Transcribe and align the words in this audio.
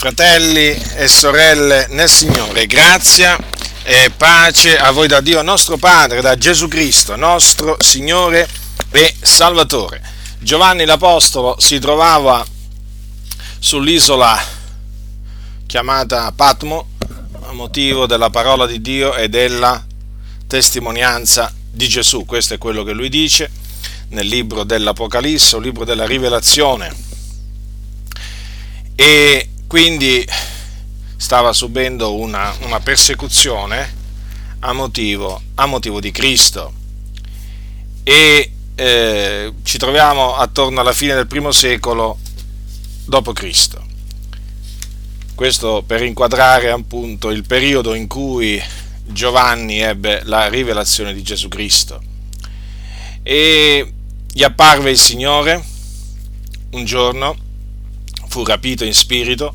Fratelli 0.00 0.74
e 0.96 1.08
sorelle 1.08 1.86
nel 1.90 2.08
Signore, 2.08 2.64
grazia 2.66 3.36
e 3.82 4.10
pace 4.16 4.78
a 4.78 4.92
voi 4.92 5.06
da 5.06 5.20
Dio 5.20 5.42
nostro 5.42 5.76
Padre, 5.76 6.22
da 6.22 6.38
Gesù 6.38 6.68
Cristo, 6.68 7.16
nostro 7.16 7.76
Signore 7.80 8.48
e 8.92 9.14
Salvatore. 9.20 10.00
Giovanni 10.38 10.86
l'Apostolo 10.86 11.56
si 11.58 11.78
trovava 11.78 12.42
sull'isola 13.58 14.42
chiamata 15.66 16.32
Patmo 16.32 16.88
a 17.42 17.52
motivo 17.52 18.06
della 18.06 18.30
parola 18.30 18.64
di 18.64 18.80
Dio 18.80 19.14
e 19.14 19.28
della 19.28 19.84
testimonianza 20.46 21.52
di 21.70 21.86
Gesù. 21.86 22.24
Questo 22.24 22.54
è 22.54 22.58
quello 22.58 22.84
che 22.84 22.92
lui 22.92 23.10
dice 23.10 23.50
nel 24.08 24.26
libro 24.26 24.64
dell'Apocalisse, 24.64 25.56
un 25.56 25.62
libro 25.62 25.84
della 25.84 26.06
rivelazione. 26.06 26.90
E 28.94 29.49
quindi 29.70 30.26
stava 31.16 31.52
subendo 31.52 32.16
una, 32.16 32.52
una 32.62 32.80
persecuzione 32.80 33.98
a 34.58 34.72
motivo, 34.72 35.40
a 35.54 35.66
motivo, 35.66 36.00
di 36.00 36.10
Cristo. 36.10 36.72
E 38.02 38.50
eh, 38.74 39.52
ci 39.62 39.78
troviamo 39.78 40.34
attorno 40.34 40.80
alla 40.80 40.92
fine 40.92 41.14
del 41.14 41.28
primo 41.28 41.52
secolo 41.52 42.18
Cristo. 43.32 43.86
Questo 45.36 45.84
per 45.86 46.02
inquadrare 46.02 46.72
appunto 46.72 47.30
il 47.30 47.46
periodo 47.46 47.94
in 47.94 48.08
cui 48.08 48.60
Giovanni 49.04 49.78
ebbe 49.78 50.22
la 50.24 50.48
rivelazione 50.48 51.14
di 51.14 51.22
Gesù 51.22 51.46
Cristo. 51.46 52.02
E 53.22 53.92
gli 54.32 54.42
apparve 54.42 54.90
il 54.90 54.98
Signore 54.98 55.64
un 56.70 56.84
giorno, 56.84 57.36
fu 58.30 58.44
rapito 58.44 58.84
in 58.84 58.94
spirito 58.94 59.54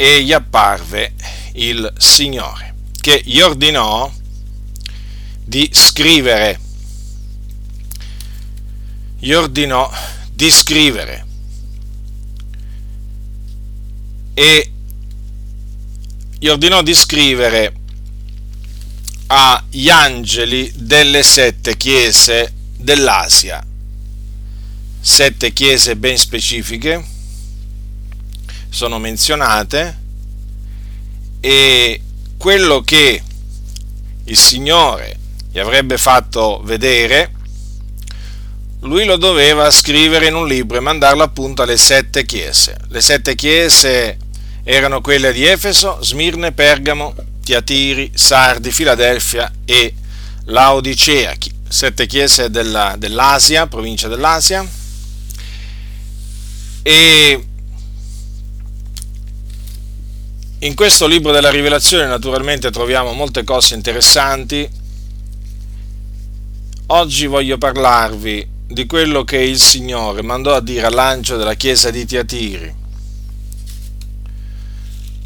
e 0.00 0.22
gli 0.22 0.32
apparve 0.32 1.12
il 1.54 1.92
Signore, 1.98 2.72
che 3.00 3.20
gli 3.24 3.40
ordinò 3.40 4.08
di 5.44 5.68
scrivere. 5.72 6.60
Gli 9.18 9.32
ordinò 9.32 9.90
di 10.32 10.50
scrivere. 10.52 11.26
E 14.34 14.72
gli 16.38 16.46
ordinò 16.46 16.80
di 16.82 16.94
scrivere 16.94 17.74
agli 19.26 19.88
angeli 19.88 20.70
delle 20.76 21.24
sette 21.24 21.76
chiese 21.76 22.52
dell'Asia. 22.76 23.66
Sette 25.00 25.52
chiese 25.52 25.96
ben 25.96 26.16
specifiche 26.16 27.16
sono 28.70 28.98
menzionate 28.98 29.98
e 31.40 32.00
quello 32.36 32.80
che 32.82 33.22
il 34.24 34.36
Signore 34.36 35.16
gli 35.50 35.58
avrebbe 35.58 35.98
fatto 35.98 36.60
vedere, 36.62 37.32
lui 38.80 39.04
lo 39.04 39.16
doveva 39.16 39.70
scrivere 39.70 40.26
in 40.26 40.34
un 40.34 40.46
libro 40.46 40.76
e 40.76 40.80
mandarlo 40.80 41.22
appunto 41.22 41.62
alle 41.62 41.76
sette 41.76 42.24
chiese. 42.24 42.76
Le 42.88 43.00
sette 43.00 43.34
chiese 43.34 44.18
erano 44.62 45.00
quelle 45.00 45.32
di 45.32 45.44
Efeso, 45.44 45.98
Smirne, 46.02 46.52
Pergamo, 46.52 47.14
Tiatiri, 47.42 48.12
Sardi, 48.14 48.70
Filadelfia 48.70 49.50
e 49.64 49.94
Laodicea, 50.44 51.34
sette 51.68 52.06
chiese 52.06 52.50
della, 52.50 52.94
dell'Asia, 52.98 53.66
provincia 53.66 54.08
dell'Asia. 54.08 54.66
E 56.82 57.47
in 60.60 60.74
questo 60.74 61.06
libro 61.06 61.32
della 61.32 61.50
rivelazione 61.50 62.06
naturalmente 62.06 62.70
troviamo 62.70 63.12
molte 63.12 63.44
cose 63.44 63.74
interessanti. 63.74 64.68
Oggi 66.86 67.26
voglio 67.26 67.58
parlarvi 67.58 68.48
di 68.66 68.86
quello 68.86 69.24
che 69.24 69.38
il 69.38 69.58
Signore 69.58 70.22
mandò 70.22 70.54
a 70.54 70.60
dire 70.60 70.86
all'angelo 70.86 71.38
della 71.38 71.54
chiesa 71.54 71.90
di 71.90 72.04
Tiatiri 72.04 72.74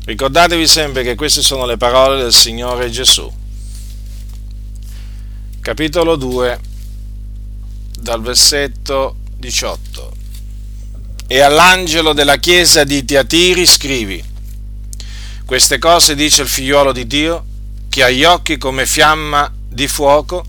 Ricordatevi 0.04 0.66
sempre 0.66 1.04
che 1.04 1.14
queste 1.14 1.42
sono 1.42 1.64
le 1.64 1.76
parole 1.76 2.20
del 2.20 2.32
Signore 2.32 2.90
Gesù. 2.90 3.30
Capitolo 5.60 6.16
2, 6.16 6.60
dal 8.00 8.20
versetto 8.20 9.14
18. 9.36 10.12
E 11.28 11.40
all'angelo 11.40 12.12
della 12.12 12.36
chiesa 12.38 12.82
di 12.82 13.04
Tiatiri 13.04 13.64
scrivi, 13.64 14.24
queste 15.52 15.78
cose 15.78 16.14
dice 16.14 16.40
il 16.40 16.48
figliuolo 16.48 16.92
di 16.92 17.06
Dio, 17.06 17.44
che 17.90 18.02
ha 18.02 18.08
gli 18.08 18.24
occhi 18.24 18.56
come 18.56 18.86
fiamma 18.86 19.52
di 19.68 19.86
fuoco 19.86 20.46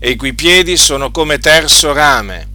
e 0.00 0.10
i 0.10 0.16
cui 0.16 0.34
piedi 0.34 0.76
sono 0.76 1.12
come 1.12 1.38
terzo 1.38 1.92
rame. 1.92 2.48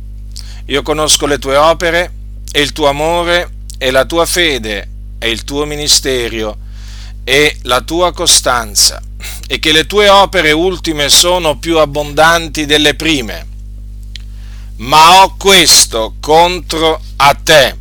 Io 0.66 0.82
conosco 0.82 1.26
le 1.26 1.40
tue 1.40 1.56
opere 1.56 2.12
e 2.52 2.60
il 2.60 2.74
tuo 2.74 2.90
amore 2.90 3.50
e 3.78 3.92
la 3.92 4.04
tua 4.04 4.26
fede 4.26 4.90
è 5.18 5.28
il 5.28 5.46
tuo 5.46 5.64
ministero 5.64 6.58
e 7.24 7.60
la 7.62 7.80
tua 7.80 8.12
costanza, 8.12 9.02
e 9.48 9.60
che 9.60 9.72
le 9.72 9.86
tue 9.86 10.10
opere 10.10 10.52
ultime 10.52 11.08
sono 11.08 11.58
più 11.60 11.78
abbondanti 11.78 12.66
delle 12.66 12.96
prime. 12.96 13.48
Ma 14.80 15.24
ho 15.24 15.38
questo 15.38 16.16
contro 16.20 17.00
a 17.16 17.34
te, 17.42 17.78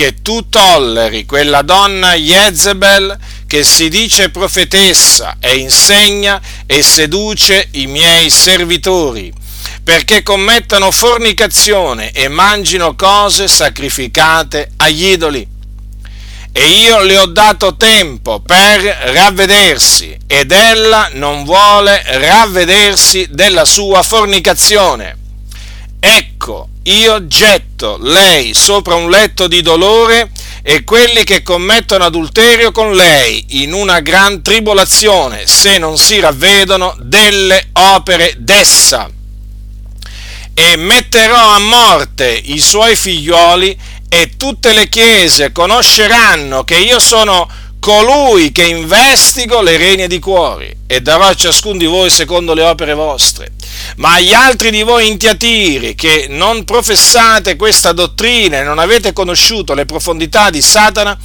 che 0.00 0.22
tu 0.22 0.48
tolleri 0.48 1.26
quella 1.26 1.60
donna 1.60 2.14
Jezebel 2.14 3.18
che 3.46 3.62
si 3.62 3.90
dice 3.90 4.30
profetessa 4.30 5.36
e 5.38 5.58
insegna 5.58 6.40
e 6.64 6.82
seduce 6.82 7.68
i 7.72 7.86
miei 7.86 8.30
servitori, 8.30 9.30
perché 9.84 10.22
commettano 10.22 10.90
fornicazione 10.90 12.12
e 12.12 12.28
mangino 12.28 12.96
cose 12.96 13.46
sacrificate 13.46 14.70
agli 14.76 15.04
idoli 15.04 15.46
e 16.50 16.66
io 16.66 17.02
le 17.02 17.18
ho 17.18 17.26
dato 17.26 17.76
tempo 17.76 18.40
per 18.40 18.80
ravvedersi 18.80 20.16
ed 20.26 20.50
ella 20.50 21.10
non 21.12 21.44
vuole 21.44 22.02
ravvedersi 22.06 23.26
della 23.28 23.66
sua 23.66 24.02
fornicazione. 24.02 25.18
Ecco, 26.00 26.69
io 26.84 27.26
getto 27.26 27.98
lei 28.00 28.54
sopra 28.54 28.94
un 28.94 29.10
letto 29.10 29.46
di 29.46 29.60
dolore 29.60 30.30
e 30.62 30.82
quelli 30.84 31.24
che 31.24 31.42
commettono 31.42 32.04
adulterio 32.04 32.72
con 32.72 32.94
lei 32.94 33.62
in 33.62 33.72
una 33.72 34.00
gran 34.00 34.42
tribolazione 34.42 35.46
se 35.46 35.78
non 35.78 35.98
si 35.98 36.20
ravvedono 36.20 36.96
delle 37.00 37.68
opere 37.72 38.34
d'essa. 38.38 39.10
E 40.54 40.76
metterò 40.76 41.54
a 41.54 41.58
morte 41.58 42.30
i 42.30 42.58
suoi 42.58 42.96
figlioli 42.96 43.78
e 44.08 44.36
tutte 44.36 44.72
le 44.72 44.88
chiese 44.88 45.52
conosceranno 45.52 46.64
che 46.64 46.76
io 46.76 46.98
sono 46.98 47.48
colui 47.78 48.52
che 48.52 48.64
investigo 48.64 49.62
le 49.62 49.76
regne 49.78 50.06
di 50.06 50.18
cuori 50.18 50.70
e 50.86 51.00
darò 51.00 51.26
a 51.26 51.34
ciascun 51.34 51.78
di 51.78 51.86
voi 51.86 52.10
secondo 52.10 52.52
le 52.54 52.62
opere 52.62 52.94
vostre. 52.94 53.52
Ma 53.96 54.14
agli 54.14 54.32
altri 54.32 54.70
di 54.70 54.82
voi 54.82 55.08
intiatiri 55.08 55.94
che 55.94 56.26
non 56.28 56.64
professate 56.64 57.56
questa 57.56 57.92
dottrina 57.92 58.58
e 58.58 58.62
non 58.62 58.78
avete 58.78 59.12
conosciuto 59.12 59.74
le 59.74 59.84
profondità 59.84 60.50
di 60.50 60.62
Satana, 60.62 61.18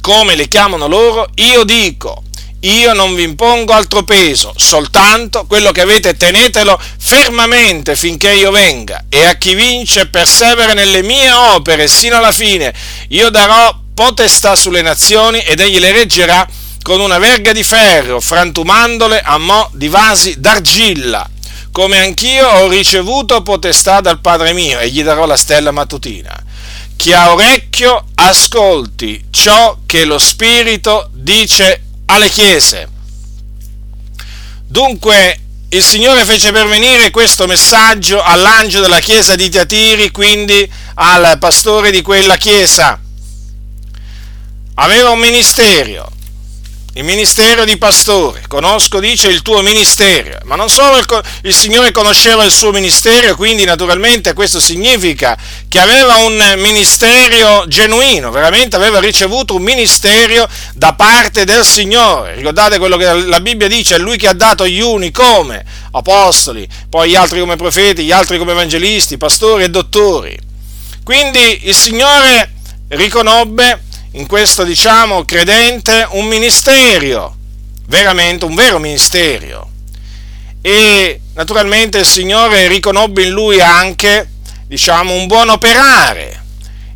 come 0.00 0.34
le 0.34 0.48
chiamano 0.48 0.86
loro, 0.86 1.28
io 1.34 1.64
dico, 1.64 2.22
io 2.60 2.92
non 2.94 3.14
vi 3.14 3.22
impongo 3.22 3.72
altro 3.72 4.02
peso, 4.02 4.52
soltanto 4.56 5.46
quello 5.46 5.72
che 5.72 5.80
avete 5.80 6.16
tenetelo 6.16 6.80
fermamente 6.98 7.96
finché 7.96 8.32
io 8.32 8.50
venga, 8.50 9.04
e 9.08 9.24
a 9.24 9.34
chi 9.34 9.54
vince 9.54 10.06
persevera 10.06 10.72
nelle 10.72 11.02
mie 11.02 11.30
opere 11.32 11.88
sino 11.88 12.16
alla 12.16 12.32
fine, 12.32 12.74
io 13.08 13.30
darò 13.30 13.76
potestà 13.94 14.56
sulle 14.56 14.82
nazioni 14.82 15.38
ed 15.40 15.60
egli 15.60 15.78
le 15.78 15.92
reggerà 15.92 16.46
con 16.82 17.00
una 17.00 17.18
verga 17.18 17.52
di 17.52 17.64
ferro, 17.64 18.20
frantumandole 18.20 19.20
a 19.20 19.38
mo' 19.38 19.70
di 19.72 19.88
vasi 19.88 20.38
d'argilla, 20.38 21.28
come 21.76 21.98
anch'io 21.98 22.48
ho 22.48 22.68
ricevuto 22.68 23.42
potestà 23.42 24.00
dal 24.00 24.22
Padre 24.22 24.54
mio, 24.54 24.78
e 24.78 24.88
gli 24.88 25.02
darò 25.02 25.26
la 25.26 25.36
stella 25.36 25.72
mattutina. 25.72 26.34
Chi 26.96 27.12
ha 27.12 27.30
orecchio, 27.30 28.02
ascolti 28.14 29.26
ciò 29.28 29.80
che 29.84 30.06
lo 30.06 30.16
Spirito 30.16 31.10
dice 31.12 31.82
alle 32.06 32.30
chiese. 32.30 32.88
Dunque 34.66 35.38
il 35.68 35.82
Signore 35.82 36.24
fece 36.24 36.50
pervenire 36.50 37.10
questo 37.10 37.46
messaggio 37.46 38.22
all'angelo 38.22 38.84
della 38.84 39.00
chiesa 39.00 39.34
di 39.34 39.50
Tiatiri, 39.50 40.10
quindi 40.10 40.66
al 40.94 41.36
pastore 41.38 41.90
di 41.90 42.00
quella 42.00 42.38
chiesa. 42.38 42.98
Aveva 44.76 45.10
un 45.10 45.18
ministero 45.18 46.10
il 46.96 47.04
ministero 47.04 47.66
di 47.66 47.76
pastore, 47.76 48.44
conosco, 48.48 49.00
dice, 49.00 49.28
il 49.28 49.42
tuo 49.42 49.60
ministero, 49.60 50.38
ma 50.44 50.56
non 50.56 50.70
solo 50.70 50.96
il, 50.96 51.04
il, 51.42 51.54
Signore 51.54 51.90
conosceva 51.90 52.42
il 52.42 52.50
suo 52.50 52.72
ministero, 52.72 53.36
quindi 53.36 53.64
naturalmente 53.64 54.32
questo 54.32 54.60
significa 54.60 55.36
che 55.68 55.78
aveva 55.78 56.16
un 56.16 56.54
ministero 56.56 57.66
genuino, 57.68 58.30
veramente 58.30 58.76
aveva 58.76 58.98
ricevuto 58.98 59.56
un 59.56 59.62
ministero 59.62 60.48
da 60.72 60.94
parte 60.94 61.44
del 61.44 61.66
Signore. 61.66 62.36
Ricordate 62.36 62.78
quello 62.78 62.96
che 62.96 63.12
la 63.12 63.40
Bibbia 63.42 63.68
dice, 63.68 63.96
è 63.96 63.98
Lui 63.98 64.16
che 64.16 64.28
ha 64.28 64.34
dato 64.34 64.66
gli 64.66 64.80
uni 64.80 65.10
come 65.10 65.62
apostoli, 65.92 66.66
poi 66.88 67.10
gli 67.10 67.14
altri 67.14 67.40
come 67.40 67.56
profeti, 67.56 68.04
gli 68.04 68.12
altri 68.12 68.38
come 68.38 68.52
evangelisti, 68.52 69.18
pastori 69.18 69.64
e 69.64 69.68
dottori. 69.68 70.34
Quindi 71.04 71.60
il 71.64 71.74
Signore 71.74 72.52
riconobbe 72.88 73.82
in 74.16 74.26
questo, 74.26 74.64
diciamo, 74.64 75.24
credente 75.24 76.06
un 76.12 76.26
ministero, 76.26 77.36
veramente 77.86 78.46
un 78.46 78.54
vero 78.54 78.78
ministero. 78.78 79.70
E 80.62 81.20
naturalmente 81.34 81.98
il 81.98 82.06
Signore 82.06 82.66
riconobbe 82.66 83.22
in 83.24 83.30
lui 83.30 83.60
anche, 83.60 84.28
diciamo, 84.66 85.12
un 85.12 85.26
buon 85.26 85.50
operare, 85.50 86.44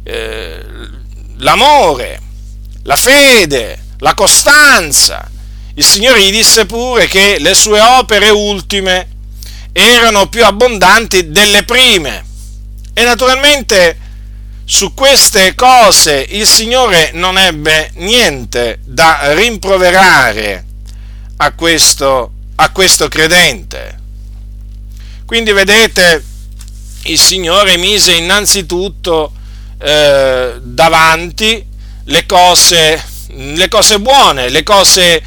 eh, 0.02 0.64
l'amore, 1.38 2.20
la 2.84 2.96
fede, 2.96 3.84
la 3.98 4.14
costanza. 4.14 5.28
Il 5.74 5.84
Signore 5.84 6.22
gli 6.22 6.32
disse 6.32 6.64
pure 6.64 7.06
che 7.06 7.36
le 7.38 7.54
sue 7.54 7.80
opere 7.80 8.30
ultime 8.30 9.08
erano 9.72 10.26
più 10.28 10.42
abbondanti 10.42 11.30
delle 11.30 11.64
prime. 11.64 12.24
E 12.94 13.04
naturalmente 13.04 14.08
su 14.72 14.94
queste 14.94 15.56
cose 15.56 16.24
il 16.30 16.46
Signore 16.46 17.10
non 17.14 17.36
ebbe 17.36 17.90
niente 17.96 18.78
da 18.84 19.34
rimproverare 19.34 20.64
a 21.38 21.50
questo, 21.54 22.30
a 22.54 22.70
questo 22.70 23.08
credente. 23.08 23.98
Quindi 25.26 25.50
vedete, 25.50 26.24
il 27.02 27.18
Signore 27.18 27.78
mise 27.78 28.12
innanzitutto 28.12 29.32
eh, 29.76 30.60
davanti 30.62 31.66
le 32.04 32.26
cose, 32.26 33.04
le 33.34 33.66
cose 33.66 33.98
buone, 33.98 34.50
le 34.50 34.62
cose 34.62 35.20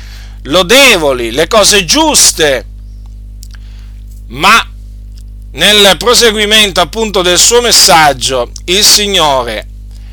lodevoli, 0.44 1.32
le 1.32 1.48
cose 1.50 1.84
giuste, 1.84 2.66
ma 4.28 4.73
nel 5.54 5.98
proseguimento 5.98 6.82
appunto 6.82 7.22
del 7.22 7.38
suo 7.38 7.62
messaggio, 7.62 8.50
il 8.66 8.84
Signore 8.84 9.68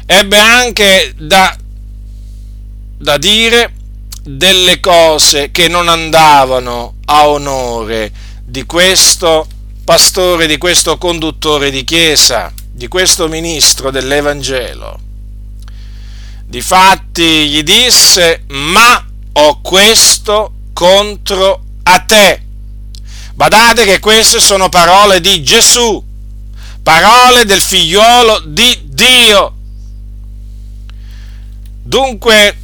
ebbe 0.05 0.39
anche 0.39 1.15
da, 1.17 1.57
da 2.99 3.17
dire 3.17 3.73
delle 4.23 4.81
cose 4.81 5.51
che 5.51 5.69
non 5.69 5.89
andavano 5.89 6.97
a 7.07 7.29
onore 7.29 8.13
di 8.45 8.65
questo 8.65 9.47
pastore, 9.85 10.47
di 10.47 10.59
questo 10.59 10.99
conduttore 10.99 11.71
di 11.71 11.85
chiesa, 11.85 12.53
di 12.71 12.89
questo 12.89 13.29
ministro 13.29 13.91
dell'Evangelo. 13.91 14.99
Difatti 16.45 17.49
gli 17.49 17.63
disse, 17.63 18.45
ma 18.49 19.07
ho 19.33 19.61
questo 19.63 20.53
contro 20.75 21.65
a 21.85 21.99
te 22.01 22.43
Badate 23.41 23.87
che 23.87 24.01
queste 24.01 24.39
sono 24.39 24.69
parole 24.69 25.19
di 25.19 25.43
Gesù, 25.43 26.05
parole 26.83 27.47
del 27.47 27.63
figliolo 27.63 28.43
di 28.45 28.81
Dio. 28.85 29.55
Dunque, 31.83 32.59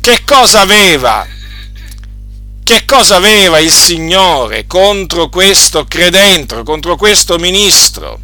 che 0.00 0.22
cosa 0.24 0.60
aveva? 0.60 1.26
Che 2.64 2.84
cosa 2.86 3.16
aveva 3.16 3.58
il 3.58 3.70
Signore 3.70 4.66
contro 4.66 5.28
questo 5.28 5.84
credente, 5.84 6.62
contro 6.62 6.96
questo 6.96 7.36
ministro 7.36 8.18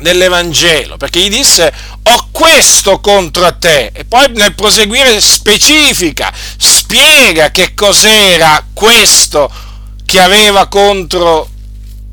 dell'Evangelo? 0.00 0.96
Perché 0.96 1.20
gli 1.20 1.30
disse, 1.30 1.72
ho 2.02 2.28
questo 2.32 2.98
contro 2.98 3.56
te. 3.56 3.92
E 3.94 4.04
poi 4.04 4.26
nel 4.34 4.56
proseguire 4.56 5.20
specifica, 5.20 6.34
spiega 6.56 7.52
che 7.52 7.72
cos'era 7.72 8.66
questo 8.74 9.68
che 10.10 10.18
aveva 10.18 10.66
contro 10.66 11.48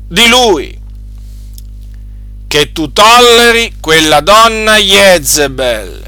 di 0.06 0.28
lui, 0.28 0.78
che 2.46 2.70
tu 2.70 2.92
tolleri 2.92 3.74
quella 3.80 4.20
donna 4.20 4.76
Jezebel, 4.76 6.04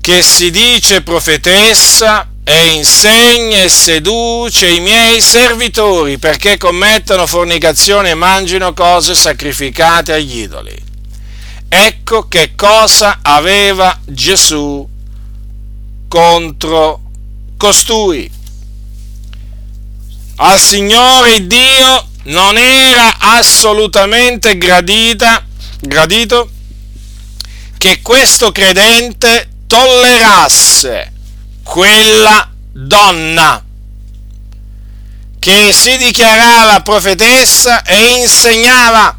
che 0.00 0.22
si 0.22 0.50
dice 0.50 1.02
profetessa 1.02 2.26
e 2.42 2.68
insegna 2.72 3.64
e 3.64 3.68
seduce 3.68 4.66
i 4.66 4.80
miei 4.80 5.20
servitori 5.20 6.16
perché 6.16 6.56
commettano 6.56 7.26
fornicazione 7.26 8.08
e 8.08 8.14
mangino 8.14 8.72
cose 8.72 9.14
sacrificate 9.14 10.14
agli 10.14 10.38
idoli. 10.38 10.74
Ecco 11.68 12.28
che 12.28 12.54
cosa 12.54 13.18
aveva 13.20 14.00
Gesù 14.06 14.88
contro 16.08 17.02
costui 17.58 18.35
al 20.36 20.58
Signore 20.58 21.46
Dio 21.46 22.08
non 22.24 22.58
era 22.58 23.16
assolutamente 23.18 24.58
gradita, 24.58 25.44
gradito 25.80 26.50
che 27.78 28.00
questo 28.02 28.52
credente 28.52 29.48
tollerasse 29.66 31.12
quella 31.62 32.50
donna 32.72 33.62
che 35.38 35.72
si 35.72 35.96
dichiarava 35.96 36.80
profetessa 36.80 37.82
e 37.82 38.20
insegnava. 38.20 39.16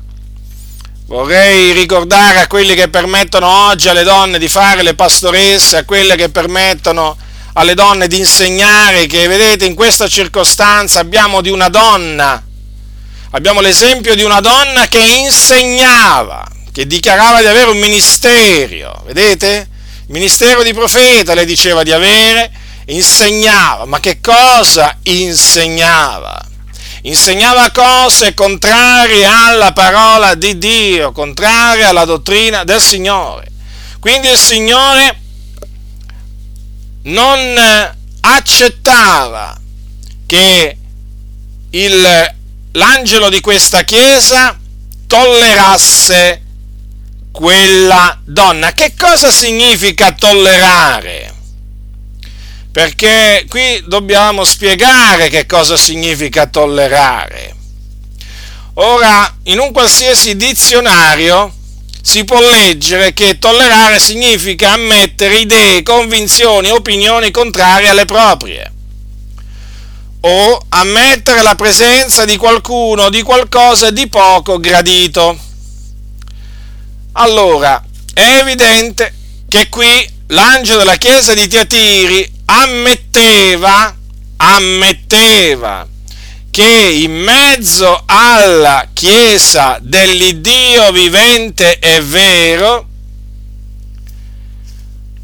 Vorrei 1.05 1.71
ricordare 1.71 2.41
a 2.41 2.47
quelli 2.47 2.75
che 2.75 2.89
permettono 2.89 3.47
oggi 3.69 3.87
alle 3.87 4.03
donne 4.03 4.37
di 4.37 4.49
fare 4.49 4.83
le 4.83 4.93
pastoresse, 4.93 5.77
a 5.77 5.85
quelle 5.85 6.17
che 6.17 6.29
permettono 6.29 7.17
alle 7.57 7.73
donne 7.73 8.07
di 8.07 8.19
insegnare 8.19 9.07
che, 9.07 9.27
vedete, 9.27 9.65
in 9.65 9.73
questa 9.73 10.07
circostanza 10.07 10.99
abbiamo 10.99 11.41
di 11.41 11.49
una 11.49 11.69
donna, 11.69 12.41
abbiamo 13.31 13.61
l'esempio 13.61 14.13
di 14.13 14.21
una 14.21 14.41
donna 14.41 14.87
che 14.87 14.99
insegnava, 14.99 16.45
che 16.71 16.85
dichiarava 16.85 17.39
di 17.39 17.47
avere 17.47 17.71
un 17.71 17.79
ministero, 17.79 19.01
vedete? 19.07 19.69
Il 20.05 20.13
ministero 20.13 20.61
di 20.61 20.71
profeta 20.71 21.33
le 21.33 21.45
diceva 21.45 21.81
di 21.81 21.91
avere, 21.91 22.51
insegnava, 22.85 23.85
ma 23.85 23.99
che 23.99 24.21
cosa 24.21 24.95
insegnava? 25.03 26.39
Insegnava 27.01 27.71
cose 27.71 28.35
contrarie 28.35 29.25
alla 29.25 29.73
parola 29.73 30.35
di 30.35 30.59
Dio, 30.59 31.11
contrarie 31.11 31.85
alla 31.85 32.05
dottrina 32.05 32.63
del 32.63 32.81
Signore. 32.81 33.47
Quindi 33.99 34.29
il 34.29 34.37
Signore 34.37 35.21
non 37.07 37.93
accettava 38.21 39.57
che 40.25 40.77
il, 41.69 42.33
l'angelo 42.71 43.29
di 43.29 43.39
questa 43.39 43.83
chiesa 43.83 44.57
tollerasse 45.07 46.41
quella 47.31 48.19
donna. 48.23 48.73
Che 48.73 48.93
cosa 48.97 49.31
significa 49.31 50.11
tollerare? 50.11 51.35
Perché 52.71 53.45
qui 53.47 53.83
dobbiamo 53.87 54.43
spiegare 54.43 55.29
che 55.29 55.45
cosa 55.45 55.77
significa 55.77 56.45
tollerare. 56.47 57.55
Ora, 58.75 59.35
in 59.43 59.59
un 59.59 59.71
qualsiasi 59.71 60.35
dizionario 60.35 61.56
si 62.07 62.23
può 62.23 62.39
leggere 62.39 63.13
che 63.13 63.37
tollerare 63.37 63.99
significa 63.99 64.71
ammettere 64.71 65.39
idee, 65.39 65.83
convinzioni, 65.83 66.69
opinioni 66.69 67.31
contrarie 67.31 67.89
alle 67.89 68.05
proprie 68.05 68.71
o 70.21 70.65
ammettere 70.69 71.41
la 71.41 71.55
presenza 71.55 72.23
di 72.23 72.37
qualcuno 72.37 73.03
o 73.03 73.09
di 73.09 73.23
qualcosa 73.23 73.91
di 73.91 74.07
poco 74.07 74.57
gradito. 74.57 75.37
Allora, 77.11 77.83
è 78.13 78.37
evidente 78.39 79.13
che 79.49 79.67
qui 79.67 80.09
l'angelo 80.27 80.77
della 80.77 80.95
chiesa 80.95 81.33
di 81.33 81.45
Tiatiri 81.45 82.31
ammetteva, 82.45 83.93
ammetteva 84.37 85.85
che 86.57 86.89
in 87.03 87.11
mezzo 87.11 88.01
alla 88.07 88.87
Chiesa 88.91 89.77
dell'Iddio 89.79 90.91
vivente 90.91 91.77
e 91.77 92.01
vero, 92.01 92.87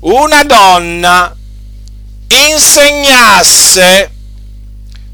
una 0.01 0.43
donna 0.43 1.35
insegnasse 2.27 4.11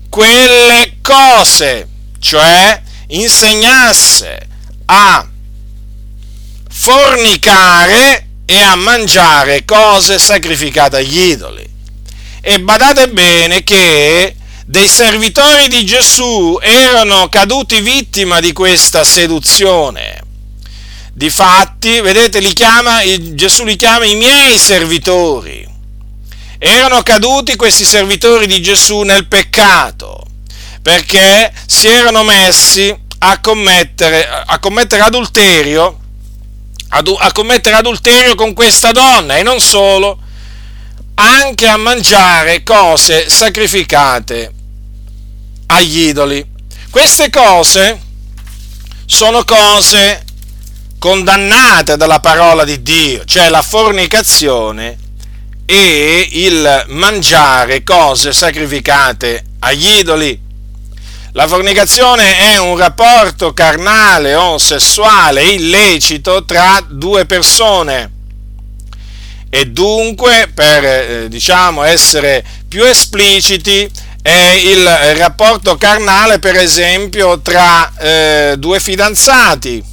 quelle 0.10 0.98
cose, 1.02 1.88
cioè 2.20 2.82
insegnasse 3.08 4.48
a 4.88 5.26
fornicare 6.70 8.28
e 8.44 8.62
a 8.62 8.76
mangiare 8.76 9.64
cose 9.64 10.20
sacrificate 10.20 10.98
agli 10.98 11.18
idoli. 11.18 11.66
E 12.42 12.60
badate 12.60 13.08
bene 13.08 13.64
che 13.64 14.36
dei 14.70 14.88
servitori 14.88 15.68
di 15.68 15.84
Gesù 15.84 16.60
erano 16.62 17.28
caduti 17.28 17.82
vittima 17.82 18.40
di 18.40 18.54
questa 18.54 19.04
seduzione. 19.04 20.22
Difatti, 21.12 22.00
vedete, 22.02 22.40
li 22.40 22.54
chiama, 22.54 23.00
Gesù 23.34 23.64
li 23.64 23.76
chiama 23.76 24.06
i 24.06 24.14
miei 24.14 24.60
servitori. 24.60 25.68
Erano 26.60 27.02
caduti 27.02 27.56
questi 27.56 27.84
servitori 27.84 28.46
di 28.46 28.62
Gesù 28.62 29.02
nel 29.02 29.26
peccato, 29.26 30.22
perché 30.84 31.52
si 31.66 31.88
erano 31.88 32.22
messi 32.22 32.96
a 33.18 33.40
commettere, 33.40 34.28
a 34.28 34.60
commettere 34.60 35.02
adulterio, 35.02 36.00
a 36.90 37.32
commettere 37.32 37.76
adulterio 37.76 38.36
con 38.36 38.54
questa 38.54 38.92
donna 38.92 39.36
e 39.36 39.42
non 39.42 39.60
solo, 39.60 40.20
anche 41.16 41.68
a 41.68 41.76
mangiare 41.76 42.62
cose 42.62 43.30
sacrificate 43.30 44.58
agli 45.72 46.08
idoli. 46.08 46.46
Queste 46.90 47.30
cose 47.30 48.00
sono 49.06 49.44
cose 49.44 50.24
condannate 50.98 51.98
dalla 51.98 52.20
parola 52.20 52.64
di 52.64 52.82
Dio, 52.82 53.24
cioè 53.26 53.50
la 53.50 53.62
fornicazione 53.62 54.98
e 55.66 56.28
il 56.32 56.86
mangiare 56.88 57.84
cose 57.84 58.34
sacrificate 58.34 59.44
agli 59.60 59.88
idoli. 59.88 60.48
La 61.34 61.48
fornicazione 61.48 62.54
è 62.54 62.58
un 62.58 62.76
rapporto 62.76 63.54
carnale 63.54 64.34
o 64.34 64.58
sessuale 64.58 65.44
illecito 65.44 66.44
tra 66.44 66.84
due 66.88 67.26
persone 67.26 68.18
e 69.52 69.66
dunque, 69.66 70.52
per 70.54 70.86
eh, 70.86 71.28
diciamo, 71.28 71.82
essere 71.82 72.46
più 72.68 72.84
espliciti, 72.84 73.90
è 74.22 74.60
il 74.64 74.86
rapporto 75.16 75.78
carnale, 75.78 76.40
per 76.40 76.56
esempio, 76.56 77.40
tra 77.40 77.92
eh, 77.98 78.56
due 78.58 78.80
fidanzati. 78.80 79.84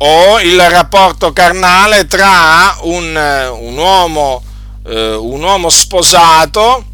O 0.00 0.40
il 0.40 0.60
rapporto 0.70 1.32
carnale 1.32 2.06
tra 2.06 2.76
un, 2.82 3.06
un, 3.60 3.76
uomo, 3.76 4.42
eh, 4.86 5.14
un 5.14 5.42
uomo, 5.42 5.70
sposato 5.70 6.84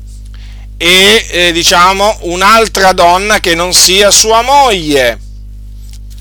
e 0.78 1.26
eh, 1.28 1.52
diciamo 1.52 2.18
un'altra 2.22 2.92
donna 2.92 3.40
che 3.40 3.54
non 3.54 3.74
sia 3.74 4.10
sua 4.10 4.40
moglie. 4.40 5.20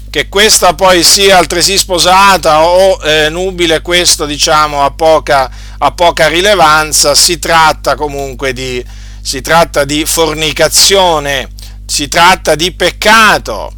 Che 0.10 0.28
questa 0.28 0.74
poi 0.74 1.04
sia 1.04 1.38
altresì 1.38 1.78
sposata 1.78 2.64
o 2.66 3.00
eh, 3.02 3.30
nubile, 3.30 3.82
questo 3.82 4.26
diciamo 4.26 4.84
ha 4.84 4.92
poca, 4.92 5.50
poca 5.96 6.28
rilevanza, 6.28 7.16
si 7.16 7.40
tratta 7.40 7.96
comunque 7.96 8.54
di, 8.54 8.86
si 9.24 9.40
tratta 9.40 9.86
di 9.86 10.04
fornicazione, 10.06 11.50
si 11.86 12.10
tratta 12.10 12.56
di 12.56 12.74
peccato. 12.74 13.72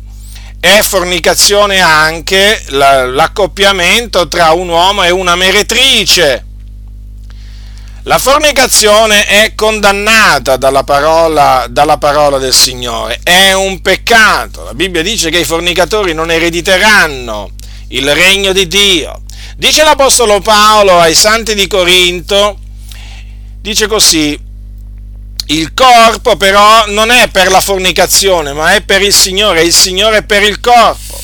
È 0.60 0.82
fornicazione 0.82 1.80
anche 1.80 2.64
l'accoppiamento 2.70 4.28
tra 4.28 4.54
un 4.54 4.70
uomo 4.70 5.04
e 5.04 5.12
una 5.12 5.36
meretrice. 5.36 6.44
La 8.04 8.18
fornicazione 8.18 9.26
è 9.28 9.54
condannata 9.54 10.58
dalla 10.58 10.84
parola, 10.84 11.68
dalla 11.70 12.00
parola, 12.00 12.40
del 12.40 12.54
Signore, 12.54 13.20
è 13.24 13.54
un 13.54 13.82
peccato. 13.82 14.64
La 14.64 14.74
Bibbia 14.74 15.04
dice 15.04 15.30
che 15.30 15.40
i 15.40 15.46
fornicatori 15.46 16.14
non 16.14 16.32
erediteranno 16.32 17.52
il 17.90 18.14
regno 18.16 18.52
di 18.52 18.68
Dio. 18.68 19.22
Dice 19.58 19.84
l'Apostolo 19.84 20.42
Paolo 20.42 21.00
ai 21.00 21.14
santi 21.14 21.54
di 21.54 21.68
Corinto, 21.68 22.58
dice 23.62 23.88
così, 23.88 24.40
il 25.48 25.74
corpo 25.74 26.38
però 26.38 26.86
non 26.88 27.12
è 27.12 27.28
per 27.30 27.52
la 27.52 27.62
fornicazione, 27.62 28.54
ma 28.54 28.74
è 28.74 28.82
per 28.82 29.02
il 29.02 29.14
Signore, 29.14 29.62
il 29.62 29.74
Signore 29.74 30.18
è 30.18 30.24
per 30.24 30.42
il 30.44 30.60
corpo. 30.60 31.22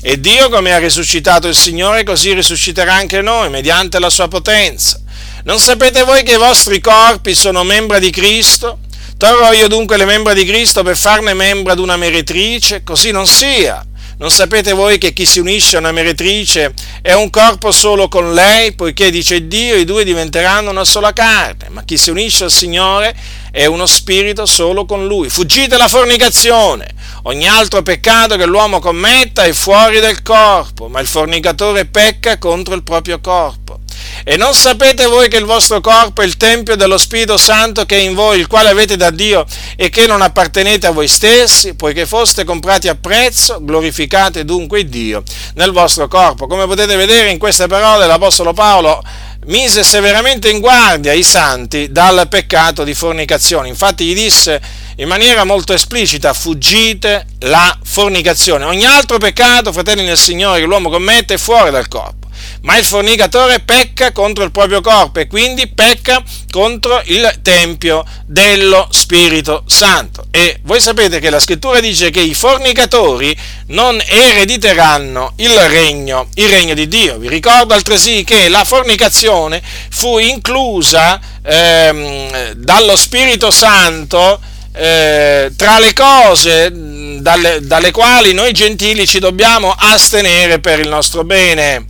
E 0.00 0.20
Dio, 0.20 0.48
come 0.50 0.72
ha 0.72 0.78
risuscitato 0.78 1.48
il 1.48 1.56
Signore, 1.56 2.04
così 2.04 2.34
risusciterà 2.34 2.94
anche 2.94 3.22
noi, 3.22 3.48
mediante 3.48 3.98
la 3.98 4.10
sua 4.10 4.28
potenza. 4.28 5.00
Non 5.44 5.58
sapete 5.58 6.04
voi 6.04 6.22
che 6.22 6.34
i 6.34 6.38
vostri 6.38 6.78
corpi 6.80 7.34
sono 7.34 7.64
membra 7.64 7.98
di 7.98 8.10
Cristo? 8.10 8.80
Torrò 9.16 9.52
io 9.52 9.68
dunque 9.68 9.96
le 9.96 10.04
membra 10.04 10.34
di 10.34 10.44
Cristo 10.44 10.82
per 10.82 10.96
farne 10.96 11.34
membra 11.34 11.72
ad 11.72 11.78
una 11.78 11.96
meretrice? 11.96 12.82
Così 12.84 13.10
non 13.10 13.26
sia. 13.26 13.84
Non 14.16 14.30
sapete 14.30 14.72
voi 14.72 14.98
che 14.98 15.12
chi 15.12 15.26
si 15.26 15.40
unisce 15.40 15.76
a 15.76 15.80
una 15.80 15.90
meretrice 15.90 16.72
è 17.02 17.12
un 17.14 17.30
corpo 17.30 17.72
solo 17.72 18.08
con 18.08 18.32
lei, 18.32 18.72
poiché 18.72 19.10
dice 19.10 19.48
Dio, 19.48 19.74
i 19.74 19.84
due 19.84 20.04
diventeranno 20.04 20.70
una 20.70 20.84
sola 20.84 21.12
carne, 21.12 21.68
ma 21.70 21.82
chi 21.84 21.96
si 21.96 22.10
unisce 22.10 22.44
al 22.44 22.52
Signore 22.52 23.14
è 23.50 23.66
uno 23.66 23.86
spirito 23.86 24.46
solo 24.46 24.84
con 24.84 25.06
lui. 25.06 25.28
Fuggite 25.28 25.76
la 25.76 25.88
fornicazione. 25.88 26.94
Ogni 27.24 27.48
altro 27.48 27.82
peccato 27.82 28.36
che 28.36 28.46
l'uomo 28.46 28.78
commetta 28.78 29.44
è 29.44 29.52
fuori 29.52 29.98
del 29.98 30.22
corpo, 30.22 30.88
ma 30.88 31.00
il 31.00 31.06
fornicatore 31.06 31.84
pecca 31.86 32.38
contro 32.38 32.74
il 32.74 32.82
proprio 32.82 33.20
corpo. 33.20 33.80
E 34.24 34.36
non 34.36 34.54
sapete 34.54 35.06
voi 35.06 35.28
che 35.28 35.36
il 35.36 35.44
vostro 35.44 35.80
corpo 35.80 36.22
è 36.22 36.24
il 36.24 36.36
Tempio 36.36 36.76
dello 36.76 36.98
Spirito 36.98 37.36
Santo 37.36 37.84
che 37.84 37.96
è 37.96 38.00
in 38.00 38.14
voi, 38.14 38.38
il 38.38 38.46
quale 38.46 38.70
avete 38.70 38.96
da 38.96 39.10
Dio 39.10 39.44
e 39.76 39.90
che 39.90 40.06
non 40.06 40.22
appartenete 40.22 40.86
a 40.86 40.90
voi 40.92 41.08
stessi, 41.08 41.74
poiché 41.74 42.06
foste 42.06 42.44
comprati 42.44 42.88
a 42.88 42.94
prezzo, 42.94 43.58
glorificate 43.60 44.44
dunque 44.44 44.88
Dio 44.88 45.22
nel 45.54 45.72
vostro 45.72 46.08
corpo. 46.08 46.46
Come 46.46 46.66
potete 46.66 46.96
vedere 46.96 47.30
in 47.30 47.38
queste 47.38 47.66
parole 47.66 48.06
l'Apostolo 48.06 48.52
Paolo 48.52 49.02
mise 49.46 49.84
severamente 49.84 50.48
in 50.48 50.60
guardia 50.60 51.12
i 51.12 51.22
santi 51.22 51.92
dal 51.92 52.28
peccato 52.28 52.84
di 52.84 52.94
fornicazione. 52.94 53.68
Infatti 53.68 54.04
gli 54.04 54.14
disse 54.14 54.60
in 54.96 55.08
maniera 55.08 55.44
molto 55.44 55.72
esplicita, 55.72 56.32
fuggite 56.32 57.26
la 57.40 57.76
fornicazione. 57.82 58.64
Ogni 58.64 58.86
altro 58.86 59.18
peccato, 59.18 59.72
fratelli 59.72 60.04
nel 60.04 60.16
Signore, 60.16 60.60
che 60.60 60.66
l'uomo 60.66 60.88
commette 60.88 61.34
è 61.34 61.38
fuori 61.38 61.70
dal 61.70 61.88
corpo 61.88 62.23
ma 62.62 62.76
il 62.76 62.84
fornicatore 62.84 63.60
pecca 63.60 64.12
contro 64.12 64.44
il 64.44 64.50
proprio 64.50 64.80
corpo 64.80 65.20
e 65.20 65.26
quindi 65.26 65.66
pecca 65.66 66.22
contro 66.50 67.02
il 67.06 67.40
Tempio 67.42 68.04
dello 68.26 68.88
Spirito 68.90 69.64
Santo. 69.66 70.26
E 70.30 70.60
voi 70.62 70.80
sapete 70.80 71.20
che 71.20 71.30
la 71.30 71.38
scrittura 71.38 71.80
dice 71.80 72.10
che 72.10 72.20
i 72.20 72.34
fornicatori 72.34 73.36
non 73.68 74.00
erediteranno 74.04 75.32
il 75.36 75.58
regno, 75.68 76.28
il 76.34 76.48
regno 76.48 76.74
di 76.74 76.88
Dio. 76.88 77.18
Vi 77.18 77.28
ricordo 77.28 77.74
altresì 77.74 78.24
che 78.24 78.48
la 78.48 78.64
fornicazione 78.64 79.62
fu 79.90 80.18
inclusa 80.18 81.20
ehm, 81.42 82.52
dallo 82.52 82.96
Spirito 82.96 83.50
Santo 83.50 84.40
eh, 84.76 85.52
tra 85.56 85.78
le 85.78 85.92
cose 85.92 86.72
dalle, 87.20 87.60
dalle 87.62 87.90
quali 87.92 88.32
noi 88.32 88.52
gentili 88.52 89.06
ci 89.06 89.20
dobbiamo 89.20 89.72
astenere 89.76 90.58
per 90.58 90.80
il 90.80 90.88
nostro 90.88 91.22
bene 91.22 91.86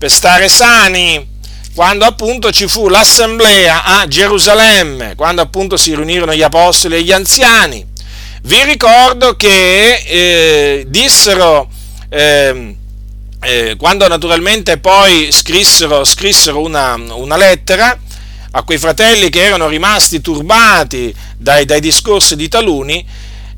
per 0.00 0.10
stare 0.10 0.48
sani, 0.48 1.28
quando 1.74 2.06
appunto 2.06 2.50
ci 2.50 2.66
fu 2.66 2.88
l'assemblea 2.88 3.84
a 3.84 4.08
Gerusalemme, 4.08 5.14
quando 5.14 5.42
appunto 5.42 5.76
si 5.76 5.94
riunirono 5.94 6.34
gli 6.34 6.40
apostoli 6.40 6.94
e 6.94 7.02
gli 7.02 7.12
anziani. 7.12 7.86
Vi 8.44 8.64
ricordo 8.64 9.36
che 9.36 9.96
eh, 9.96 10.86
dissero, 10.88 11.68
eh, 12.08 12.76
eh, 13.42 13.76
quando 13.76 14.08
naturalmente 14.08 14.78
poi 14.78 15.28
scrissero, 15.30 16.02
scrissero 16.04 16.60
una, 16.60 16.94
una, 16.94 17.36
lettera 17.36 17.94
a 18.52 18.62
quei 18.62 18.78
fratelli 18.78 19.28
che 19.28 19.44
erano 19.44 19.68
rimasti 19.68 20.22
turbati 20.22 21.14
dai, 21.36 21.66
dai 21.66 21.80
discorsi 21.80 22.36
di 22.36 22.48
taluni, 22.48 23.06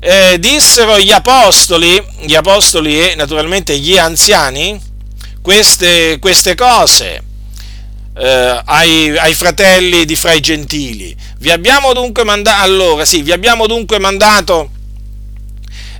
eh, 0.01 0.35
dissero 0.39 0.99
gli 0.99 1.13
apostoli, 1.13 2.05
gli 2.19 2.35
apostoli 2.35 2.99
e 2.99 3.15
naturalmente 3.15 3.77
gli 3.77 3.97
anziani, 3.97 4.91
queste, 5.43 6.17
queste 6.19 6.55
cose 6.55 7.21
eh, 8.17 8.61
ai, 8.65 9.15
ai, 9.17 9.33
fratelli 9.35 10.05
di 10.05 10.15
fra 10.15 10.31
i 10.31 10.39
gentili. 10.39 11.15
Vi 11.39 11.51
abbiamo 11.51 11.93
dunque 11.93 12.23
mandato, 12.23 12.63
allora 12.63 13.03
sì, 13.03 13.21
vi 13.21 13.33
abbiamo 13.33 13.67
dunque 13.67 13.99
mandato 13.99 14.69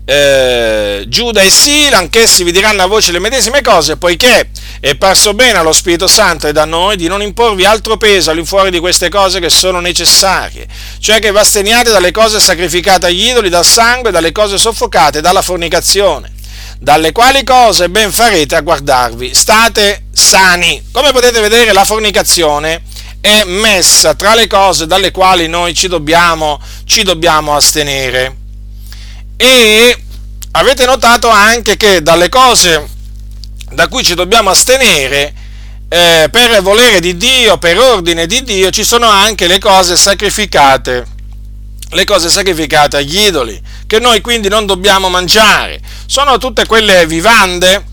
eh, 0.05 1.03
Giuda 1.07 1.41
e 1.41 1.49
Sila, 1.49 1.97
anch'essi 1.97 2.43
vi 2.43 2.53
diranno 2.53 2.83
a 2.83 2.85
voce 2.85 3.11
le 3.11 3.19
medesime 3.19 3.61
cose, 3.61 3.97
poiché 3.97 4.49
è 4.79 4.95
parso 4.95 5.33
bene 5.33 5.57
allo 5.57 5.73
Spirito 5.73 6.07
Santo 6.07 6.47
e 6.47 6.53
da 6.53 6.63
noi 6.63 6.95
di 6.95 7.07
non 7.07 7.21
imporvi 7.21 7.65
altro 7.65 7.97
peso 7.97 8.31
all'infuori 8.31 8.71
di 8.71 8.79
queste 8.79 9.09
cose 9.09 9.41
che 9.41 9.49
sono 9.49 9.81
necessarie, 9.81 10.67
cioè 10.99 11.19
che 11.19 11.31
vasteniate 11.31 11.91
dalle 11.91 12.11
cose 12.11 12.39
sacrificate 12.39 13.07
agli 13.07 13.27
idoli, 13.27 13.49
dal 13.49 13.65
sangue, 13.65 14.11
dalle 14.11 14.31
cose 14.31 14.57
soffocate, 14.57 15.19
dalla 15.19 15.41
fornicazione 15.41 16.31
dalle 16.83 17.13
quali 17.13 17.45
cose 17.45 17.87
ben 17.87 18.11
farete 18.11 18.57
a 18.57 18.61
guardarvi. 18.61 19.33
State 19.33 20.07
sani. 20.11 20.83
Come 20.91 21.13
potete 21.13 21.39
vedere 21.39 21.71
la 21.71 21.85
fornicazione 21.85 22.83
è 23.21 23.45
messa 23.45 24.15
tra 24.15 24.35
le 24.35 24.47
cose 24.47 24.85
dalle 24.85 25.11
quali 25.11 25.47
noi 25.47 25.73
ci 25.73 25.87
dobbiamo, 25.87 26.59
ci 26.83 27.03
dobbiamo 27.03 27.55
astenere. 27.55 28.35
E 29.37 29.97
avete 30.51 30.85
notato 30.85 31.29
anche 31.29 31.77
che 31.77 32.01
dalle 32.01 32.27
cose 32.27 32.85
da 33.71 33.87
cui 33.87 34.03
ci 34.03 34.13
dobbiamo 34.13 34.49
astenere, 34.49 35.33
eh, 35.87 36.27
per 36.29 36.61
volere 36.61 36.99
di 36.99 37.15
Dio, 37.15 37.57
per 37.57 37.79
ordine 37.79 38.27
di 38.27 38.43
Dio, 38.43 38.69
ci 38.71 38.83
sono 38.83 39.07
anche 39.07 39.47
le 39.47 39.57
cose 39.57 39.95
sacrificate 39.95 41.12
le 41.93 42.05
cose 42.05 42.29
sacrificate 42.29 42.97
agli 42.97 43.19
idoli, 43.19 43.61
che 43.87 43.99
noi 43.99 44.21
quindi 44.21 44.49
non 44.49 44.65
dobbiamo 44.65 45.09
mangiare. 45.09 45.79
Sono 46.05 46.37
tutte 46.37 46.65
quelle 46.65 47.05
vivande 47.05 47.91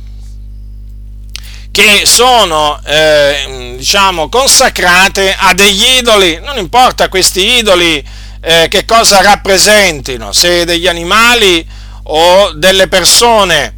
che 1.70 2.02
sono, 2.04 2.80
eh, 2.84 3.74
diciamo, 3.76 4.28
consacrate 4.28 5.36
a 5.38 5.54
degli 5.54 5.98
idoli, 5.98 6.40
non 6.42 6.58
importa 6.58 7.08
questi 7.08 7.58
idoli 7.58 8.04
eh, 8.40 8.66
che 8.68 8.84
cosa 8.84 9.20
rappresentino, 9.20 10.32
se 10.32 10.64
degli 10.64 10.88
animali 10.88 11.64
o 12.04 12.52
delle 12.54 12.88
persone, 12.88 13.76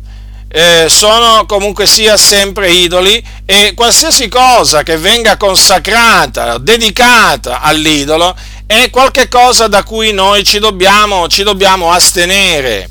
eh, 0.55 0.87
sono 0.89 1.47
comunque 1.47 1.87
sia 1.87 2.17
sempre 2.19 2.71
idoli 2.71 3.25
e 3.47 3.73
qualsiasi 3.75 4.29
cosa 4.29 4.83
che 4.83 4.99
venga 4.99 5.37
consacrata, 5.37 6.59
dedicata 6.59 7.61
all'idolo, 7.61 8.37
è 8.67 8.91
qualcosa 8.91 9.67
da 9.67 9.83
cui 9.83 10.13
noi 10.13 10.45
ci 10.45 10.59
dobbiamo, 10.59 11.29
ci 11.29 11.43
dobbiamo 11.43 11.93
astenere 11.93 12.91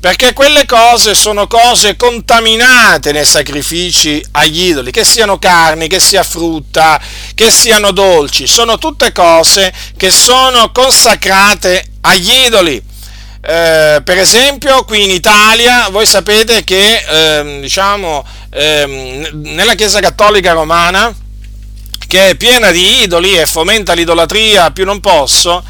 perché 0.00 0.32
quelle 0.32 0.64
cose 0.64 1.16
sono 1.16 1.48
cose 1.48 1.96
contaminate 1.96 3.10
nei 3.10 3.24
sacrifici 3.24 4.24
agli 4.32 4.68
idoli, 4.68 4.92
che 4.92 5.04
siano 5.04 5.38
carni, 5.40 5.88
che 5.88 5.98
sia 5.98 6.22
frutta, 6.22 7.00
che 7.34 7.50
siano 7.50 7.90
dolci, 7.90 8.46
sono 8.46 8.78
tutte 8.78 9.10
cose 9.10 9.72
che 9.96 10.10
sono 10.10 10.70
consacrate 10.70 11.84
agli 12.02 12.30
idoli. 12.46 12.76
Eh, 13.40 14.00
per 14.04 14.18
esempio, 14.18 14.84
qui 14.84 15.02
in 15.02 15.10
Italia, 15.10 15.88
voi 15.88 16.06
sapete 16.06 16.62
che 16.62 17.04
eh, 17.04 17.58
diciamo, 17.60 18.24
eh, 18.50 19.30
nella 19.32 19.74
Chiesa 19.74 19.98
Cattolica 19.98 20.52
Romana, 20.52 21.12
che 22.08 22.30
è 22.30 22.34
piena 22.36 22.70
di 22.70 23.02
idoli 23.02 23.38
e 23.38 23.44
fomenta 23.44 23.92
l'idolatria 23.92 24.70
più 24.70 24.86
non 24.86 24.98
posso, 24.98 25.62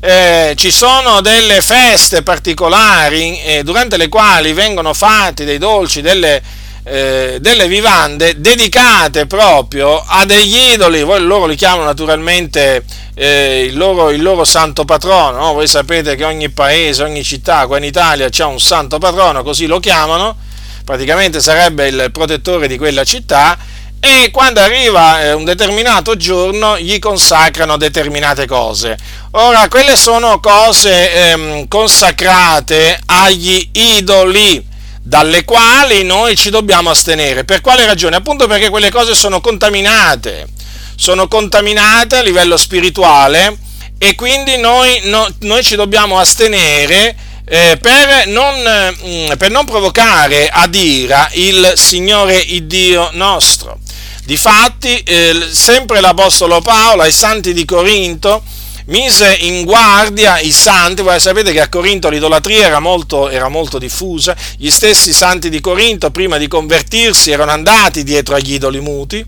eh, 0.00 0.54
ci 0.56 0.70
sono 0.70 1.20
delle 1.20 1.60
feste 1.60 2.22
particolari 2.22 3.38
eh, 3.42 3.62
durante 3.62 3.98
le 3.98 4.08
quali 4.08 4.54
vengono 4.54 4.94
fatti 4.94 5.44
dei 5.44 5.58
dolci, 5.58 6.00
delle, 6.00 6.42
eh, 6.84 7.36
delle 7.38 7.68
vivande 7.68 8.40
dedicate 8.40 9.26
proprio 9.26 10.02
a 10.02 10.24
degli 10.24 10.56
idoli, 10.72 11.02
voi, 11.02 11.20
loro 11.20 11.44
li 11.44 11.54
chiamano 11.54 11.84
naturalmente 11.84 12.82
eh, 13.12 13.64
il 13.68 13.76
loro, 13.76 14.10
il, 14.10 14.22
loro, 14.22 14.46
santo 14.46 14.86
patrono, 14.86 15.38
no? 15.38 15.52
voi 15.52 15.66
sapete 15.66 16.16
che 16.16 16.24
ogni 16.24 16.48
paese, 16.48 17.02
ogni 17.02 17.22
città 17.22 17.66
qua 17.66 17.76
in 17.76 17.84
Italia 17.84 18.30
c'è 18.30 18.44
un 18.44 18.58
santo 18.58 18.96
patrono, 18.96 19.42
così 19.42 19.66
lo 19.66 19.80
chiamano, 19.80 20.34
praticamente 20.82 21.40
sarebbe 21.40 21.88
il 21.88 22.08
protettore 22.10 22.68
di 22.68 22.78
quella 22.78 23.04
città 23.04 23.58
e 24.06 24.30
quando 24.30 24.60
arriva 24.60 25.22
eh, 25.22 25.32
un 25.32 25.44
determinato 25.44 26.14
giorno 26.14 26.78
gli 26.78 26.98
consacrano 26.98 27.78
determinate 27.78 28.46
cose. 28.46 28.98
Ora, 29.30 29.66
quelle 29.68 29.96
sono 29.96 30.40
cose 30.40 31.30
ehm, 31.30 31.68
consacrate 31.68 33.00
agli 33.06 33.70
idoli, 33.72 34.62
dalle 35.00 35.44
quali 35.44 36.02
noi 36.02 36.36
ci 36.36 36.50
dobbiamo 36.50 36.90
astenere. 36.90 37.44
Per 37.44 37.62
quale 37.62 37.86
ragione? 37.86 38.16
Appunto 38.16 38.46
perché 38.46 38.68
quelle 38.68 38.90
cose 38.90 39.14
sono 39.14 39.40
contaminate, 39.40 40.48
sono 40.96 41.26
contaminate 41.26 42.16
a 42.16 42.22
livello 42.22 42.58
spirituale 42.58 43.56
e 43.96 44.14
quindi 44.16 44.58
noi, 44.58 45.00
no, 45.04 45.26
noi 45.40 45.62
ci 45.62 45.76
dobbiamo 45.76 46.18
astenere 46.18 47.16
eh, 47.46 47.78
per, 47.80 48.26
non, 48.26 48.54
mm, 49.02 49.32
per 49.38 49.50
non 49.50 49.64
provocare 49.64 50.50
ad 50.50 50.74
ira 50.74 51.26
il 51.32 51.72
Signore 51.74 52.36
il 52.36 52.64
Dio 52.64 53.08
nostro. 53.12 53.78
Difatti, 54.24 55.00
eh, 55.00 55.48
sempre 55.50 56.00
l'Apostolo 56.00 56.62
Paolo 56.62 57.02
ai 57.02 57.12
santi 57.12 57.52
di 57.52 57.66
Corinto 57.66 58.42
mise 58.86 59.36
in 59.40 59.64
guardia 59.64 60.38
i 60.40 60.50
santi, 60.50 61.02
voi 61.02 61.20
sapete 61.20 61.52
che 61.52 61.60
a 61.60 61.68
Corinto 61.68 62.08
l'idolatria 62.08 62.66
era 62.66 62.80
molto, 62.80 63.28
era 63.28 63.48
molto 63.48 63.78
diffusa, 63.78 64.34
gli 64.56 64.70
stessi 64.70 65.12
santi 65.12 65.50
di 65.50 65.60
Corinto 65.60 66.10
prima 66.10 66.38
di 66.38 66.48
convertirsi 66.48 67.30
erano 67.30 67.50
andati 67.50 68.02
dietro 68.02 68.34
agli 68.34 68.54
idoli 68.54 68.80
muti, 68.80 69.24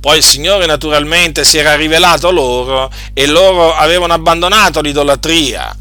poi 0.00 0.18
il 0.18 0.24
Signore 0.24 0.66
naturalmente 0.66 1.44
si 1.44 1.58
era 1.58 1.74
rivelato 1.74 2.30
loro 2.30 2.92
e 3.12 3.26
loro 3.26 3.74
avevano 3.74 4.12
abbandonato 4.12 4.80
l'idolatria 4.80 5.76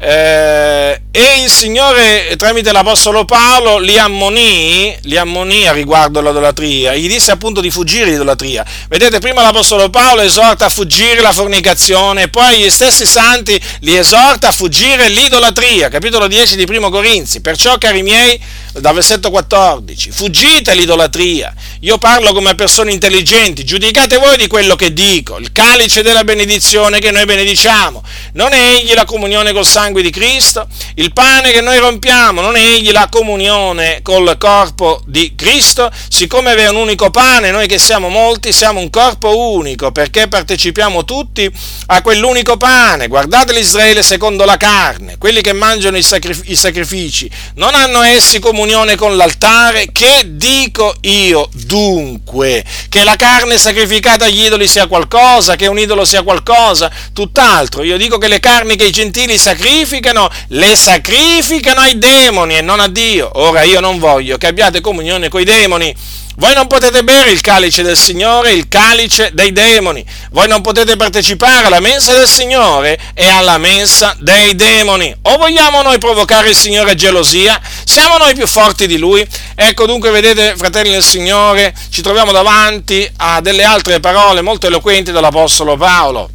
eh, 0.00 1.00
e 1.10 1.42
il 1.42 1.50
Signore 1.50 2.34
tramite 2.36 2.70
l'Apostolo 2.70 3.24
Paolo 3.24 3.78
li 3.78 3.98
ammonì, 3.98 4.96
li 5.02 5.16
ammonì 5.16 5.66
a 5.66 5.72
riguardo 5.72 6.20
all'idolatria, 6.20 6.94
gli 6.94 7.08
disse 7.08 7.32
appunto 7.32 7.60
di 7.60 7.70
fuggire 7.70 8.04
l'idolatria. 8.04 8.64
Vedete, 8.88 9.18
prima 9.18 9.42
l'Apostolo 9.42 9.90
Paolo 9.90 10.20
esorta 10.20 10.66
a 10.66 10.68
fuggire 10.68 11.20
la 11.20 11.32
fornicazione, 11.32 12.28
poi 12.28 12.58
gli 12.58 12.70
stessi 12.70 13.06
santi 13.06 13.60
li 13.80 13.96
esorta 13.96 14.48
a 14.48 14.52
fuggire 14.52 15.08
l'idolatria, 15.08 15.88
capitolo 15.88 16.28
10 16.28 16.54
di 16.54 16.64
Primo 16.64 16.90
Corinzi. 16.90 17.40
Perciò, 17.40 17.76
cari 17.76 18.02
miei, 18.02 18.40
dal 18.80 18.94
versetto 18.94 19.30
14, 19.30 20.10
fuggite 20.10 20.74
l'idolatria. 20.74 21.52
Io 21.80 21.98
parlo 21.98 22.32
come 22.32 22.54
persone 22.54 22.92
intelligenti, 22.92 23.64
giudicate 23.64 24.18
voi 24.18 24.36
di 24.36 24.46
quello 24.46 24.76
che 24.76 24.92
dico. 24.92 25.38
Il 25.38 25.52
calice 25.52 26.02
della 26.02 26.24
benedizione 26.24 26.98
che 26.98 27.10
noi 27.10 27.24
benediciamo, 27.24 28.02
non 28.32 28.52
è 28.52 28.76
egli 28.76 28.94
la 28.94 29.04
comunione 29.04 29.52
col 29.52 29.66
sangue 29.66 30.02
di 30.02 30.10
Cristo, 30.10 30.66
il 30.94 31.12
pane 31.12 31.50
che 31.50 31.60
noi 31.60 31.78
rompiamo 31.78 32.40
non 32.40 32.56
è 32.56 32.60
egli 32.60 32.92
la 32.92 33.08
comunione 33.10 34.00
col 34.02 34.36
corpo 34.38 35.02
di 35.06 35.34
Cristo, 35.34 35.90
siccome 36.08 36.54
è 36.54 36.68
un 36.68 36.76
unico 36.76 37.10
pane, 37.10 37.50
noi 37.50 37.66
che 37.66 37.78
siamo 37.78 38.08
molti 38.08 38.52
siamo 38.52 38.80
un 38.80 38.90
corpo 38.90 39.52
unico 39.52 39.92
perché 39.92 40.28
partecipiamo 40.28 41.04
tutti 41.04 41.50
a 41.86 42.02
quell'unico 42.02 42.56
pane. 42.56 43.08
Guardate 43.08 43.52
l'Israele 43.52 44.02
secondo 44.02 44.44
la 44.44 44.56
carne, 44.56 45.18
quelli 45.18 45.40
che 45.40 45.52
mangiano 45.52 45.96
i 45.96 46.02
sacrifici 46.02 47.30
non 47.54 47.74
hanno 47.74 48.02
essi 48.02 48.38
comunione 48.38 48.66
con 48.96 49.16
l'altare, 49.16 49.88
che 49.92 50.22
dico 50.26 50.94
io 51.02 51.48
dunque? 51.52 52.64
Che 52.88 53.04
la 53.04 53.16
carne 53.16 53.58
sacrificata 53.58 54.24
agli 54.26 54.44
idoli 54.44 54.66
sia 54.66 54.86
qualcosa, 54.86 55.56
che 55.56 55.66
un 55.66 55.78
idolo 55.78 56.04
sia 56.04 56.22
qualcosa, 56.22 56.90
tutt'altro. 57.12 57.82
Io 57.82 57.96
dico 57.96 58.18
che 58.18 58.28
le 58.28 58.40
carni 58.40 58.76
che 58.76 58.86
i 58.86 58.92
gentili 58.92 59.38
sacrificano 59.38 59.96
sacrificano, 59.98 60.30
le 60.48 60.76
sacrificano 60.76 61.80
ai 61.80 61.98
demoni 61.98 62.56
e 62.56 62.62
non 62.62 62.80
a 62.80 62.88
Dio. 62.88 63.30
Ora 63.34 63.62
io 63.62 63.80
non 63.80 63.98
voglio 63.98 64.38
che 64.38 64.46
abbiate 64.46 64.80
comunione 64.80 65.28
con 65.28 65.40
i 65.40 65.44
demoni. 65.44 65.94
Voi 66.38 66.54
non 66.54 66.68
potete 66.68 67.02
bere 67.02 67.30
il 67.32 67.40
calice 67.40 67.82
del 67.82 67.96
Signore, 67.96 68.52
il 68.52 68.68
calice 68.68 69.30
dei 69.32 69.50
demoni. 69.50 70.06
Voi 70.30 70.46
non 70.46 70.60
potete 70.60 70.94
partecipare 70.94 71.66
alla 71.66 71.80
mensa 71.80 72.12
del 72.12 72.28
Signore 72.28 72.96
e 73.12 73.28
alla 73.28 73.58
mensa 73.58 74.14
dei 74.20 74.54
demoni. 74.54 75.12
O 75.22 75.36
vogliamo 75.36 75.82
noi 75.82 75.98
provocare 75.98 76.50
il 76.50 76.54
Signore 76.54 76.92
a 76.92 76.94
gelosia? 76.94 77.60
Siamo 77.84 78.18
noi 78.18 78.36
più 78.36 78.46
forti 78.46 78.86
di 78.86 78.98
Lui? 78.98 79.26
Ecco 79.56 79.86
dunque, 79.86 80.12
vedete, 80.12 80.54
fratelli 80.56 80.90
del 80.90 81.02
Signore, 81.02 81.74
ci 81.90 82.02
troviamo 82.02 82.30
davanti 82.30 83.10
a 83.16 83.40
delle 83.40 83.64
altre 83.64 83.98
parole 83.98 84.40
molto 84.40 84.68
eloquenti 84.68 85.10
dell'Apostolo 85.10 85.76
Paolo, 85.76 86.30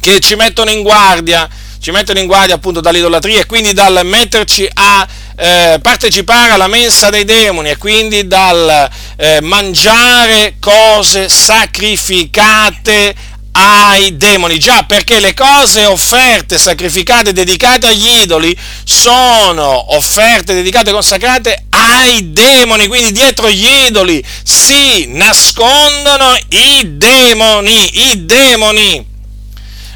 che 0.00 0.18
ci 0.18 0.34
mettono 0.34 0.70
in 0.70 0.82
guardia 0.82 1.48
ci 1.80 1.90
mettono 1.92 2.18
in 2.18 2.26
guardia 2.26 2.56
appunto 2.56 2.80
dall'idolatria 2.80 3.40
e 3.40 3.46
quindi 3.46 3.72
dal 3.72 4.02
metterci 4.04 4.68
a 4.74 5.08
eh, 5.36 5.78
partecipare 5.80 6.52
alla 6.52 6.68
mensa 6.68 7.08
dei 7.08 7.24
demoni 7.24 7.70
e 7.70 7.78
quindi 7.78 8.26
dal 8.26 8.90
eh, 9.16 9.40
mangiare 9.40 10.56
cose 10.60 11.30
sacrificate 11.30 13.14
ai 13.52 14.16
demoni. 14.16 14.58
Già, 14.58 14.82
perché 14.82 15.20
le 15.20 15.32
cose 15.32 15.86
offerte, 15.86 16.58
sacrificate, 16.58 17.32
dedicate 17.32 17.86
agli 17.86 18.08
idoli 18.22 18.56
sono 18.84 19.96
offerte, 19.96 20.52
dedicate, 20.52 20.92
consacrate 20.92 21.64
ai 21.70 22.32
demoni. 22.32 22.86
Quindi 22.86 23.12
dietro 23.12 23.48
gli 23.48 23.66
idoli 23.86 24.22
si 24.42 25.06
nascondono 25.08 26.36
i 26.50 26.96
demoni, 26.96 28.10
i 28.10 28.26
demoni. 28.26 29.09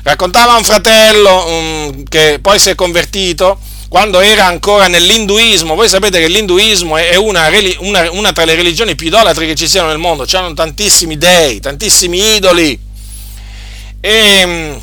Raccontava 0.05 0.55
un 0.55 0.65
fratello 0.65 1.47
um, 1.47 2.03
che 2.05 2.39
poi 2.41 2.59
si 2.59 2.69
è 2.69 2.75
convertito 2.75 3.59
quando 3.89 4.21
era 4.21 4.45
ancora 4.45 4.87
nell'induismo. 4.87 5.75
Voi 5.75 5.89
sapete 5.89 6.21
che 6.21 6.29
l'induismo 6.29 6.99
è 6.99 7.17
una, 7.17 7.49
una, 7.79 8.11
una 8.11 8.33
tra 8.33 8.45
le 8.45 8.55
religioni 8.55 8.97
più 8.97 9.07
idolatre 9.07 9.47
che 9.47 9.55
ci 9.55 9.67
siano 9.67 9.89
nel 9.89 9.97
mondo. 9.97 10.25
C'hanno 10.27 10.53
tantissimi 10.53 11.17
dei, 11.17 11.59
tantissimi 11.59 12.37
idoli. 12.37 12.79
E, 14.01 14.79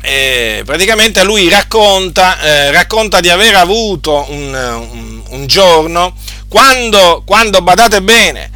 e 0.00 0.62
praticamente 0.64 1.24
lui 1.24 1.48
racconta, 1.48 2.40
eh, 2.40 2.70
racconta, 2.70 3.18
di 3.18 3.30
aver 3.30 3.56
avuto 3.56 4.24
un, 4.28 4.54
un, 4.54 5.22
un 5.30 5.46
giorno 5.48 6.14
quando, 6.46 7.24
quando, 7.26 7.60
badate 7.60 8.02
bene, 8.02 8.50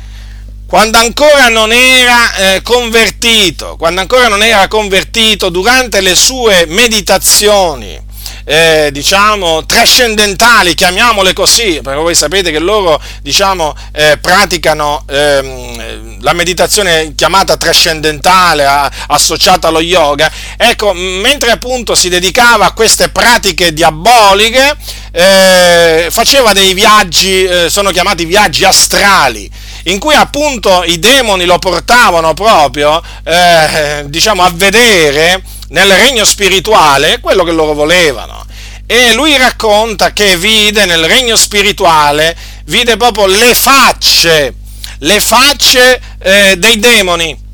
quando 0.69 0.99
ancora 0.99 1.49
non 1.49 1.73
era 1.73 2.35
eh, 2.35 2.63
convertito, 2.63 3.77
quando 3.79 4.03
ancora 4.03 4.29
non 4.29 4.43
era 4.43 4.69
convertito, 4.69 5.49
durante 5.49 6.03
le 6.03 6.15
sue 6.15 6.67
meditazioni, 6.67 7.99
eh, 8.45 8.91
diciamo, 8.93 9.65
trascendentali, 9.65 10.75
chiamiamole 10.75 11.33
così, 11.33 11.81
perché 11.83 11.99
voi 11.99 12.15
sapete 12.15 12.51
che 12.51 12.59
loro, 12.59 13.01
diciamo, 13.23 13.75
eh, 13.93 14.19
praticano 14.21 15.05
ehm, 15.09 16.21
la 16.21 16.35
meditazione 16.35 17.15
chiamata 17.15 17.57
trascendentale, 17.57 18.67
a, 18.67 18.91
associata 19.07 19.69
allo 19.69 19.81
yoga, 19.81 20.31
ecco, 20.59 20.93
mentre 20.93 21.51
appunto 21.51 21.95
si 21.95 22.11
dedicava 22.11 22.67
a 22.67 22.73
queste 22.73 23.09
pratiche 23.09 23.73
diaboliche, 23.73 24.77
eh, 25.13 26.09
faceva 26.11 26.53
dei 26.53 26.75
viaggi, 26.75 27.45
eh, 27.45 27.71
sono 27.71 27.91
chiamati 27.91 28.27
viaggi 28.27 28.65
astrali, 28.65 29.51
in 29.85 29.99
cui 29.99 30.15
appunto 30.15 30.83
i 30.85 30.99
demoni 30.99 31.45
lo 31.45 31.59
portavano 31.59 32.35
proprio, 32.35 33.03
eh, 33.25 34.05
diciamo, 34.07 34.43
a 34.43 34.51
vedere 34.53 35.43
nel 35.69 35.91
regno 35.91 36.25
spirituale 36.25 37.21
quello 37.21 37.45
che 37.45 37.53
loro 37.53 37.75
volevano. 37.75 38.45
E 38.87 39.13
lui 39.13 39.37
racconta 39.37 40.13
che 40.13 40.37
vide 40.37 40.87
nel 40.87 41.05
regno 41.05 41.37
spirituale, 41.37 42.37
vide 42.65 42.97
proprio 42.97 43.27
le 43.27 43.55
facce, 43.55 44.55
le 45.01 45.21
facce 45.21 46.01
eh, 46.21 46.57
dei 46.57 46.79
demoni 46.79 47.47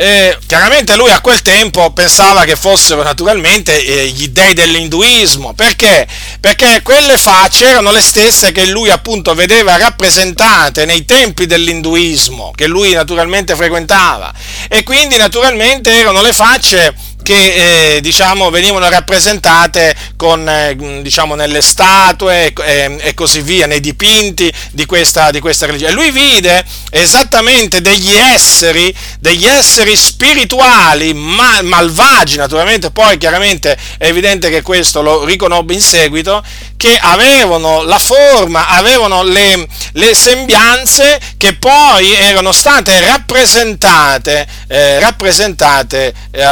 eh, 0.00 0.38
chiaramente 0.46 0.96
lui 0.96 1.10
a 1.10 1.20
quel 1.20 1.42
tempo 1.42 1.92
pensava 1.92 2.44
che 2.44 2.56
fossero 2.56 3.02
naturalmente 3.02 3.84
eh, 3.84 4.06
gli 4.06 4.28
dei 4.28 4.54
dell'induismo. 4.54 5.52
Perché? 5.52 6.08
Perché 6.40 6.80
quelle 6.82 7.18
facce 7.18 7.66
erano 7.66 7.90
le 7.92 8.00
stesse 8.00 8.50
che 8.50 8.64
lui 8.64 8.88
appunto 8.88 9.34
vedeva 9.34 9.76
rappresentate 9.76 10.86
nei 10.86 11.04
templi 11.04 11.44
dell'induismo, 11.44 12.50
che 12.54 12.66
lui 12.66 12.94
naturalmente 12.94 13.54
frequentava. 13.54 14.32
E 14.68 14.82
quindi 14.84 15.18
naturalmente 15.18 15.90
erano 15.92 16.22
le 16.22 16.32
facce 16.32 16.94
che 17.22 17.96
eh, 17.96 18.00
diciamo, 18.00 18.50
venivano 18.50 18.88
rappresentate 18.88 19.94
con, 20.16 20.48
eh, 20.48 20.76
diciamo, 21.02 21.34
nelle 21.34 21.62
statue 21.62 22.52
eh, 22.52 22.96
e 23.00 23.14
così 23.14 23.40
via, 23.40 23.66
nei 23.66 23.80
dipinti 23.80 24.52
di 24.72 24.86
questa, 24.86 25.30
di 25.30 25.40
questa 25.40 25.66
religione. 25.66 25.92
E 25.92 25.94
lui 25.94 26.10
vide 26.10 26.64
esattamente 26.90 27.80
degli 27.80 28.14
esseri, 28.14 28.94
degli 29.18 29.46
esseri 29.46 29.96
spirituali, 29.96 31.14
ma, 31.14 31.62
malvagi 31.62 32.36
naturalmente, 32.36 32.90
poi 32.90 33.18
chiaramente 33.18 33.76
è 33.98 34.06
evidente 34.06 34.50
che 34.50 34.62
questo 34.62 35.02
lo 35.02 35.24
riconobbe 35.24 35.74
in 35.74 35.80
seguito, 35.80 36.42
che 36.76 36.98
avevano 36.98 37.82
la 37.82 37.98
forma, 37.98 38.68
avevano 38.68 39.22
le, 39.22 39.68
le 39.92 40.14
sembianze 40.14 41.20
che 41.36 41.54
poi 41.54 42.12
erano 42.12 42.52
state 42.52 43.00
rappresentate, 43.00 44.46
eh, 44.66 44.98
rappresentate 44.98 46.14
eh, 46.30 46.42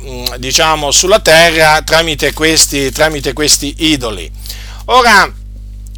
mm, 0.00 0.34
diciamo 0.38 0.90
sulla 0.90 1.20
terra 1.20 1.82
tramite 1.82 2.32
questi, 2.32 2.90
tramite 2.90 3.32
questi 3.32 3.74
idoli. 3.78 4.30
Ora, 4.86 5.32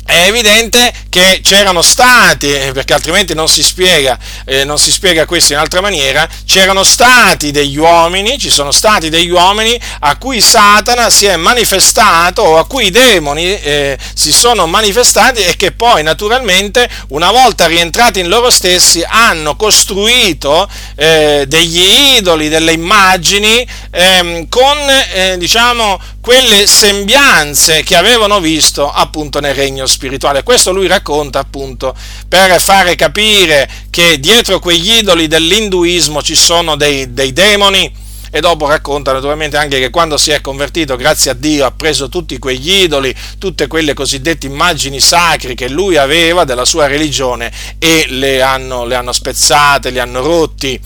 è 0.06 0.28
evidente 0.28 0.92
che 1.10 1.40
c'erano 1.42 1.82
stati, 1.82 2.50
eh, 2.50 2.72
perché 2.72 2.94
altrimenti 2.94 3.34
non 3.34 3.48
si, 3.48 3.62
spiega, 3.62 4.16
eh, 4.44 4.64
non 4.64 4.78
si 4.78 4.92
spiega 4.92 5.26
questo 5.26 5.52
in 5.52 5.58
altra 5.58 5.80
maniera, 5.80 6.26
c'erano 6.46 6.84
stati 6.84 7.50
degli 7.50 7.76
uomini, 7.76 8.38
ci 8.38 8.48
sono 8.48 8.70
stati 8.70 9.08
degli 9.10 9.30
uomini 9.30 9.78
a 10.00 10.16
cui 10.16 10.40
Satana 10.40 11.10
si 11.10 11.26
è 11.26 11.36
manifestato 11.36 12.42
o 12.42 12.58
a 12.58 12.66
cui 12.66 12.86
i 12.86 12.90
demoni 12.90 13.60
eh, 13.60 13.98
si 14.14 14.32
sono 14.32 14.66
manifestati 14.66 15.42
e 15.42 15.56
che 15.56 15.72
poi 15.72 16.02
naturalmente 16.04 16.88
una 17.08 17.32
volta 17.32 17.66
rientrati 17.66 18.20
in 18.20 18.28
loro 18.28 18.50
stessi 18.50 19.04
hanno 19.06 19.56
costruito 19.56 20.68
eh, 20.94 21.44
degli 21.48 22.14
idoli, 22.16 22.48
delle 22.48 22.72
immagini 22.72 23.66
ehm, 23.90 24.48
con 24.48 24.78
eh, 25.12 25.36
diciamo 25.36 26.00
quelle 26.20 26.66
sembianze 26.66 27.82
che 27.84 27.96
avevano 27.96 28.40
visto 28.40 28.90
appunto 28.90 29.40
nel 29.40 29.54
regno 29.54 29.86
spirituale. 29.86 29.95
Questo 30.42 30.72
lui 30.72 30.86
racconta 30.86 31.38
appunto 31.38 31.94
per 32.28 32.60
fare 32.60 32.94
capire 32.94 33.68
che 33.90 34.18
dietro 34.20 34.58
quegli 34.58 34.92
idoli 34.98 35.26
dell'induismo 35.26 36.22
ci 36.22 36.34
sono 36.34 36.76
dei, 36.76 37.12
dei 37.12 37.32
demoni 37.32 38.04
e 38.30 38.40
dopo 38.40 38.66
racconta 38.66 39.12
naturalmente 39.12 39.56
anche 39.56 39.78
che 39.78 39.90
quando 39.90 40.16
si 40.16 40.30
è 40.30 40.40
convertito, 40.40 40.96
grazie 40.96 41.30
a 41.30 41.34
Dio, 41.34 41.64
ha 41.64 41.70
preso 41.70 42.08
tutti 42.08 42.38
quegli 42.38 42.82
idoli, 42.82 43.14
tutte 43.38 43.66
quelle 43.66 43.94
cosiddette 43.94 44.46
immagini 44.46 45.00
sacri 45.00 45.54
che 45.54 45.68
lui 45.68 45.96
aveva 45.96 46.44
della 46.44 46.64
sua 46.64 46.86
religione 46.86 47.50
e 47.78 48.06
le 48.10 48.42
hanno, 48.42 48.84
le 48.84 48.94
hanno 48.94 49.12
spezzate, 49.12 49.90
li 49.90 49.98
hanno 49.98 50.20
rotti. 50.20 50.78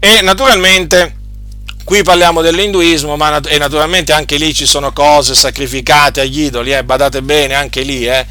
E 0.00 0.20
naturalmente 0.22 1.24
Qui 1.86 2.02
parliamo 2.02 2.42
dell'induismo, 2.42 3.14
ma 3.14 3.38
e 3.42 3.58
naturalmente 3.58 4.12
anche 4.12 4.38
lì 4.38 4.52
ci 4.52 4.66
sono 4.66 4.92
cose 4.92 5.36
sacrificate 5.36 6.20
agli 6.20 6.40
idoli, 6.40 6.72
eh, 6.74 6.82
badate 6.82 7.22
bene, 7.22 7.54
anche 7.54 7.82
lì, 7.82 8.04
eh. 8.04 8.26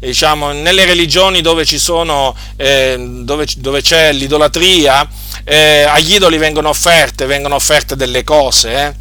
Diciamo, 0.00 0.52
nelle 0.52 0.84
religioni 0.84 1.40
dove, 1.40 1.64
sono, 1.64 2.34
eh, 2.56 2.96
dove, 2.98 3.46
dove 3.56 3.82
c'è 3.82 4.12
l'idolatria, 4.12 5.06
eh, 5.44 5.82
agli 5.82 6.14
idoli 6.14 6.38
vengono 6.38 6.68
offerte, 6.68 7.26
vengono 7.26 7.56
offerte 7.56 7.96
delle 7.96 8.22
cose 8.22 8.96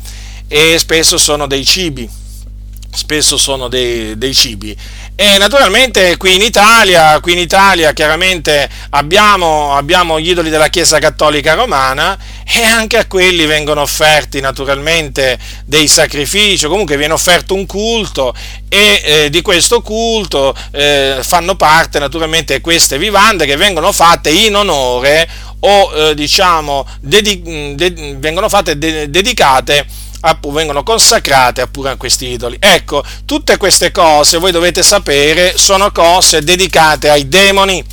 eh, 0.47 0.73
e 0.73 0.79
spesso 0.79 1.17
sono 1.17 1.45
dei 1.45 1.63
cibi, 1.63 2.09
spesso 2.97 3.37
sono 3.37 3.67
dei, 3.67 4.17
dei 4.17 4.33
cibi. 4.33 4.75
E 5.15 5.37
naturalmente 5.37 6.17
qui 6.17 6.35
in 6.35 6.41
Italia, 6.41 7.19
qui 7.19 7.33
in 7.33 7.37
Italia 7.39 7.93
chiaramente 7.93 8.67
abbiamo, 8.89 9.75
abbiamo, 9.75 10.19
gli 10.19 10.29
idoli 10.29 10.49
della 10.49 10.69
Chiesa 10.69 10.97
Cattolica 10.97 11.53
Romana 11.53 12.17
e 12.43 12.63
anche 12.63 12.97
a 12.97 13.05
quelli 13.05 13.45
vengono 13.45 13.81
offerti 13.81 14.39
naturalmente 14.41 15.37
dei 15.65 15.87
sacrifici, 15.87 16.65
comunque 16.65 16.97
viene 16.97 17.13
offerto 17.13 17.53
un 17.53 17.67
culto 17.67 18.33
e 18.67 19.01
eh, 19.03 19.29
di 19.29 19.41
questo 19.41 19.81
culto 19.81 20.55
eh, 20.71 21.19
fanno 21.21 21.55
parte 21.55 21.99
naturalmente 21.99 22.61
queste 22.61 22.97
vivande 22.97 23.45
che 23.45 23.57
vengono 23.57 23.91
fatte 23.91 24.31
in 24.31 24.55
onore 24.55 25.27
o 25.59 25.91
eh, 25.93 26.15
diciamo 26.15 26.87
dedi- 26.99 27.75
de- 27.75 28.15
vengono 28.17 28.49
fatte 28.49 28.77
de- 28.77 29.09
dedicate 29.09 29.85
vengono 30.51 30.83
consacrate 30.83 31.61
appure 31.61 31.91
a 31.91 31.95
questi 31.95 32.27
idoli. 32.27 32.57
Ecco, 32.59 33.03
tutte 33.25 33.57
queste 33.57 33.91
cose, 33.91 34.37
voi 34.37 34.51
dovete 34.51 34.83
sapere, 34.83 35.53
sono 35.57 35.91
cose 35.91 36.41
dedicate 36.41 37.09
ai 37.09 37.27
demoni. 37.27 37.83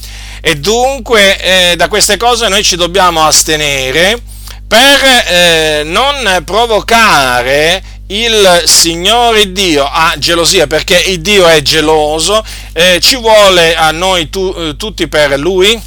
E 0.40 0.56
dunque 0.56 1.40
eh, 1.40 1.76
da 1.76 1.88
queste 1.88 2.16
cose 2.16 2.48
noi 2.48 2.62
ci 2.62 2.76
dobbiamo 2.76 3.24
astenere 3.24 4.20
per 4.66 5.00
eh, 5.26 5.82
non 5.84 6.42
provocare 6.44 7.82
il 8.08 8.62
Signore 8.66 9.52
Dio 9.52 9.84
a 9.84 10.14
gelosia, 10.18 10.66
perché 10.66 11.02
il 11.06 11.20
Dio 11.20 11.46
è 11.46 11.62
geloso, 11.62 12.44
eh, 12.72 12.98
ci 13.00 13.16
vuole 13.16 13.74
a 13.74 13.90
noi 13.92 14.28
tu, 14.28 14.54
eh, 14.56 14.76
tutti 14.76 15.08
per 15.08 15.38
Lui 15.38 15.80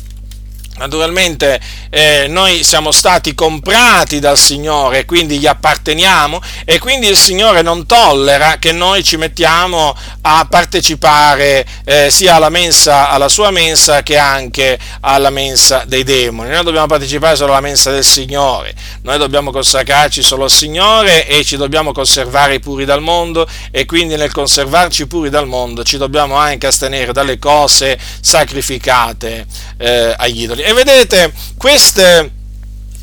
Naturalmente 0.78 1.60
eh, 1.90 2.28
noi 2.30 2.64
siamo 2.64 2.92
stati 2.92 3.34
comprati 3.34 4.20
dal 4.20 4.38
Signore, 4.38 5.06
quindi 5.06 5.40
gli 5.40 5.48
apparteniamo 5.48 6.40
e 6.66 6.78
quindi 6.78 7.08
il 7.08 7.18
Signore 7.18 7.64
non 7.64 7.88
tollera 7.88 8.58
che 8.60 8.72
noi 8.72 9.04
ci 9.04 9.18
mettiamo 9.18 9.96
a 10.22 10.46
partecipare 10.48 11.66
eh, 11.84 12.10
sia 12.12 12.36
alla, 12.36 12.50
mensa, 12.50 13.10
alla 13.10 13.28
sua 13.28 13.50
mensa 13.50 14.04
che 14.04 14.18
anche 14.18 14.78
alla 15.00 15.32
mensa 15.32 15.84
dei 15.88 16.04
demoni. 16.04 16.50
Noi 16.50 16.64
dobbiamo 16.64 16.86
partecipare 16.86 17.36
solo 17.36 17.54
alla 17.54 17.62
mensa 17.62 17.90
del 17.90 18.06
Signore, 18.06 18.76
noi 19.02 19.18
dobbiamo 19.18 19.50
consacrarci 19.52 20.22
solo 20.22 20.44
al 20.44 20.52
Signore 20.52 21.28
e 21.28 21.44
ci 21.44 21.58
dobbiamo 21.58 21.92
conservare 21.92 22.60
puri 22.60 22.86
dal 22.86 23.02
mondo 23.02 23.48
e 23.72 23.86
quindi 23.86 24.16
nel 24.16 24.32
conservarci 24.32 25.08
puri 25.08 25.32
dal 25.32 25.48
mondo 25.48 25.84
ci 25.84 25.98
dobbiamo 25.98 26.36
anche 26.36 26.68
astenere 26.68 27.14
dalle 27.14 27.40
cose 27.40 27.98
sacrificate 28.22 29.48
eh, 29.78 30.14
agli 30.16 30.44
idoli. 30.44 30.66
E 30.68 30.74
vedete, 30.74 31.32
queste, 31.58 32.30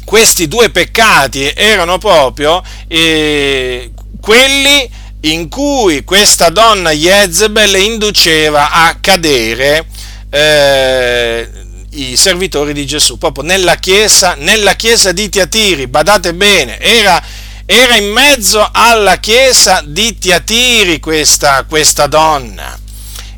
questi 0.04 0.48
due 0.48 0.68
peccati 0.68 1.50
erano 1.56 1.96
proprio 1.96 2.62
eh, 2.86 3.90
quelli 4.20 4.90
in 5.20 5.48
cui 5.48 6.04
questa 6.04 6.50
donna 6.50 6.90
Jezebel 6.90 7.74
induceva 7.76 8.70
a 8.70 8.98
cadere 9.00 9.86
eh, 10.28 11.48
i 11.92 12.16
servitori 12.18 12.74
di 12.74 12.84
Gesù, 12.84 13.16
proprio 13.16 13.44
nella 13.44 13.76
chiesa, 13.76 14.34
nella 14.34 14.74
chiesa 14.74 15.12
di 15.12 15.30
Tiatiri, 15.30 15.86
badate 15.86 16.34
bene, 16.34 16.78
era, 16.78 17.18
era 17.64 17.96
in 17.96 18.12
mezzo 18.12 18.68
alla 18.70 19.16
chiesa 19.16 19.82
di 19.86 20.18
Tiatiri 20.18 21.00
questa, 21.00 21.64
questa 21.66 22.06
donna 22.08 22.78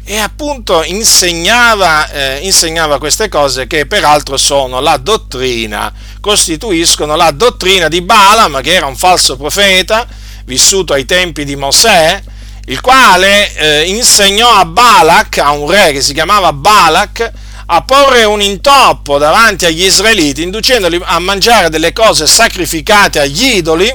e 0.09 0.19
appunto 0.19 0.85
insegnava, 0.85 2.09
eh, 2.09 2.39
insegnava, 2.43 2.99
queste 2.99 3.29
cose 3.29 3.67
che 3.67 3.87
peraltro 3.87 4.37
sono 4.37 4.79
la 4.79 4.99
dottrina, 4.99 5.93
costituiscono 6.21 7.17
la 7.17 7.33
dottrina 7.33 7.89
di 7.89 8.03
Balaam, 8.03 8.63
che 8.63 8.73
era 8.73 8.87
un 8.87 8.97
falso 8.97 9.37
profeta, 9.37 10.07
vissuto 10.45 10.93
ai 10.93 11.05
tempi 11.07 11.45
di 11.45 11.57
Mosè, 11.57 12.23
il 12.67 12.81
quale 12.81 13.53
eh, 13.55 13.83
insegnò 13.89 14.49
a 14.55 14.65
Balak, 14.65 15.39
a 15.39 15.51
un 15.51 15.69
re 15.69 15.91
che 15.91 16.01
si 16.01 16.15
chiamava 16.15 16.53
Balak, 16.53 17.33
a 17.67 17.83
porre 17.83 18.23
un 18.23 18.41
intoppo 18.41 19.19
davanti 19.19 19.67
agli 19.67 19.83
israeliti, 19.83 20.43
inducendoli 20.43 21.01
a 21.03 21.19
mangiare 21.19 21.69
delle 21.69 21.93
cose 21.93 22.29
sacrificate 22.29 23.19
agli 23.19 23.57
idoli, 23.57 23.93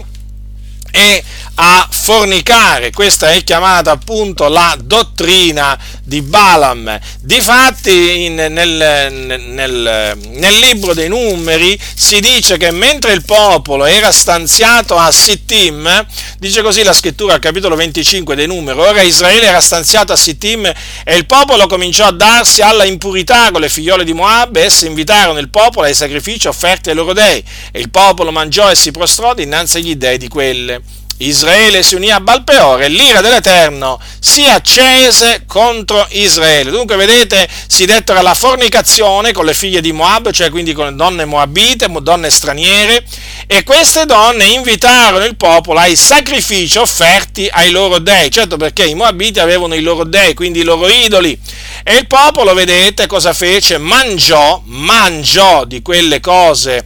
e 0.92 1.24
a 1.56 1.88
fornicare. 1.90 2.92
Questa 2.92 3.32
è 3.32 3.44
chiamata 3.44 3.92
appunto 3.92 4.48
la 4.48 4.76
dottrina 4.82 5.78
di 6.04 6.22
Balaam. 6.22 7.00
Difatti 7.22 8.26
in, 8.26 8.36
nel, 8.36 9.12
nel, 9.12 10.18
nel, 10.18 10.60
libro 10.60 10.94
dei 10.94 11.08
numeri 11.08 11.80
si 11.96 12.20
dice 12.20 12.58
che 12.58 12.72
mentre 12.72 13.14
il 13.14 13.24
popolo 13.24 13.86
era 13.86 14.12
stanziato 14.12 14.98
a 14.98 15.12
Sittim, 15.12 16.06
dice 16.40 16.62
così 16.62 16.84
la 16.84 16.94
scrittura 16.94 17.36
al 17.36 17.40
capitolo 17.40 17.76
25 17.76 18.36
dei 18.36 18.48
numeri, 18.48 18.80
ora 18.80 19.02
Israele 19.02 19.46
era 19.46 19.60
stanziato 19.60 20.14
a 20.14 20.18
Sittim 20.18 20.66
e 21.04 21.16
il 21.16 21.26
popolo 21.26 21.68
cominciò 21.68 22.06
a 22.06 22.12
darsi 22.12 22.62
alla 22.62 22.86
impurità 22.86 23.52
con 23.52 23.62
le 23.62 23.70
figliole 23.70 24.04
di 24.04 24.14
Moab, 24.14 24.56
esse 24.56 24.88
invitarono 24.88 25.40
il 25.40 25.50
popolo 25.50 25.86
ai 25.86 25.94
sacrifici 25.94 26.48
offerti 26.48 26.90
ai 26.90 26.96
loro 26.96 27.14
dei 27.14 27.44
e 27.72 27.80
il 27.80 27.90
popolo 27.90 28.32
mangiò 28.32 28.70
e 28.70 28.76
si 28.76 28.92
prostrò 28.92 29.34
dinanzi 29.34 29.78
agli 29.78 29.96
dei 29.96 30.18
di 30.18 30.28
quelle. 30.28 30.81
Israele 31.26 31.84
si 31.84 31.96
unì 31.96 32.10
a 32.10 32.20
Balpeore 32.20 32.88
l'ira 32.88 33.22
dell'Eterno 33.22 34.00
si 34.20 34.46
accese 34.46 35.44
contro 35.46 36.06
Israele. 36.12 36.72
Dunque, 36.72 36.96
vedete, 36.96 37.48
si 37.68 37.86
dettero 37.86 38.20
alla 38.20 38.34
fornicazione 38.34 39.34
con 39.34 39.46
le 39.46 39.54
figlie 39.54 39.82
di 39.82 39.92
Moab, 39.92 40.32
cioè 40.32 40.50
quindi 40.50 40.74
con 40.74 40.96
donne 40.96 41.26
moabite, 41.26 41.88
donne 42.02 42.30
straniere, 42.30 43.04
e 43.48 43.64
queste 43.64 44.06
donne 44.06 44.46
invitarono 44.46 45.26
il 45.26 45.36
popolo 45.36 45.80
ai 45.80 45.96
sacrifici 45.96 46.78
offerti 46.78 47.48
ai 47.52 47.72
loro 47.72 48.00
dei. 48.00 48.32
Certo, 48.32 48.58
perché 48.58 48.86
i 48.86 48.96
moabiti 48.96 49.40
avevano 49.40 49.76
i 49.76 49.82
loro 49.82 50.04
dei, 50.04 50.34
quindi 50.34 50.60
i 50.60 50.64
loro 50.64 50.88
idoli. 50.88 51.38
E 51.84 51.96
il 51.96 52.08
popolo, 52.08 52.54
vedete, 52.54 53.08
cosa 53.08 53.34
fece? 53.34 53.78
Mangiò, 53.78 54.62
mangiò 54.66 55.66
di 55.66 55.82
quelle 55.82 56.20
cose 56.20 56.84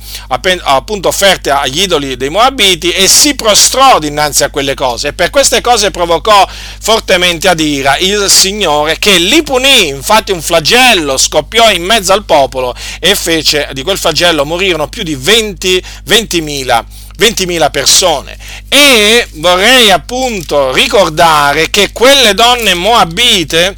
appunto 0.64 1.10
offerte 1.10 1.50
agli 1.50 1.82
idoli 1.82 2.18
dei 2.18 2.30
moabiti 2.30 2.92
e 2.92 3.08
si 3.08 3.36
prostrò 3.36 4.00
dinanzi 4.00 4.44
a 4.44 4.50
quelle 4.50 4.74
cose 4.74 5.10
e 5.10 5.14
per 5.14 5.30
queste 5.30 5.62
cose 5.62 5.92
provocò 5.92 6.48
fortemente 6.80 7.48
ad 7.48 7.60
ira 7.60 7.98
il 7.98 8.30
Signore 8.30 8.98
che 9.00 9.18
li 9.18 9.44
punì, 9.44 9.88
infatti 9.88 10.32
un 10.32 10.42
flagello 10.42 11.18
scoppiò 11.18 11.72
in 11.72 11.84
mezzo 11.84 12.14
al 12.14 12.24
popolo 12.24 12.76
e 13.00 13.16
fece 13.16 13.70
di 13.74 13.84
quel 13.84 13.98
flagello 13.98 14.46
morirono 14.46 14.88
più 14.88 15.04
di 15.04 15.16
20, 15.16 15.84
20.000. 16.46 16.86
20.000 17.18 17.72
persone 17.72 18.38
e 18.68 19.26
vorrei 19.36 19.90
appunto 19.90 20.74
ricordare 20.74 21.70
che 21.70 21.94
quelle 21.94 22.34
donne 22.34 22.74
moabite 22.74 23.74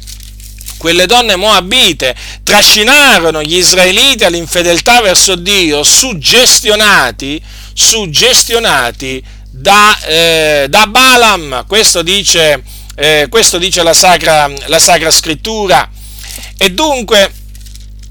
quelle 0.76 1.06
donne 1.06 1.36
moabite 1.36 2.16
trascinarono 2.42 3.40
gli 3.40 3.56
israeliti 3.56 4.24
all'infedeltà 4.24 5.00
verso 5.02 5.36
Dio 5.36 5.84
suggestionati 5.84 7.40
suggestionati 7.78 9.22
da, 9.50 9.98
eh, 10.00 10.66
da 10.68 10.86
Balaam, 10.86 11.64
questo 11.66 12.02
dice, 12.02 12.62
eh, 12.96 13.26
questo 13.30 13.58
dice 13.58 13.82
la, 13.82 13.94
sacra, 13.94 14.50
la, 14.66 14.78
sacra, 14.78 15.10
Scrittura. 15.10 15.88
E 16.56 16.72
dunque 16.72 17.30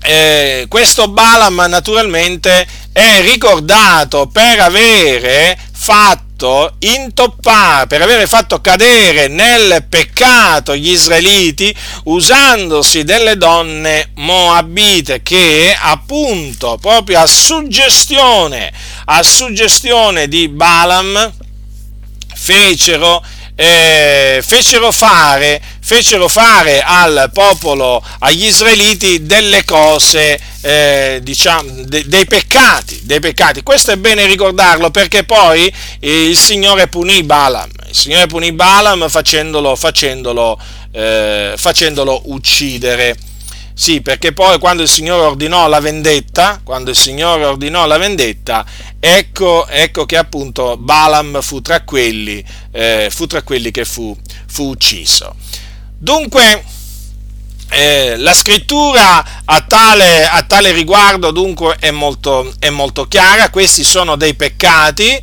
eh, 0.02 0.66
questo 0.70 1.10
Balaam 1.10 1.66
naturalmente 1.68 2.66
è 2.98 3.22
ricordato 3.22 4.26
per 4.26 4.60
avere 4.60 5.56
fatto 5.72 6.78
intoppare, 6.80 7.86
per 7.86 8.02
avere 8.02 8.26
fatto 8.26 8.60
cadere 8.60 9.28
nel 9.28 9.86
peccato 9.88 10.76
gli 10.76 10.90
israeliti 10.90 11.72
usandosi 12.06 13.04
delle 13.04 13.38
donne 13.38 14.14
moabite 14.16 15.22
che 15.22 15.78
appunto 15.80 16.80
proprio 16.82 17.20
a 17.20 17.28
suggestione, 17.28 18.74
a 19.06 19.22
suggestione 19.22 20.28
di 20.28 20.48
Balaam 20.48 21.32
fecero 22.34 23.24
eh, 23.60 24.40
fecero, 24.46 24.92
fare, 24.92 25.60
fecero, 25.88 26.28
fare, 26.28 26.82
al 26.82 27.30
popolo, 27.32 28.04
agli 28.20 28.44
israeliti, 28.44 29.26
delle 29.26 29.64
cose, 29.64 30.38
eh, 30.60 31.22
diciamo, 31.24 31.84
de, 31.86 32.06
dei 32.06 32.26
peccati, 32.26 33.00
dei 33.04 33.22
peccati. 33.22 33.64
Questo 33.64 33.92
è 33.92 33.96
bene 33.96 34.26
ricordarlo 34.26 34.92
perché 34.92 35.24
poi 35.24 35.74
eh, 36.02 36.26
il 36.28 36.38
Signore 36.38 36.90
punì 36.90 37.24
Balaam, 37.24 37.70
il 37.88 37.96
Signore 37.96 38.28
punì 38.28 38.52
Balaam 38.52 39.08
facendolo, 39.08 39.78
facendolo, 39.78 40.60
eh, 40.92 41.54
facendolo 41.56 42.22
uccidere. 42.26 43.16
Sì, 43.74 44.02
perché 44.02 44.34
poi 44.34 44.60
quando 44.60 44.84
il 44.84 44.90
Signore 44.90 45.22
ordinò 45.22 45.70
la 45.70 45.80
vendetta, 45.80 46.60
quando 46.66 46.90
il 46.90 46.98
Signore 46.98 47.46
ordinò 47.46 47.86
la 47.86 47.98
vendetta, 47.98 48.66
ecco, 49.00 49.66
ecco 49.68 50.06
che 50.06 50.18
appunto 50.18 50.76
Balaam 50.76 51.42
fu 51.42 51.62
tra 51.62 51.80
quelli, 51.84 52.44
eh, 52.74 53.08
fu 53.10 53.26
tra 53.26 53.42
quelli 53.42 53.72
che 53.72 53.86
fu, 53.86 54.14
fu 54.48 54.64
ucciso. 54.64 55.34
Dunque, 56.00 56.64
eh, 57.70 58.16
la 58.18 58.34
scrittura 58.34 59.42
a 59.44 59.62
tale, 59.62 60.28
a 60.28 60.44
tale 60.44 60.72
riguardo 60.72 61.32
dunque 61.32 61.76
è 61.80 61.90
molto, 61.90 62.54
è 62.60 62.70
molto, 62.70 63.08
chiara, 63.08 63.50
questi 63.50 63.84
sono 63.84 64.16
dei 64.16 64.36
peccati, 64.36 65.20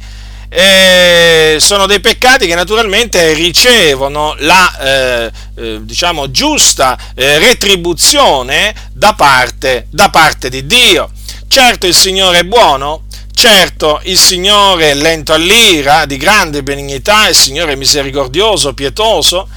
eh, 0.48 1.56
sono 1.60 1.86
dei 1.86 2.00
peccati 2.00 2.46
che 2.46 2.56
naturalmente 2.56 3.32
ricevono 3.34 4.34
la 4.38 4.78
eh, 4.78 5.32
eh, 5.56 5.78
diciamo, 5.82 6.30
giusta 6.30 6.98
eh, 7.14 7.38
retribuzione 7.38 8.74
da 8.92 9.14
parte, 9.14 9.86
da 9.90 10.10
parte 10.10 10.48
di 10.48 10.66
Dio. 10.66 11.10
Certo 11.46 11.86
il 11.86 11.94
Signore 11.94 12.40
è 12.40 12.44
buono, 12.44 13.04
Certo, 13.36 14.00
il 14.04 14.16
Signore 14.16 14.92
è 14.92 14.94
lento 14.94 15.32
all'ira, 15.32 16.06
di 16.06 16.16
grande 16.16 16.62
benignità, 16.62 17.28
il 17.28 17.34
Signore 17.34 17.72
è 17.72 17.76
misericordioso, 17.76 18.72
pietoso, 18.74 19.48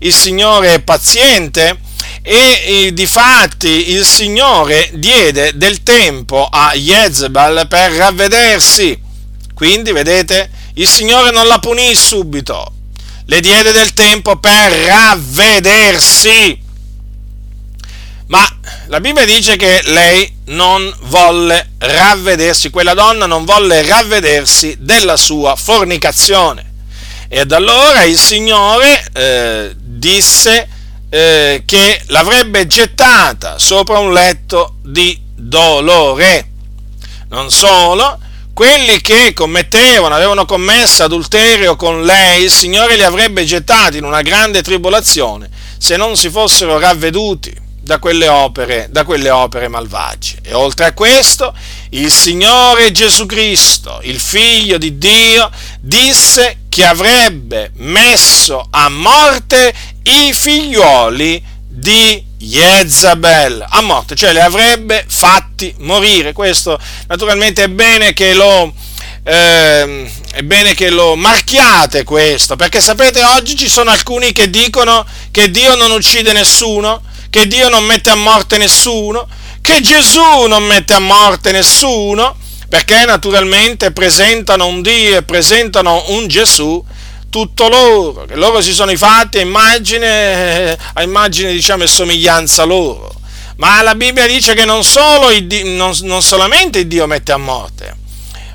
il 0.00 0.14
Signore 0.14 0.74
è 0.74 0.80
paziente 0.80 1.78
e, 2.22 2.62
e 2.64 2.92
di 2.92 3.06
fatti 3.06 3.92
il 3.92 4.04
Signore 4.04 4.90
diede 4.94 5.56
del 5.56 5.82
tempo 5.82 6.46
a 6.50 6.72
Jezebel 6.74 7.66
per 7.68 7.92
ravvedersi 7.92 9.04
quindi, 9.56 9.90
vedete, 9.90 10.50
il 10.74 10.86
Signore 10.86 11.30
non 11.30 11.46
la 11.46 11.58
punì 11.58 11.94
subito, 11.94 12.74
le 13.24 13.40
diede 13.40 13.72
del 13.72 13.94
tempo 13.94 14.36
per 14.36 14.70
ravvedersi. 14.70 16.60
Ma 18.26 18.46
la 18.88 19.00
Bibbia 19.00 19.24
dice 19.24 19.56
che 19.56 19.80
lei 19.86 20.30
non 20.48 20.94
volle 21.04 21.70
ravvedersi, 21.78 22.68
quella 22.68 22.92
donna 22.92 23.24
non 23.24 23.46
volle 23.46 23.80
ravvedersi 23.80 24.76
della 24.78 25.16
sua 25.16 25.56
fornicazione. 25.56 26.74
Ed 27.26 27.50
allora 27.50 28.02
il 28.02 28.18
Signore 28.18 29.06
eh, 29.14 29.74
disse 29.96 30.68
eh, 31.08 31.62
che 31.64 32.02
l'avrebbe 32.06 32.66
gettata 32.66 33.58
sopra 33.58 33.98
un 33.98 34.12
letto 34.12 34.76
di 34.82 35.18
dolore. 35.34 36.50
Non 37.28 37.50
solo, 37.50 38.18
quelli 38.52 39.00
che 39.00 39.32
commettevano, 39.34 40.14
avevano 40.14 40.44
commesso 40.44 41.04
adulterio 41.04 41.76
con 41.76 42.04
lei, 42.04 42.44
il 42.44 42.50
Signore 42.50 42.96
li 42.96 43.02
avrebbe 43.02 43.44
gettati 43.44 43.98
in 43.98 44.04
una 44.04 44.22
grande 44.22 44.62
tribolazione 44.62 45.50
se 45.78 45.96
non 45.96 46.16
si 46.16 46.30
fossero 46.30 46.78
ravveduti 46.78 47.64
da 47.80 47.98
quelle 47.98 48.26
opere, 48.26 48.88
da 48.90 49.04
quelle 49.04 49.30
opere 49.30 49.68
malvagie. 49.68 50.38
E 50.42 50.54
oltre 50.54 50.86
a 50.86 50.92
questo, 50.92 51.54
il 51.90 52.10
Signore 52.10 52.90
Gesù 52.90 53.26
Cristo, 53.26 54.00
il 54.02 54.18
Figlio 54.18 54.76
di 54.76 54.98
Dio, 54.98 55.48
disse 55.80 56.62
che 56.76 56.84
avrebbe 56.84 57.70
messo 57.76 58.66
a 58.70 58.90
morte 58.90 59.72
i 60.02 60.34
figlioli 60.34 61.42
di 61.66 62.22
Jezabel 62.36 63.64
a 63.66 63.80
morte, 63.80 64.14
cioè 64.14 64.34
le 64.34 64.42
avrebbe 64.42 65.06
fatti 65.08 65.74
morire. 65.78 66.34
Questo 66.34 66.78
naturalmente 67.06 67.62
è 67.62 67.68
bene 67.68 68.12
che 68.12 68.34
lo, 68.34 68.74
eh, 69.24 70.12
è 70.32 70.42
bene 70.42 70.74
che 70.74 70.90
lo 70.90 71.16
marchiate 71.16 72.04
questo, 72.04 72.56
perché 72.56 72.82
sapete 72.82 73.24
oggi 73.24 73.56
ci 73.56 73.70
sono 73.70 73.90
alcuni 73.90 74.32
che 74.32 74.50
dicono 74.50 75.06
che 75.30 75.50
Dio 75.50 75.76
non 75.76 75.92
uccide 75.92 76.34
nessuno, 76.34 77.00
che 77.30 77.46
Dio 77.46 77.70
non 77.70 77.84
mette 77.84 78.10
a 78.10 78.16
morte 78.16 78.58
nessuno, 78.58 79.26
che 79.62 79.80
Gesù 79.80 80.44
non 80.46 80.62
mette 80.64 80.92
a 80.92 81.00
morte 81.00 81.52
nessuno, 81.52 82.36
perché 82.68 83.04
naturalmente 83.04 83.92
presentano 83.92 84.66
un 84.66 84.82
Dio 84.82 85.18
e 85.18 85.22
presentano 85.22 86.04
un 86.08 86.26
Gesù 86.26 86.84
tutto 87.28 87.68
loro, 87.68 88.24
che 88.24 88.34
loro 88.34 88.60
si 88.60 88.72
sono 88.72 88.94
fatti 88.96 89.38
a 89.38 89.42
immagine, 89.42 90.76
a 90.94 91.02
immagine 91.02 91.52
diciamo, 91.52 91.82
e 91.82 91.86
somiglianza 91.86 92.64
loro. 92.64 93.12
Ma 93.56 93.82
la 93.82 93.94
Bibbia 93.94 94.26
dice 94.26 94.54
che 94.54 94.64
non, 94.64 94.84
solo 94.84 95.28
Dio, 95.40 95.66
non, 95.66 95.92
non 96.02 96.22
solamente 96.22 96.80
il 96.80 96.86
Dio 96.86 97.06
mette 97.06 97.32
a 97.32 97.36
morte, 97.36 97.96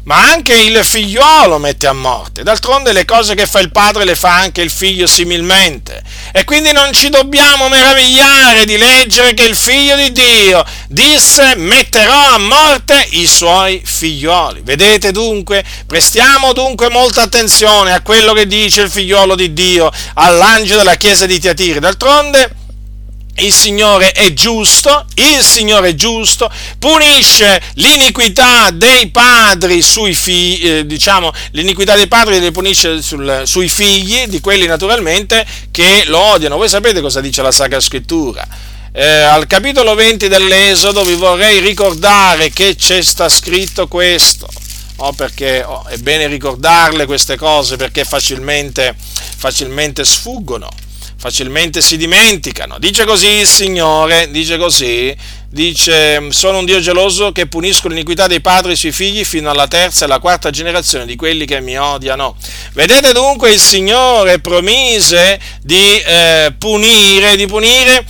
ma 0.03 0.31
anche 0.31 0.53
il 0.53 0.83
figliuolo 0.83 1.57
mette 1.57 1.87
a 1.87 1.93
morte. 1.93 2.43
D'altronde 2.43 2.91
le 2.91 3.05
cose 3.05 3.35
che 3.35 3.45
fa 3.45 3.59
il 3.59 3.71
padre 3.71 4.05
le 4.05 4.15
fa 4.15 4.35
anche 4.35 4.61
il 4.61 4.71
figlio 4.71 5.07
similmente. 5.07 6.01
E 6.31 6.43
quindi 6.43 6.71
non 6.71 6.91
ci 6.93 7.09
dobbiamo 7.09 7.69
meravigliare 7.69 8.65
di 8.65 8.77
leggere 8.77 9.33
che 9.33 9.43
il 9.43 9.55
figlio 9.55 9.95
di 9.95 10.11
Dio 10.11 10.65
disse 10.87 11.55
metterò 11.55 12.33
a 12.33 12.37
morte 12.37 13.07
i 13.11 13.27
suoi 13.27 13.81
figlioli. 13.83 14.61
Vedete 14.63 15.11
dunque? 15.11 15.63
Prestiamo 15.85 16.53
dunque 16.53 16.89
molta 16.89 17.21
attenzione 17.21 17.93
a 17.93 18.01
quello 18.01 18.33
che 18.33 18.47
dice 18.47 18.81
il 18.81 18.89
figliuolo 18.89 19.35
di 19.35 19.53
Dio 19.53 19.91
all'angelo 20.15 20.77
della 20.79 20.95
chiesa 20.95 21.25
di 21.25 21.39
Tiatiri. 21.39 21.79
D'altronde 21.79 22.55
il 23.37 23.53
Signore 23.53 24.11
è 24.11 24.33
giusto, 24.33 25.05
il 25.15 25.41
Signore 25.41 25.89
è 25.89 25.95
giusto, 25.95 26.51
punisce 26.77 27.61
l'iniquità 27.75 28.69
dei 28.71 29.09
padri 29.09 29.81
sui 29.81 30.13
figli, 30.13 30.67
eh, 30.67 30.85
diciamo, 30.85 31.31
l'iniquità 31.51 31.95
dei 31.95 32.07
padri 32.07 32.39
le 32.39 32.51
punisce 32.51 33.01
sul, 33.01 33.43
sui 33.45 33.69
figli, 33.69 34.25
di 34.27 34.39
quelli 34.41 34.67
naturalmente 34.67 35.45
che 35.71 36.03
lo 36.07 36.19
odiano. 36.19 36.57
Voi 36.57 36.69
sapete 36.69 37.01
cosa 37.01 37.21
dice 37.21 37.41
la 37.41 37.51
Sacra 37.51 37.79
Scrittura? 37.79 38.45
Eh, 38.93 39.05
al 39.05 39.47
capitolo 39.47 39.95
20 39.95 40.27
dell'Esodo 40.27 41.03
vi 41.03 41.15
vorrei 41.15 41.59
ricordare 41.59 42.49
che 42.51 42.75
c'è 42.75 43.01
sta 43.01 43.29
scritto 43.29 43.87
questo. 43.87 44.47
Oh, 44.97 45.13
perché 45.13 45.63
oh, 45.63 45.85
è 45.85 45.97
bene 45.97 46.27
ricordarle 46.27 47.07
queste 47.07 47.35
cose 47.35 47.75
perché 47.75 48.03
facilmente, 48.03 48.93
facilmente 49.37 50.03
sfuggono 50.03 50.69
facilmente 51.21 51.81
si 51.81 51.97
dimenticano. 51.97 52.79
Dice 52.79 53.05
così 53.05 53.27
il 53.27 53.45
Signore, 53.45 54.31
dice 54.31 54.57
così, 54.57 55.15
dice 55.51 56.31
sono 56.31 56.57
un 56.57 56.65
Dio 56.65 56.79
geloso 56.79 57.31
che 57.31 57.45
punisco 57.45 57.87
l'iniquità 57.89 58.25
dei 58.25 58.41
padri 58.41 58.75
sui 58.75 58.91
figli 58.91 59.23
fino 59.23 59.51
alla 59.51 59.67
terza 59.67 60.01
e 60.01 60.05
alla 60.05 60.17
quarta 60.17 60.49
generazione 60.49 61.05
di 61.05 61.15
quelli 61.15 61.45
che 61.45 61.61
mi 61.61 61.77
odiano. 61.77 62.35
Vedete 62.73 63.13
dunque 63.13 63.51
il 63.51 63.59
Signore 63.59 64.39
promise 64.39 65.39
di 65.61 65.99
eh, 65.99 66.55
punire, 66.57 67.35
di 67.35 67.45
punire 67.45 68.03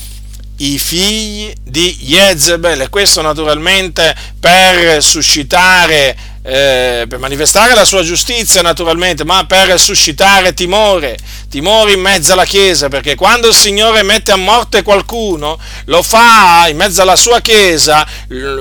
i 0.60 0.80
figli 0.80 1.52
di 1.65 1.93
Jezebel 2.00 2.80
e 2.80 2.88
questo 2.88 3.21
naturalmente 3.21 4.15
per 4.39 5.04
suscitare 5.04 6.15
eh, 6.43 7.06
per 7.08 7.19
manifestare 7.19 7.75
la 7.75 7.86
sua 7.86 8.01
giustizia 8.04 8.62
naturalmente, 8.62 9.23
ma 9.23 9.45
per 9.45 9.80
suscitare 9.80 10.54
timore, 10.54 11.17
timore 11.49 11.93
in 11.93 12.01
mezzo 12.01 12.34
alla 12.34 12.45
Chiesa, 12.45 12.88
perché 12.88 13.15
quando 13.15 13.47
il 13.49 13.54
Signore 13.54 14.01
mette 14.04 14.32
a 14.32 14.38
morte 14.38 14.82
qualcuno, 14.82 15.60
lo 15.86 16.01
fa 16.01 16.65
in 16.67 16.77
mezzo 16.77 17.01
alla 17.01 17.15
sua 17.15 17.41
Chiesa 17.41 18.08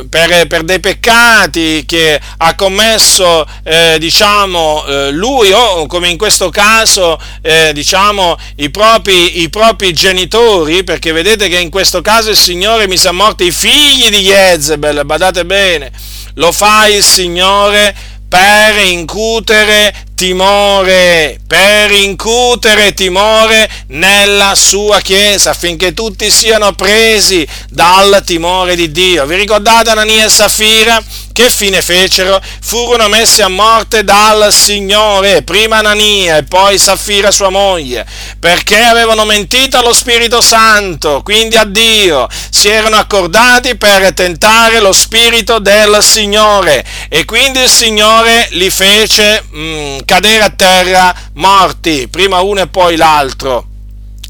per, 0.09 0.47
per 0.47 0.63
dei 0.63 0.81
peccati 0.81 1.85
che 1.87 2.21
ha 2.37 2.55
commesso, 2.55 3.47
eh, 3.63 3.97
diciamo, 3.99 4.85
eh, 4.87 5.11
lui 5.11 5.51
o 5.53 5.87
come 5.87 6.09
in 6.09 6.19
questo 6.19 6.51
caso, 6.51 7.19
eh, 7.41 7.71
diciamo, 7.73 8.37
i 8.57 8.71
propri, 8.71 9.41
i 9.41 9.49
propri, 9.49 9.93
genitori, 9.93 10.85
perché 10.85 11.13
vedete 11.13 11.49
che 11.49 11.59
in 11.59 11.71
questo 11.71 12.03
caso 12.03 12.31
il 12.31 12.37
Signore 12.37 12.87
mise 12.87 13.09
a 13.09 13.13
morte 13.13 13.45
i 13.45 13.51
figli 13.51 14.09
di 14.11 14.21
Jezebel, 14.21 15.05
badate 15.05 15.45
bene, 15.45 15.91
lo 16.41 16.53
fa 16.53 16.87
il 16.87 17.05
Signore 17.05 17.95
per 18.27 18.79
incutere 18.79 19.95
timore, 20.15 21.39
per 21.47 21.91
incutere 21.91 22.95
timore 22.95 23.69
nella 23.89 24.55
sua 24.55 25.01
Chiesa, 25.01 25.51
affinché 25.51 25.93
tutti 25.93 26.31
siano 26.31 26.73
presi 26.73 27.47
dal 27.69 28.23
timore 28.25 28.75
di 28.75 28.91
Dio. 28.91 29.27
Vi 29.27 29.35
ricordate 29.35 29.91
Anania 29.91 30.25
e 30.25 30.31
Safira? 30.31 31.03
Che 31.33 31.49
fine 31.49 31.81
fecero? 31.81 32.41
Furono 32.61 33.09
messi 33.09 33.41
a 33.41 33.49
morte 33.49 34.03
dal 34.03 34.53
Signore, 34.53 35.43
prima 35.43 35.79
Anania 35.79 36.39
e 36.39 36.43
poi 36.43 36.77
Safira 36.77 37.31
sua 37.31 37.51
moglie, 37.51 38.05
perché 38.39 38.79
avevano 38.79 39.25
mentito 39.25 39.79
allo 39.79 39.93
Spirito 39.93 40.41
Santo, 40.41 41.23
quindi 41.23 41.57
a 41.57 41.65
Dio, 41.65 42.29
si 42.51 42.69
erano 42.69 42.97
accordati 42.97 43.77
per 43.77 44.13
tentare 44.13 44.81
lo 44.81 44.93
Spirito 44.93 45.61
del 45.61 46.03
Signore 46.03 46.85
e 47.09 47.25
quindi 47.25 47.61
il 47.61 47.71
Signore 47.71 48.49
li 48.51 48.69
fece 48.69 49.45
mh, 49.49 49.61
mm, 49.61 49.99
cadere 50.05 50.45
a 50.45 50.51
terra 50.51 51.15
morti, 51.35 52.09
prima 52.09 52.41
uno 52.41 52.61
e 52.61 52.67
poi 52.67 52.97
l'altro. 52.97 53.67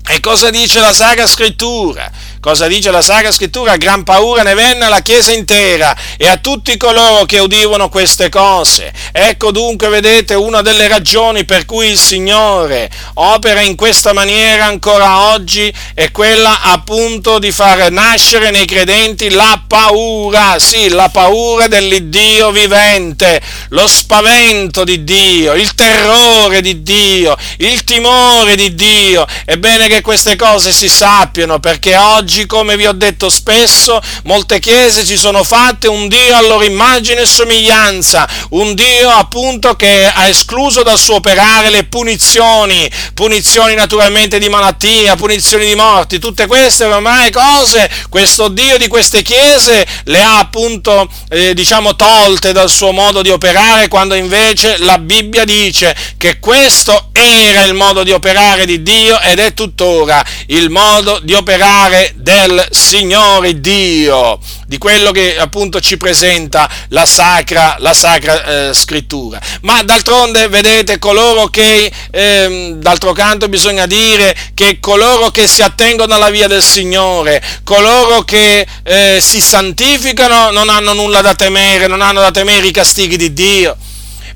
E 0.06 0.18
cosa 0.20 0.50
dice 0.50 0.80
la 0.80 0.92
Sacra 0.92 1.26
Scrittura? 1.26 2.10
Cosa 2.40 2.68
dice 2.68 2.90
la 2.90 3.02
Sacra 3.02 3.30
Scrittura? 3.30 3.76
Gran 3.76 4.02
paura 4.02 4.42
ne 4.42 4.54
venne 4.54 4.86
alla 4.86 5.02
Chiesa 5.02 5.30
intera 5.30 5.94
e 6.16 6.26
a 6.26 6.38
tutti 6.38 6.78
coloro 6.78 7.26
che 7.26 7.38
udivano 7.38 7.90
queste 7.90 8.30
cose. 8.30 8.90
Ecco 9.12 9.50
dunque, 9.50 9.88
vedete, 9.88 10.32
una 10.32 10.62
delle 10.62 10.88
ragioni 10.88 11.44
per 11.44 11.66
cui 11.66 11.88
il 11.88 11.98
Signore 11.98 12.90
opera 13.14 13.60
in 13.60 13.76
questa 13.76 14.14
maniera 14.14 14.64
ancora 14.64 15.32
oggi 15.32 15.70
è 15.92 16.10
quella 16.12 16.62
appunto 16.62 17.38
di 17.38 17.52
far 17.52 17.90
nascere 17.90 18.50
nei 18.50 18.64
credenti 18.64 19.28
la 19.28 19.62
paura, 19.66 20.58
sì, 20.58 20.88
la 20.88 21.10
paura 21.10 21.66
dell'Iddio 21.66 22.52
vivente, 22.52 23.38
lo 23.68 23.86
spavento 23.86 24.82
di 24.82 25.04
Dio, 25.04 25.52
il 25.52 25.74
terrore 25.74 26.62
di 26.62 26.82
Dio, 26.82 27.36
il 27.58 27.84
timore 27.84 28.56
di 28.56 28.74
Dio. 28.74 29.26
È 29.44 29.58
bene 29.58 29.88
che 29.88 30.00
queste 30.00 30.36
cose 30.36 30.72
si 30.72 30.88
sappiano 30.88 31.60
perché 31.60 31.96
oggi 31.96 32.28
oggi, 32.30 32.46
come 32.46 32.76
vi 32.76 32.86
ho 32.86 32.92
detto 32.92 33.28
spesso, 33.28 34.00
molte 34.22 34.60
chiese 34.60 35.04
si 35.04 35.16
sono 35.16 35.42
fatte 35.42 35.88
un 35.88 36.06
Dio 36.06 36.36
a 36.36 36.40
loro 36.40 36.62
immagine 36.62 37.22
e 37.22 37.26
somiglianza, 37.26 38.28
un 38.50 38.72
Dio 38.76 39.10
appunto 39.10 39.74
che 39.74 40.06
ha 40.06 40.28
escluso 40.28 40.84
dal 40.84 40.96
suo 40.96 41.16
operare 41.16 41.70
le 41.70 41.84
punizioni, 41.86 42.88
punizioni 43.14 43.74
naturalmente 43.74 44.38
di 44.38 44.48
malattia, 44.48 45.16
punizioni 45.16 45.66
di 45.66 45.74
morti, 45.74 46.20
tutte 46.20 46.46
queste 46.46 46.84
ormai 46.84 47.32
cose, 47.32 47.90
questo 48.08 48.46
Dio 48.46 48.78
di 48.78 48.86
queste 48.86 49.22
chiese 49.22 49.84
le 50.04 50.22
ha 50.22 50.38
appunto 50.38 51.10
eh, 51.30 51.52
diciamo 51.52 51.96
tolte 51.96 52.52
dal 52.52 52.70
suo 52.70 52.92
modo 52.92 53.22
di 53.22 53.30
operare, 53.30 53.88
quando 53.88 54.14
invece 54.14 54.78
la 54.78 54.98
Bibbia 54.98 55.44
dice 55.44 55.96
che 56.16 56.38
questo 56.38 57.08
era 57.12 57.64
il 57.64 57.74
modo 57.74 58.04
di 58.04 58.12
operare 58.12 58.66
di 58.66 58.84
Dio 58.84 59.18
ed 59.20 59.40
è 59.40 59.52
tuttora 59.52 60.24
il 60.46 60.70
modo 60.70 61.18
di 61.22 61.34
operare 61.34 62.14
del 62.20 62.66
Signore 62.70 63.60
Dio, 63.60 64.38
di 64.66 64.78
quello 64.78 65.10
che 65.10 65.38
appunto 65.38 65.80
ci 65.80 65.96
presenta 65.96 66.68
la 66.88 67.06
sacra, 67.06 67.76
la 67.78 67.94
sacra 67.94 68.68
eh, 68.68 68.74
scrittura. 68.74 69.40
Ma 69.62 69.82
d'altronde, 69.82 70.48
vedete, 70.48 70.98
coloro 70.98 71.46
che, 71.46 71.90
eh, 72.10 72.74
d'altro 72.76 73.12
canto 73.12 73.48
bisogna 73.48 73.86
dire 73.86 74.36
che 74.54 74.78
coloro 74.80 75.30
che 75.30 75.48
si 75.48 75.62
attengono 75.62 76.14
alla 76.14 76.30
via 76.30 76.46
del 76.46 76.62
Signore, 76.62 77.42
coloro 77.64 78.22
che 78.22 78.66
eh, 78.82 79.18
si 79.20 79.40
santificano 79.40 80.50
non 80.50 80.68
hanno 80.68 80.92
nulla 80.92 81.20
da 81.20 81.34
temere, 81.34 81.86
non 81.86 82.00
hanno 82.00 82.20
da 82.20 82.30
temere 82.30 82.66
i 82.66 82.72
castighi 82.72 83.16
di 83.16 83.32
Dio. 83.32 83.76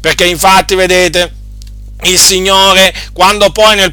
Perché 0.00 0.26
infatti, 0.26 0.74
vedete, 0.74 1.32
il 2.02 2.18
Signore, 2.18 2.94
quando 3.12 3.50
poi 3.50 3.76
nel 3.76 3.92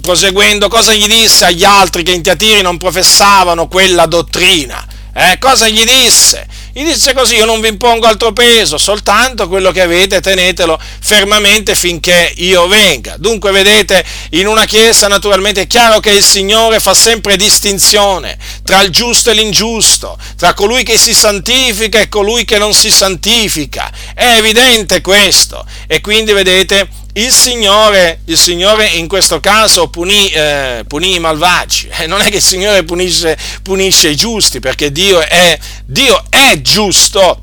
proseguendo, 0.00 0.68
cosa 0.68 0.92
gli 0.92 1.06
disse 1.06 1.44
agli 1.44 1.64
altri 1.64 2.02
che 2.02 2.12
in 2.12 2.22
Tiatiri 2.22 2.62
non 2.62 2.78
professavano 2.78 3.68
quella 3.68 4.06
dottrina? 4.06 4.86
Eh, 5.14 5.36
cosa 5.38 5.68
gli 5.68 5.84
disse? 5.84 6.46
Gli 6.72 6.84
disse 6.84 7.12
così, 7.12 7.34
io 7.34 7.44
non 7.44 7.60
vi 7.60 7.68
impongo 7.68 8.06
altro 8.06 8.32
peso, 8.32 8.78
soltanto 8.78 9.46
quello 9.46 9.70
che 9.70 9.82
avete 9.82 10.22
tenetelo 10.22 10.80
fermamente 11.00 11.74
finché 11.74 12.32
io 12.36 12.66
venga. 12.66 13.16
Dunque 13.18 13.52
vedete, 13.52 14.02
in 14.30 14.46
una 14.46 14.64
chiesa 14.64 15.08
naturalmente 15.08 15.60
è 15.60 15.66
chiaro 15.66 16.00
che 16.00 16.12
il 16.12 16.24
Signore 16.24 16.80
fa 16.80 16.94
sempre 16.94 17.36
distinzione 17.36 18.38
tra 18.64 18.80
il 18.80 18.88
giusto 18.88 19.28
e 19.28 19.34
l'ingiusto, 19.34 20.16
tra 20.38 20.54
colui 20.54 20.82
che 20.82 20.96
si 20.96 21.12
santifica 21.12 22.00
e 22.00 22.08
colui 22.08 22.46
che 22.46 22.56
non 22.56 22.72
si 22.72 22.90
santifica. 22.90 23.92
È 24.14 24.36
evidente 24.38 25.02
questo. 25.02 25.66
E 25.86 26.00
quindi 26.00 26.32
vedete, 26.32 26.88
il 27.14 27.30
Signore, 27.30 28.20
il 28.26 28.38
Signore, 28.38 28.86
in 28.86 29.06
questo 29.06 29.38
caso 29.40 29.88
punì, 29.88 30.30
eh, 30.30 30.84
punì 30.86 31.16
i 31.16 31.18
malvagi, 31.18 31.88
eh, 31.98 32.06
non 32.06 32.22
è 32.22 32.30
che 32.30 32.36
il 32.36 32.42
Signore 32.42 32.84
punisce, 32.84 33.36
punisce 33.62 34.08
i 34.08 34.16
giusti, 34.16 34.60
perché 34.60 34.90
Dio 34.90 35.20
è, 35.20 35.58
Dio 35.84 36.24
è 36.30 36.60
giusto. 36.62 37.42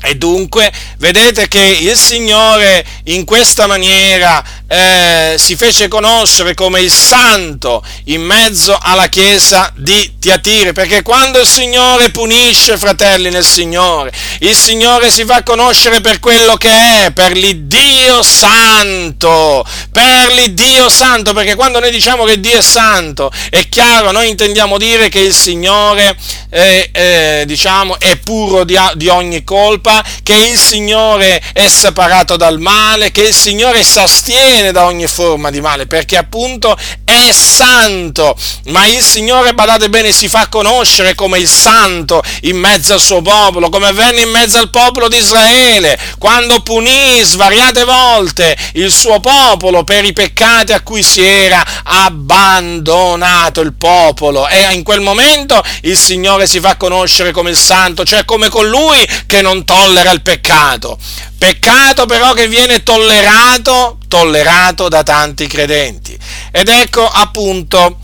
E 0.00 0.16
dunque 0.16 0.70
vedete 0.98 1.48
che 1.48 1.78
il 1.80 1.96
Signore 1.96 2.84
in 3.04 3.24
questa 3.24 3.66
maniera 3.66 4.44
eh, 4.74 5.36
si 5.38 5.54
fece 5.54 5.86
conoscere 5.86 6.54
come 6.54 6.80
il 6.80 6.90
santo 6.90 7.80
in 8.06 8.22
mezzo 8.22 8.76
alla 8.80 9.06
chiesa 9.06 9.72
di 9.76 10.14
Tiatire, 10.18 10.72
perché 10.72 11.02
quando 11.02 11.38
il 11.38 11.46
Signore 11.46 12.10
punisce, 12.10 12.76
fratelli 12.76 13.30
nel 13.30 13.44
Signore, 13.44 14.12
il 14.40 14.56
Signore 14.56 15.10
si 15.10 15.24
fa 15.24 15.44
conoscere 15.44 16.00
per 16.00 16.18
quello 16.18 16.56
che 16.56 17.04
è, 17.04 17.12
per 17.12 17.36
l'Iddio 17.36 18.22
santo, 18.24 19.64
per 19.92 20.32
l'Iddio 20.32 20.88
santo, 20.88 21.32
perché 21.32 21.54
quando 21.54 21.78
noi 21.78 21.92
diciamo 21.92 22.24
che 22.24 22.40
Dio 22.40 22.58
è 22.58 22.62
santo, 22.62 23.30
è 23.50 23.68
chiaro, 23.68 24.10
noi 24.10 24.28
intendiamo 24.28 24.76
dire 24.76 25.08
che 25.08 25.20
il 25.20 25.34
Signore 25.34 26.16
è, 26.48 26.88
eh, 26.90 27.44
diciamo, 27.46 28.00
è 28.00 28.16
puro 28.16 28.64
di, 28.64 28.76
di 28.94 29.06
ogni 29.08 29.44
colpa, 29.44 30.04
che 30.24 30.34
il 30.34 30.58
Signore 30.58 31.40
è 31.52 31.68
separato 31.68 32.36
dal 32.36 32.58
male, 32.58 33.12
che 33.12 33.22
il 33.22 33.34
Signore 33.34 33.84
si 33.84 34.32
astiene 34.64 34.72
da 34.72 34.84
ogni 34.84 35.06
forma 35.06 35.50
di 35.50 35.60
male, 35.60 35.86
perché 35.86 36.16
appunto 36.16 36.76
è 37.04 37.32
santo, 37.32 38.36
ma 38.66 38.86
il 38.86 39.02
Signore, 39.02 39.54
badate 39.54 39.88
bene, 39.88 40.12
si 40.12 40.28
fa 40.28 40.48
conoscere 40.48 41.14
come 41.14 41.38
il 41.38 41.48
santo 41.48 42.22
in 42.42 42.56
mezzo 42.56 42.94
al 42.94 43.00
suo 43.00 43.20
popolo, 43.20 43.68
come 43.68 43.92
venne 43.92 44.22
in 44.22 44.30
mezzo 44.30 44.58
al 44.58 44.70
popolo 44.70 45.08
di 45.08 45.16
Israele, 45.16 45.98
quando 46.18 46.60
punì 46.62 47.20
svariate 47.22 47.84
volte 47.84 48.56
il 48.74 48.90
suo 48.90 49.20
popolo 49.20 49.84
per 49.84 50.04
i 50.04 50.12
peccati 50.12 50.72
a 50.72 50.80
cui 50.80 51.02
si 51.02 51.22
era 51.22 51.62
abbandonato 51.84 53.60
il 53.60 53.74
popolo. 53.74 54.48
E 54.48 54.72
in 54.72 54.82
quel 54.82 55.00
momento 55.00 55.62
il 55.82 55.98
Signore 55.98 56.46
si 56.46 56.60
fa 56.60 56.76
conoscere 56.76 57.32
come 57.32 57.50
il 57.50 57.56
santo, 57.56 58.04
cioè 58.04 58.24
come 58.24 58.48
colui 58.48 59.06
che 59.26 59.42
non 59.42 59.64
tollera 59.64 60.10
il 60.10 60.22
peccato. 60.22 60.98
Peccato 61.44 62.06
però 62.06 62.32
che 62.32 62.48
viene 62.48 62.82
tollerato, 62.82 63.98
tollerato 64.08 64.88
da 64.88 65.02
tanti 65.02 65.46
credenti. 65.46 66.18
Ed 66.50 66.68
ecco 66.68 67.06
appunto, 67.06 67.98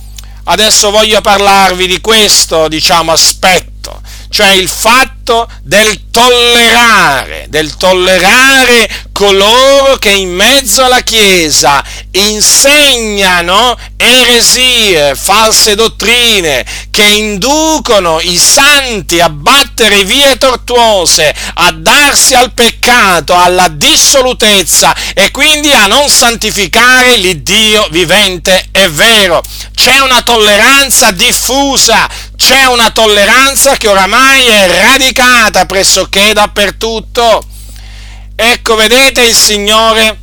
adesso 0.44 0.90
voglio 0.90 1.22
parlarvi 1.22 1.86
di 1.86 2.02
questo, 2.02 2.68
diciamo, 2.68 3.12
aspetto, 3.12 4.02
cioè 4.28 4.48
il 4.48 4.68
fatto 4.68 5.19
del 5.62 6.10
tollerare, 6.10 7.46
del 7.48 7.76
tollerare 7.76 8.88
coloro 9.12 9.96
che 9.96 10.10
in 10.10 10.30
mezzo 10.30 10.82
alla 10.82 11.02
Chiesa 11.02 11.84
insegnano 12.12 13.78
eresie, 13.96 15.14
false 15.14 15.76
dottrine, 15.76 16.64
che 16.90 17.04
inducono 17.04 18.18
i 18.20 18.36
santi 18.36 19.20
a 19.20 19.28
battere 19.28 20.04
vie 20.04 20.36
tortuose, 20.36 21.32
a 21.54 21.70
darsi 21.72 22.34
al 22.34 22.52
peccato, 22.52 23.36
alla 23.36 23.68
dissolutezza 23.68 24.96
e 25.14 25.30
quindi 25.30 25.70
a 25.70 25.86
non 25.86 26.08
santificare 26.08 27.16
l'Iddio 27.16 27.86
vivente 27.90 28.68
e 28.72 28.88
vero. 28.88 29.42
C'è 29.74 30.00
una 30.00 30.22
tolleranza 30.22 31.10
diffusa, 31.12 32.08
c'è 32.36 32.64
una 32.64 32.90
tolleranza 32.90 33.76
che 33.76 33.88
oramai 33.88 34.46
è 34.46 34.82
radicata 34.82 35.19
pressoché 35.66 36.32
dappertutto. 36.32 37.42
Ecco, 38.34 38.74
vedete, 38.74 39.22
il 39.22 39.34
Signore 39.34 40.18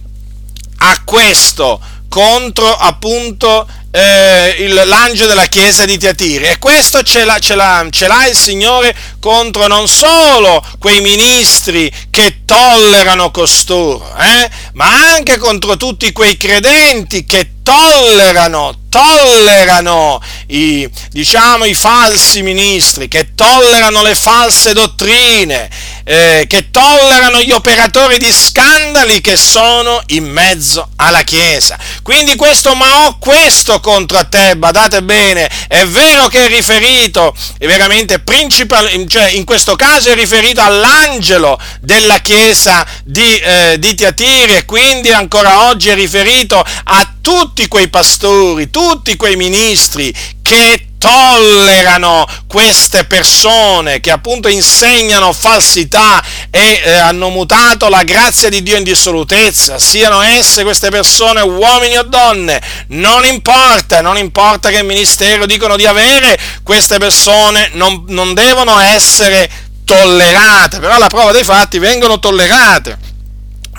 ha 0.80 1.02
questo 1.04 1.80
contro 2.10 2.76
appunto 2.76 3.68
eh, 3.92 4.56
il, 4.60 4.74
l'angelo 4.86 5.30
della 5.30 5.46
chiesa 5.46 5.86
di 5.86 5.98
Tiatiri 5.98 6.46
e 6.46 6.58
questo 6.60 7.04
ce 7.04 7.26
l'ha, 7.26 7.40
ce, 7.40 7.56
l'ha, 7.56 7.86
ce 7.90 8.08
l'ha 8.08 8.28
il 8.28 8.36
Signore 8.36 8.96
contro 9.20 9.68
non 9.68 9.88
solo 9.88 10.64
quei 10.80 11.02
ministri 11.02 11.92
che 12.10 12.42
tollerano 12.46 13.32
costoro, 13.32 14.16
eh, 14.18 14.50
ma 14.74 15.14
anche 15.14 15.38
contro 15.38 15.78
tutti 15.78 16.12
quei 16.12 16.38
credenti 16.38 17.26
che 17.26 17.52
tollerano, 17.64 18.87
tollerano 18.98 20.20
i, 20.48 20.90
diciamo, 21.12 21.66
i 21.66 21.76
falsi 21.76 22.42
ministri, 22.42 23.08
che 23.08 23.36
tollerano 23.36 24.02
le 24.02 24.16
false 24.16 24.74
dottrine, 24.74 25.70
eh, 26.10 26.46
che 26.48 26.72
tollerano 26.72 27.42
gli 27.42 27.52
operatori 27.52 28.18
di 28.18 28.32
scandali 28.32 29.20
che 29.20 29.36
sono 29.36 30.02
in 30.08 30.24
mezzo 30.24 30.90
alla 30.96 31.24
Chiesa. 31.24 31.78
Quindi 32.02 32.36
questo, 32.38 32.74
ma 32.76 33.08
ho 33.08 33.18
questo 33.18 33.82
contro 33.82 34.26
te, 34.30 34.56
badate 34.56 35.04
bene, 35.04 35.50
è 35.68 35.86
vero 35.86 36.30
che 36.30 36.46
è 36.46 36.48
riferito, 36.48 37.36
è 37.58 37.68
veramente 37.68 38.20
principale, 38.20 39.06
cioè 39.08 39.32
in 39.32 39.44
questo 39.44 39.76
caso 39.76 40.10
è 40.10 40.16
riferito 40.16 40.62
all'angelo 40.62 41.60
della 41.82 42.20
Chiesa 42.20 42.86
di, 43.04 43.38
eh, 43.40 43.76
di 43.78 43.94
Tiatiri 43.94 44.56
e 44.56 44.66
quindi 44.66 45.12
ancora 45.12 45.68
oggi 45.68 45.90
è 45.90 45.94
riferito 45.94 46.64
a 46.86 47.12
tutti 47.20 47.68
quei 47.68 47.90
pastori, 47.90 48.70
tutti 48.70 49.18
quei 49.18 49.36
ministri 49.36 50.16
che 50.42 50.88
tollerano 51.08 52.28
queste 52.48 53.06
persone 53.06 54.02
che 54.02 54.12
appunto 54.12 54.50
insegnano 54.50 55.32
falsità 55.32 56.22
e 56.50 56.82
eh, 56.84 56.92
hanno 56.92 57.30
mutato 57.30 57.88
la 57.88 58.04
grazia 58.04 58.50
di 58.50 58.62
Dio 58.62 58.76
in 58.76 58.84
dissolutezza, 58.84 59.80
siano 59.80 60.22
esse 60.22 60.64
queste 60.64 60.90
persone 60.90 61.40
uomini 61.40 61.98
o 61.98 62.04
donne, 62.04 62.62
non 62.88 63.24
importa, 63.24 64.02
non 64.02 64.18
importa 64.18 64.70
che 64.70 64.84
ministero 64.84 65.46
dicono 65.46 65.78
di 65.78 65.86
avere, 65.86 66.38
queste 66.64 66.98
persone 66.98 67.70
non, 67.74 68.04
non 68.08 68.34
devono 68.34 68.78
essere 68.78 69.50
tollerate, 69.86 70.80
però 70.80 70.98
la 70.98 71.08
prova 71.08 71.32
dei 71.32 71.46
fatti 71.46 71.80
vengono 71.80 72.20
tollerate 72.20 73.07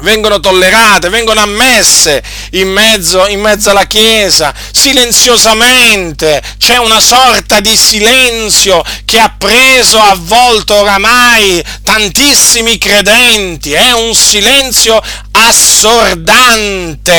vengono 0.01 0.41
tollerate, 0.41 1.09
vengono 1.09 1.41
ammesse 1.41 2.23
in 2.53 2.69
mezzo, 2.69 3.27
in 3.27 3.41
mezzo, 3.41 3.71
alla 3.71 3.87
Chiesa, 3.87 4.55
silenziosamente. 4.73 6.43
C'è 6.59 6.77
una 6.77 7.01
sorta 7.01 7.61
di 7.61 7.77
silenzio 7.77 8.83
che 9.05 9.19
ha 9.19 9.35
preso 9.37 9.99
a 9.99 10.17
volto 10.19 10.75
oramai 10.75 11.63
tantissimi 11.83 12.79
credenti, 12.79 13.73
è 13.73 13.93
un 13.93 14.15
silenzio 14.15 15.01
assordante. 15.47 17.17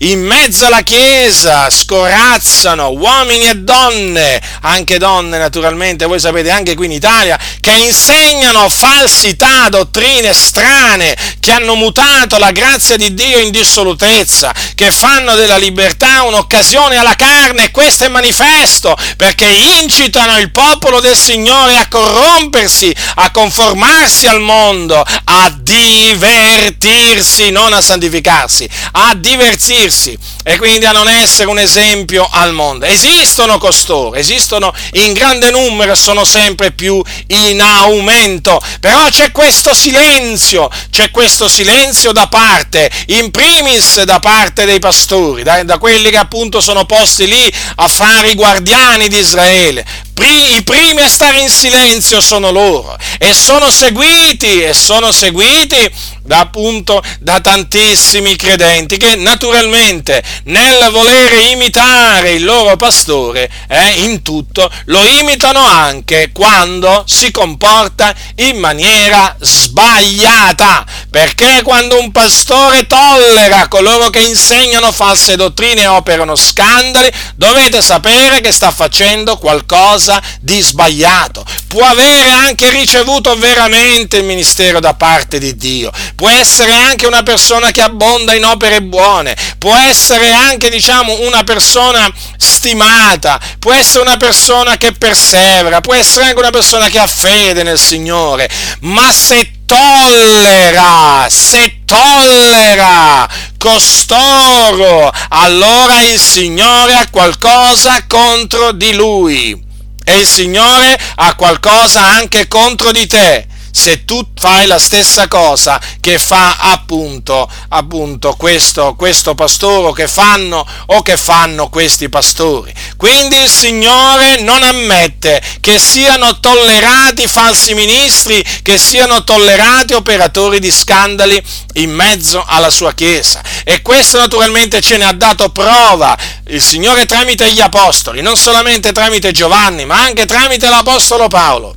In 0.00 0.20
mezzo 0.24 0.66
alla 0.66 0.82
Chiesa 0.82 1.70
scorazzano 1.70 2.90
uomini 2.90 3.48
e 3.48 3.54
donne, 3.56 4.40
anche 4.62 4.98
donne 4.98 5.38
naturalmente, 5.38 6.04
voi 6.06 6.20
sapete 6.20 6.50
anche 6.50 6.74
qui 6.74 6.86
in 6.86 6.92
Italia, 6.92 7.38
che 7.60 7.72
insegnano 7.72 8.68
falsità, 8.68 9.68
dottrine 9.68 10.34
strane, 10.34 11.16
che 11.40 11.52
hanno 11.52 11.74
mutato 11.74 12.38
la 12.38 12.50
grazia 12.50 12.96
di 12.96 13.14
Dio 13.14 13.38
in 13.38 13.50
dissolutezza, 13.50 14.52
che 14.74 14.90
fanno 14.92 15.34
della 15.34 15.56
libertà 15.56 16.22
un'occasione 16.22 16.96
alla 16.96 17.14
carne 17.14 17.70
questo 17.70 18.04
è 18.04 18.08
manifesto 18.08 18.96
perché 19.16 19.46
incitano 19.80 20.38
il 20.38 20.50
popolo 20.50 21.00
del 21.00 21.14
Signore 21.16 21.76
a 21.76 21.86
corrompersi, 21.88 22.94
a 23.16 23.30
conformarsi 23.30 24.26
al 24.26 24.40
mondo, 24.40 25.04
a 25.24 25.54
divertirsi 25.60 27.45
non 27.50 27.72
a 27.72 27.80
santificarsi, 27.80 28.68
a 28.92 29.14
divertirsi 29.14 30.16
e 30.42 30.56
quindi 30.56 30.84
a 30.86 30.92
non 30.92 31.08
essere 31.08 31.48
un 31.48 31.58
esempio 31.58 32.28
al 32.30 32.52
mondo. 32.52 32.86
Esistono 32.86 33.58
costoro, 33.58 34.14
esistono 34.14 34.72
in 34.92 35.12
grande 35.12 35.50
numero 35.50 35.92
e 35.92 35.96
sono 35.96 36.24
sempre 36.24 36.72
più 36.72 37.02
in 37.28 37.60
aumento, 37.60 38.60
però 38.80 39.08
c'è 39.08 39.32
questo 39.32 39.74
silenzio, 39.74 40.70
c'è 40.90 41.10
questo 41.10 41.48
silenzio 41.48 42.12
da 42.12 42.26
parte, 42.28 42.90
in 43.06 43.30
primis 43.30 44.02
da 44.02 44.20
parte 44.20 44.64
dei 44.64 44.78
pastori, 44.78 45.42
da, 45.42 45.62
da 45.62 45.78
quelli 45.78 46.10
che 46.10 46.18
appunto 46.18 46.60
sono 46.60 46.84
posti 46.84 47.26
lì 47.26 47.52
a 47.76 47.88
fare 47.88 48.30
i 48.30 48.34
guardiani 48.34 49.08
di 49.08 49.18
Israele, 49.18 49.84
i 50.24 50.62
primi 50.62 51.02
a 51.02 51.08
stare 51.08 51.40
in 51.40 51.50
silenzio 51.50 52.22
sono 52.22 52.50
loro 52.50 52.96
e 53.18 53.34
sono 53.34 53.70
seguiti 53.70 54.62
e 54.62 54.72
sono 54.72 55.12
seguiti 55.12 56.14
da 56.22 56.40
appunto 56.40 57.02
da 57.20 57.40
tantissimi 57.40 58.34
credenti 58.34 58.96
che 58.96 59.14
naturalmente 59.16 60.22
nel 60.44 60.88
volere 60.90 61.50
imitare 61.50 62.32
il 62.32 62.44
loro 62.44 62.76
pastore 62.76 63.48
eh, 63.68 64.02
in 64.04 64.22
tutto 64.22 64.70
lo 64.86 65.04
imitano 65.04 65.64
anche 65.64 66.30
quando 66.32 67.04
si 67.06 67.30
comporta 67.30 68.14
in 68.36 68.58
maniera 68.58 69.36
sbagliata. 69.38 70.84
Perché 71.10 71.60
quando 71.62 71.98
un 71.98 72.10
pastore 72.10 72.86
tollera 72.86 73.68
coloro 73.68 74.10
che 74.10 74.20
insegnano 74.20 74.90
false 74.90 75.36
dottrine 75.36 75.82
e 75.82 75.86
operano 75.86 76.34
scandali 76.34 77.10
dovete 77.36 77.80
sapere 77.82 78.40
che 78.40 78.50
sta 78.50 78.70
facendo 78.70 79.36
qualcosa 79.36 80.05
di 80.40 80.60
sbagliato. 80.60 81.44
Può 81.66 81.84
avere 81.84 82.30
anche 82.30 82.70
ricevuto 82.70 83.36
veramente 83.36 84.18
il 84.18 84.24
ministero 84.24 84.80
da 84.80 84.94
parte 84.94 85.38
di 85.38 85.56
Dio. 85.56 85.90
Può 86.14 86.28
essere 86.28 86.72
anche 86.72 87.06
una 87.06 87.22
persona 87.22 87.70
che 87.70 87.82
abbonda 87.82 88.34
in 88.34 88.44
opere 88.44 88.82
buone, 88.82 89.36
può 89.58 89.74
essere 89.74 90.32
anche, 90.32 90.70
diciamo, 90.70 91.20
una 91.20 91.44
persona 91.44 92.12
stimata, 92.36 93.40
può 93.58 93.72
essere 93.72 94.00
una 94.00 94.16
persona 94.16 94.76
che 94.76 94.92
persevera, 94.92 95.80
può 95.80 95.94
essere 95.94 96.26
anche 96.26 96.38
una 96.38 96.50
persona 96.50 96.88
che 96.88 96.98
ha 96.98 97.06
fede 97.06 97.62
nel 97.62 97.78
Signore, 97.78 98.48
ma 98.80 99.12
se 99.12 99.50
tollera, 99.66 101.26
se 101.28 101.80
tollera 101.84 103.28
costoro, 103.58 105.10
allora 105.28 106.00
il 106.02 106.20
Signore 106.20 106.94
ha 106.94 107.08
qualcosa 107.10 108.04
contro 108.06 108.72
di 108.72 108.94
lui 108.94 109.65
e 110.08 110.20
il 110.20 110.26
Signore 110.26 110.96
ha 111.16 111.34
qualcosa 111.34 112.00
anche 112.00 112.46
contro 112.46 112.92
di 112.92 113.08
te 113.08 113.46
se 113.76 114.06
tu 114.06 114.26
fai 114.34 114.66
la 114.66 114.78
stessa 114.78 115.28
cosa 115.28 115.78
che 116.00 116.18
fa 116.18 116.56
appunto, 116.56 117.46
appunto 117.68 118.32
questo, 118.32 118.94
questo 118.96 119.34
pastore 119.34 119.92
che 119.92 120.08
fanno 120.08 120.66
o 120.86 121.02
che 121.02 121.18
fanno 121.18 121.68
questi 121.68 122.08
pastori. 122.08 122.72
Quindi 122.96 123.36
il 123.36 123.50
Signore 123.50 124.40
non 124.40 124.62
ammette 124.62 125.42
che 125.60 125.78
siano 125.78 126.40
tollerati 126.40 127.26
falsi 127.26 127.74
ministri, 127.74 128.42
che 128.62 128.78
siano 128.78 129.22
tollerati 129.24 129.92
operatori 129.92 130.58
di 130.58 130.70
scandali 130.70 131.40
in 131.74 131.90
mezzo 131.90 132.42
alla 132.46 132.70
sua 132.70 132.94
Chiesa. 132.94 133.42
E 133.62 133.82
questo 133.82 134.16
naturalmente 134.16 134.80
ce 134.80 134.96
ne 134.96 135.04
ha 135.04 135.12
dato 135.12 135.50
prova 135.50 136.16
il 136.48 136.62
Signore 136.62 137.04
tramite 137.04 137.52
gli 137.52 137.60
apostoli, 137.60 138.22
non 138.22 138.38
solamente 138.38 138.92
tramite 138.92 139.32
Giovanni, 139.32 139.84
ma 139.84 140.00
anche 140.00 140.24
tramite 140.24 140.66
l'Apostolo 140.66 141.28
Paolo 141.28 141.75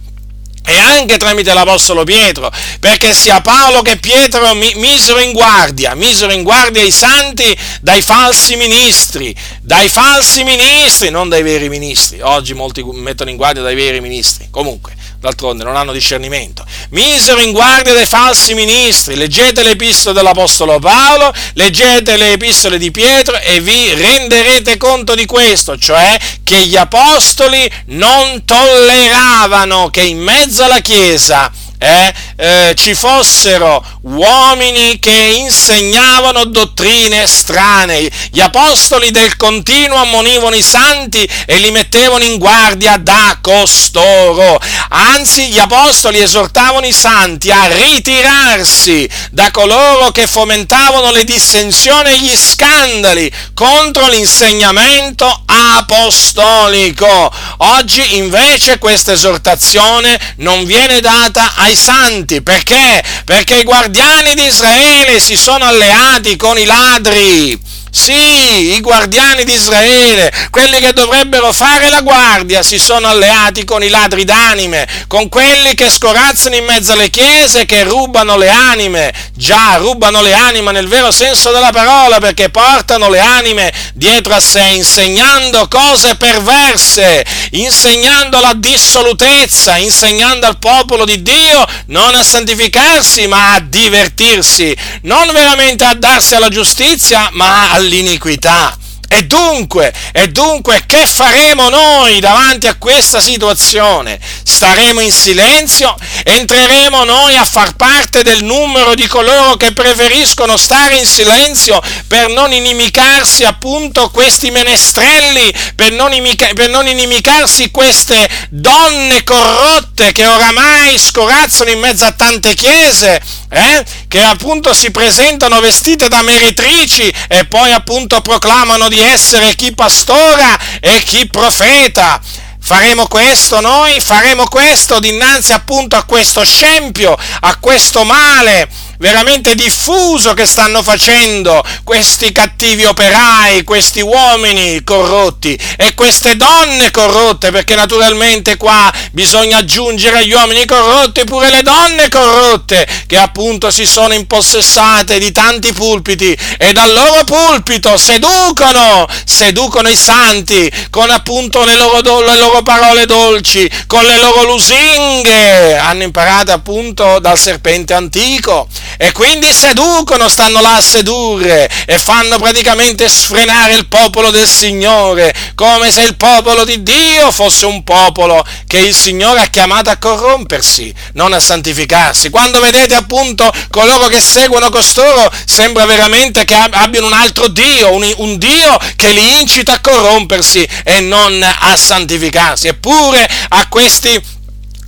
e 0.69 0.77
anche 0.77 1.17
tramite 1.17 1.53
l'Apostolo 1.53 2.03
Pietro, 2.03 2.51
perché 2.79 3.13
sia 3.13 3.41
Paolo 3.41 3.81
che 3.81 3.97
Pietro 3.97 4.53
misero 4.53 5.19
in 5.19 5.33
guardia, 5.33 5.95
misero 5.95 6.31
in 6.31 6.43
guardia 6.43 6.83
i 6.83 6.91
santi 6.91 7.57
dai 7.81 8.01
falsi 8.01 8.55
ministri, 8.55 9.35
dai 9.61 9.89
falsi 9.89 10.43
ministri, 10.43 11.09
non 11.09 11.29
dai 11.29 11.41
veri 11.41 11.69
ministri. 11.69 12.21
Oggi 12.21 12.53
molti 12.53 12.83
mettono 12.83 13.29
in 13.29 13.35
guardia 13.35 13.63
dai 13.63 13.75
veri 13.75 13.99
ministri. 13.99 14.47
Comunque, 14.51 14.95
d'altronde 15.19 15.63
non 15.63 15.75
hanno 15.75 15.91
discernimento. 15.91 16.65
Misero 16.89 17.41
in 17.41 17.51
guardia 17.51 17.93
dai 17.93 18.05
falsi 18.05 18.53
ministri. 18.53 19.15
Leggete 19.15 19.63
le 19.63 19.71
epistole 19.71 20.15
dell'Apostolo 20.15 20.79
Paolo, 20.79 21.33
leggete 21.53 22.17
le 22.17 22.31
epistole 22.31 22.77
di 22.77 22.91
Pietro 22.91 23.37
e 23.39 23.59
vi 23.59 23.93
renderete 23.93 24.77
conto 24.77 25.15
di 25.15 25.25
questo, 25.25 25.77
cioè 25.77 26.17
che 26.43 26.65
gli 26.65 26.75
apostoli 26.77 27.69
non 27.87 28.43
tolleravano 28.45 29.89
che 29.89 30.01
in 30.01 30.19
mezzo 30.19 30.63
alla 30.63 30.79
Chiesa 30.79 31.51
eh, 31.79 32.13
eh, 32.35 32.73
ci 32.75 32.93
fossero 32.93 33.83
uomini 34.01 34.99
che 34.99 35.37
insegnavano 35.39 36.43
dottrine 36.45 37.25
strane. 37.25 38.09
Gli 38.31 38.41
apostoli 38.41 39.11
del 39.11 39.37
continuo 39.37 39.97
ammonivano 39.97 40.55
i 40.55 40.61
santi 40.61 41.27
e 41.45 41.57
li 41.57 41.71
mettevano 41.71 42.23
in 42.23 42.37
guardia 42.37 42.97
da 42.97 43.37
costoro. 43.41 44.59
Anzi, 44.89 45.47
gli 45.47 45.59
apostoli 45.59 46.19
esortavano 46.19 46.85
i 46.85 46.91
santi 46.91 47.49
a 47.49 47.67
ritirarsi 47.67 49.09
da 49.31 49.49
coloro 49.51 50.11
che 50.11 50.27
fomentavano 50.27 51.11
le 51.11 51.23
dissensioni 51.23 52.11
e 52.11 52.19
gli 52.19 52.35
scandali 52.35 53.31
contro 53.53 54.07
l'insegnamento 54.09 55.43
apostolico. 55.45 57.31
Oggi 57.57 58.17
invece 58.17 58.79
questa 58.79 59.13
esortazione 59.13 60.19
non 60.37 60.65
viene 60.65 60.99
data 60.99 61.53
ai 61.55 61.68
ai 61.69 61.75
santi. 61.75 62.41
Perché? 62.41 63.03
Perché 63.23 63.57
i 63.57 63.63
guardiani 63.63 64.33
di 64.33 64.45
Israele 64.45 65.19
si 65.19 65.37
sono 65.37 65.65
alleati 65.65 66.35
con 66.35 66.57
i 66.57 66.65
ladri 66.65 67.59
sì, 67.91 68.75
i 68.75 68.81
guardiani 68.81 69.43
di 69.43 69.53
Israele, 69.53 70.31
quelli 70.51 70.79
che 70.79 70.93
dovrebbero 70.93 71.51
fare 71.51 71.89
la 71.89 72.01
guardia, 72.01 72.61
si 72.61 72.77
sono 72.77 73.07
alleati 73.07 73.63
con 73.63 73.83
i 73.83 73.89
ladri 73.89 74.23
d'anime, 74.25 74.87
con 75.07 75.27
quelli 75.29 75.73
che 75.73 75.89
scorazzano 75.89 76.55
in 76.55 76.65
mezzo 76.65 76.93
alle 76.93 77.09
chiese, 77.09 77.65
che 77.65 77.83
rubano 77.83 78.37
le 78.37 78.49
anime. 78.49 79.13
Già, 79.35 79.77
rubano 79.77 80.21
le 80.21 80.33
anime 80.33 80.71
nel 80.71 80.87
vero 80.87 81.11
senso 81.11 81.51
della 81.51 81.71
parola, 81.71 82.19
perché 82.19 82.49
portano 82.49 83.09
le 83.09 83.19
anime 83.19 83.73
dietro 83.93 84.35
a 84.35 84.39
sé, 84.39 84.61
insegnando 84.75 85.67
cose 85.67 86.15
perverse, 86.15 87.25
insegnando 87.51 88.39
la 88.39 88.53
dissolutezza, 88.55 89.77
insegnando 89.77 90.45
al 90.45 90.59
popolo 90.59 91.05
di 91.05 91.21
Dio 91.21 91.65
non 91.87 92.13
a 92.15 92.23
santificarsi, 92.23 93.27
ma 93.27 93.55
a 93.55 93.59
divertirsi, 93.59 94.75
non 95.03 95.31
veramente 95.31 95.83
a 95.83 95.95
darsi 95.95 96.35
alla 96.35 96.49
giustizia, 96.49 97.29
ma 97.33 97.71
a 97.71 97.78
all'iniquità. 97.79 98.78
E 99.11 99.23
dunque, 99.23 99.91
e 100.11 100.29
dunque, 100.29 100.83
che 100.85 101.07
faremo 101.07 101.67
noi 101.69 102.19
davanti 102.19 102.67
a 102.67 102.75
questa 102.75 103.19
situazione? 103.19 104.19
Staremo 104.43 104.99
in 104.99 105.11
silenzio? 105.11 105.95
Entreremo 106.23 107.03
noi 107.05 107.35
a 107.35 107.43
far 107.43 107.75
parte 107.75 108.21
del 108.21 108.43
numero 108.43 108.93
di 108.93 109.07
coloro 109.07 109.57
che 109.57 109.73
preferiscono 109.73 110.57
stare 110.57 110.97
in 110.97 111.07
silenzio 111.07 111.81
per 112.07 112.29
non 112.29 112.53
inimicarsi 112.53 113.43
appunto 113.45 114.11
questi 114.11 114.51
menestrelli, 114.51 115.51
per 115.75 115.91
non, 115.91 116.13
imica- 116.13 116.53
per 116.53 116.69
non 116.69 116.85
inimicarsi 116.85 117.71
queste 117.71 118.29
donne 118.49 119.23
corrotte 119.23 120.11
che 120.11 120.27
oramai 120.27 120.99
scorazzano 120.99 121.71
in 121.71 121.79
mezzo 121.79 122.05
a 122.05 122.11
tante 122.11 122.53
chiese? 122.53 123.19
Eh? 123.49 123.83
che 124.09 124.23
appunto 124.23 124.73
si 124.73 124.89
presentano 124.89 125.59
vestite 125.59 126.07
da 126.07 126.23
meretrici 126.23 127.13
e 127.27 127.45
poi 127.45 127.71
appunto 127.71 128.21
proclamano 128.21 128.89
di 128.89 128.98
essere 129.01 129.55
chi 129.55 129.73
pastora 129.73 130.57
e 130.79 131.01
chi 131.03 131.27
profeta. 131.27 132.19
Faremo 132.61 133.07
questo 133.07 133.61
noi? 133.61 133.99
Faremo 133.99 134.47
questo 134.47 134.99
dinanzi 134.99 135.53
appunto 135.53 135.95
a 135.95 136.03
questo 136.03 136.43
scempio, 136.43 137.17
a 137.39 137.57
questo 137.57 138.03
male 138.03 138.69
veramente 138.99 139.55
diffuso 139.55 140.33
che 140.33 140.45
stanno 140.45 140.83
facendo 140.83 141.63
questi 141.83 142.31
cattivi 142.31 142.83
operai, 142.83 143.63
questi 143.63 144.01
uomini 144.01 144.83
corrotti 144.83 145.57
e 145.77 145.93
queste 145.95 146.35
donne 146.35 146.91
corrotte, 146.91 147.51
perché 147.51 147.75
naturalmente 147.75 148.57
qua 148.57 148.91
bisogna 149.11 149.57
aggiungere 149.57 150.19
agli 150.19 150.33
uomini 150.33 150.65
corrotti 150.65 151.23
pure 151.23 151.49
le 151.49 151.61
donne 151.61 152.09
corrotte 152.09 152.87
che 153.07 153.17
appunto 153.17 153.71
si 153.71 153.85
sono 153.85 154.13
impossessate 154.13 155.17
di 155.17 155.31
tanti 155.31 155.71
pulpiti 155.73 156.37
e 156.57 156.73
dal 156.73 156.91
loro 156.91 157.23
pulpito 157.23 157.97
seducono, 157.97 159.07
seducono 159.23 159.87
i 159.87 159.95
santi 159.95 160.69
con 160.89 161.09
appunto 161.09 161.63
le 161.63 161.75
loro, 161.75 162.21
le 162.21 162.37
loro 162.37 162.61
parole 162.63 163.05
dolci, 163.05 163.69
con 163.87 164.03
le 164.03 164.17
loro 164.17 164.43
lusinghe, 164.43 165.77
hanno 165.77 166.03
imparato 166.03 166.51
appunto 166.51 167.19
dal 167.19 167.37
serpente 167.37 167.93
antico 167.93 168.67
e 168.97 169.11
quindi 169.11 169.53
seducono, 169.53 170.29
stanno 170.29 170.61
là 170.61 170.75
a 170.75 170.81
sedurre 170.81 171.69
e 171.85 171.99
fanno 171.99 172.37
praticamente 172.37 173.09
sfrenare 173.09 173.73
il 173.73 173.87
popolo 173.87 174.29
del 174.31 174.47
Signore, 174.47 175.33
come 175.55 175.91
se 175.91 176.01
il 176.01 176.15
popolo 176.15 176.65
di 176.65 176.83
Dio 176.83 177.31
fosse 177.31 177.65
un 177.65 177.83
popolo 177.83 178.43
che 178.67 178.79
il 178.79 178.95
Signore 178.95 179.41
ha 179.41 179.47
chiamato 179.47 179.89
a 179.89 179.97
corrompersi, 179.97 180.93
non 181.13 181.33
a 181.33 181.39
santificarsi. 181.39 182.29
Quando 182.29 182.59
vedete 182.59 182.95
appunto 182.95 183.51
coloro 183.69 184.07
che 184.07 184.19
seguono 184.21 184.69
costoro, 184.69 185.31
sembra 185.45 185.85
veramente 185.85 186.45
che 186.45 186.55
abbiano 186.55 187.07
un 187.07 187.13
altro 187.13 187.47
Dio, 187.47 187.93
un, 187.93 188.11
un 188.17 188.37
Dio 188.37 188.77
che 188.95 189.09
li 189.11 189.39
incita 189.39 189.73
a 189.73 189.79
corrompersi 189.79 190.67
e 190.83 191.01
non 191.01 191.43
a 191.43 191.75
santificarsi. 191.75 192.67
Eppure 192.67 193.29
a 193.49 193.67
questi 193.67 194.37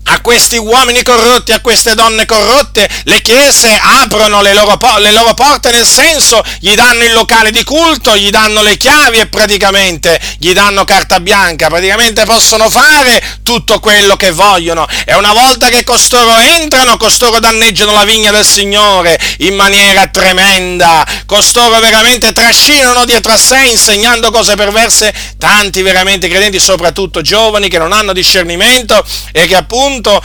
a 0.06 0.20
questi 0.22 0.58
uomini 0.58 1.04
corrotti, 1.04 1.52
a 1.52 1.62
queste 1.62 1.94
donne 1.94 2.26
corrotte, 2.26 2.90
le 3.04 3.22
chiese 3.22 3.80
aprono 3.82 4.42
le 4.42 4.54
loro, 4.54 4.78
le 4.98 5.12
loro, 5.12 5.34
porte 5.34 5.72
nel 5.72 5.86
senso, 5.86 6.44
gli 6.60 6.74
danno 6.74 7.04
il 7.04 7.14
locale 7.14 7.52
di 7.52 7.64
culto, 7.64 8.16
gli 8.18 8.30
danno 8.30 8.62
le 8.62 8.78
chiavi 8.78 9.20
e 9.20 9.28
praticamente 9.28 10.20
gli 10.38 10.54
danno 10.54 10.84
carta 10.86 11.20
bianca, 11.20 11.68
praticamente 11.68 12.26
possono 12.26 12.70
fare 12.70 13.40
tutto 13.44 13.80
quello 13.80 14.16
che 14.16 14.32
vogliono. 14.32 14.88
E 15.06 15.14
una 15.14 15.34
volta 15.34 15.70
che 15.70 15.84
costoro 15.84 16.36
entrano, 16.38 16.98
costoro 16.98 17.40
danneggiano 17.40 17.94
la 17.94 18.04
vigna 18.04 18.32
del 18.32 18.46
Signore 18.46 19.20
in 19.40 19.56
maniera 19.56 20.08
tremenda, 20.08 21.06
costoro 21.26 21.80
veramente 21.80 22.34
trascinano 22.34 23.06
dietro 23.06 23.32
a 23.32 23.38
sé 23.38 23.60
insegnando 23.70 24.32
cose 24.32 24.56
perverse. 24.56 25.14
Tanti 25.38 25.82
veramente 25.82 26.28
credenti, 26.28 26.60
soprattutto 26.60 27.22
giovani 27.22 27.68
che 27.70 27.78
non 27.78 27.92
hanno 27.92 28.14
discernimento 28.14 29.04
e 29.32 29.48
che 29.48 29.56
appunto 29.56 29.91
appunto 29.92 30.22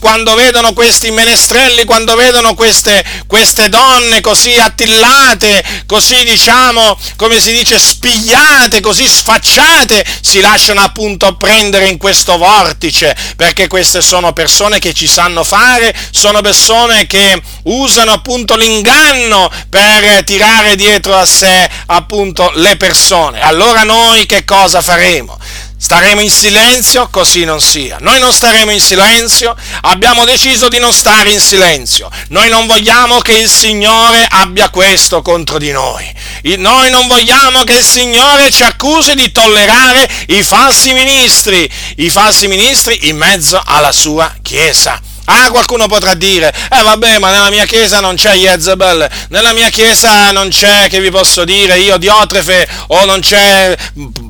quando 0.00 0.34
vedono 0.34 0.74
questi 0.74 1.10
menestrelli, 1.10 1.84
quando 1.84 2.14
vedono 2.14 2.54
queste, 2.54 3.02
queste, 3.26 3.68
donne 3.68 4.20
così 4.20 4.54
attillate, 4.54 5.64
così 5.86 6.24
diciamo, 6.24 6.98
come 7.16 7.40
si 7.40 7.52
dice, 7.52 7.78
spigliate, 7.78 8.80
così 8.80 9.08
sfacciate, 9.08 10.04
si 10.20 10.40
lasciano 10.40 10.82
appunto 10.82 11.36
prendere 11.36 11.88
in 11.88 11.96
questo 11.96 12.36
vortice, 12.36 13.16
perché 13.36 13.66
queste 13.66 14.02
sono 14.02 14.32
persone 14.32 14.78
che 14.78 14.92
ci 14.92 15.06
sanno 15.06 15.42
fare, 15.42 15.94
sono 16.10 16.42
persone 16.42 17.06
che 17.06 17.40
usano 17.64 18.12
appunto 18.12 18.56
l'inganno 18.56 19.50
per 19.70 20.22
tirare 20.24 20.76
dietro 20.76 21.16
a 21.16 21.24
sé 21.24 21.68
appunto 21.86 22.50
le 22.56 22.76
persone. 22.76 23.40
Allora 23.40 23.84
noi 23.84 24.26
che 24.26 24.44
cosa 24.44 24.82
faremo? 24.82 25.38
Staremo 25.80 26.20
in 26.20 26.30
silenzio? 26.30 27.08
Così 27.08 27.44
non 27.44 27.60
sia. 27.60 27.98
Noi 28.00 28.18
non 28.18 28.32
staremo 28.32 28.72
in 28.72 28.80
silenzio, 28.80 29.54
abbiamo 29.82 30.24
deciso 30.24 30.68
di 30.68 30.80
non 30.80 30.92
stare 30.92 31.30
in 31.30 31.38
silenzio. 31.38 32.10
Noi 32.30 32.48
non 32.48 32.66
vogliamo 32.66 33.20
che 33.20 33.32
il 33.32 33.48
Signore 33.48 34.26
abbia 34.28 34.70
questo 34.70 35.22
contro 35.22 35.56
di 35.56 35.70
noi. 35.70 36.12
Noi 36.56 36.90
non 36.90 37.06
vogliamo 37.06 37.62
che 37.62 37.74
il 37.74 37.84
Signore 37.84 38.50
ci 38.50 38.64
accusi 38.64 39.14
di 39.14 39.30
tollerare 39.30 40.10
i 40.28 40.42
falsi 40.42 40.92
ministri, 40.92 41.70
i 41.96 42.10
falsi 42.10 42.48
ministri 42.48 43.08
in 43.08 43.16
mezzo 43.16 43.62
alla 43.64 43.92
sua 43.92 44.34
Chiesa. 44.42 45.00
Ah, 45.30 45.50
qualcuno 45.50 45.86
potrà 45.88 46.14
dire, 46.14 46.48
eh 46.48 46.82
vabbè, 46.82 47.18
ma 47.18 47.30
nella 47.30 47.50
mia 47.50 47.66
chiesa 47.66 48.00
non 48.00 48.16
c'è 48.16 48.32
Jezebel, 48.32 49.06
nella 49.28 49.52
mia 49.52 49.68
chiesa 49.68 50.30
non 50.30 50.48
c'è, 50.48 50.88
che 50.88 51.02
vi 51.02 51.10
posso 51.10 51.44
dire, 51.44 51.78
io 51.78 51.98
Diotrefe, 51.98 52.66
o 52.86 53.04
non 53.04 53.20
c'è, 53.20 53.76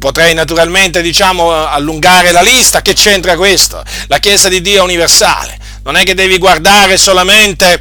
potrei 0.01 0.34
naturalmente, 0.34 1.01
diciamo, 1.01 1.68
allungare 1.68 2.32
la 2.32 2.40
lista, 2.40 2.82
che 2.82 2.94
c'entra 2.94 3.36
questo? 3.36 3.80
La 4.09 4.18
chiesa 4.18 4.49
di 4.49 4.61
Dio 4.61 4.80
è 4.80 4.82
universale, 4.82 5.57
non 5.84 5.94
è 5.94 6.03
che 6.03 6.14
devi 6.14 6.36
guardare 6.36 6.96
solamente 6.99 7.80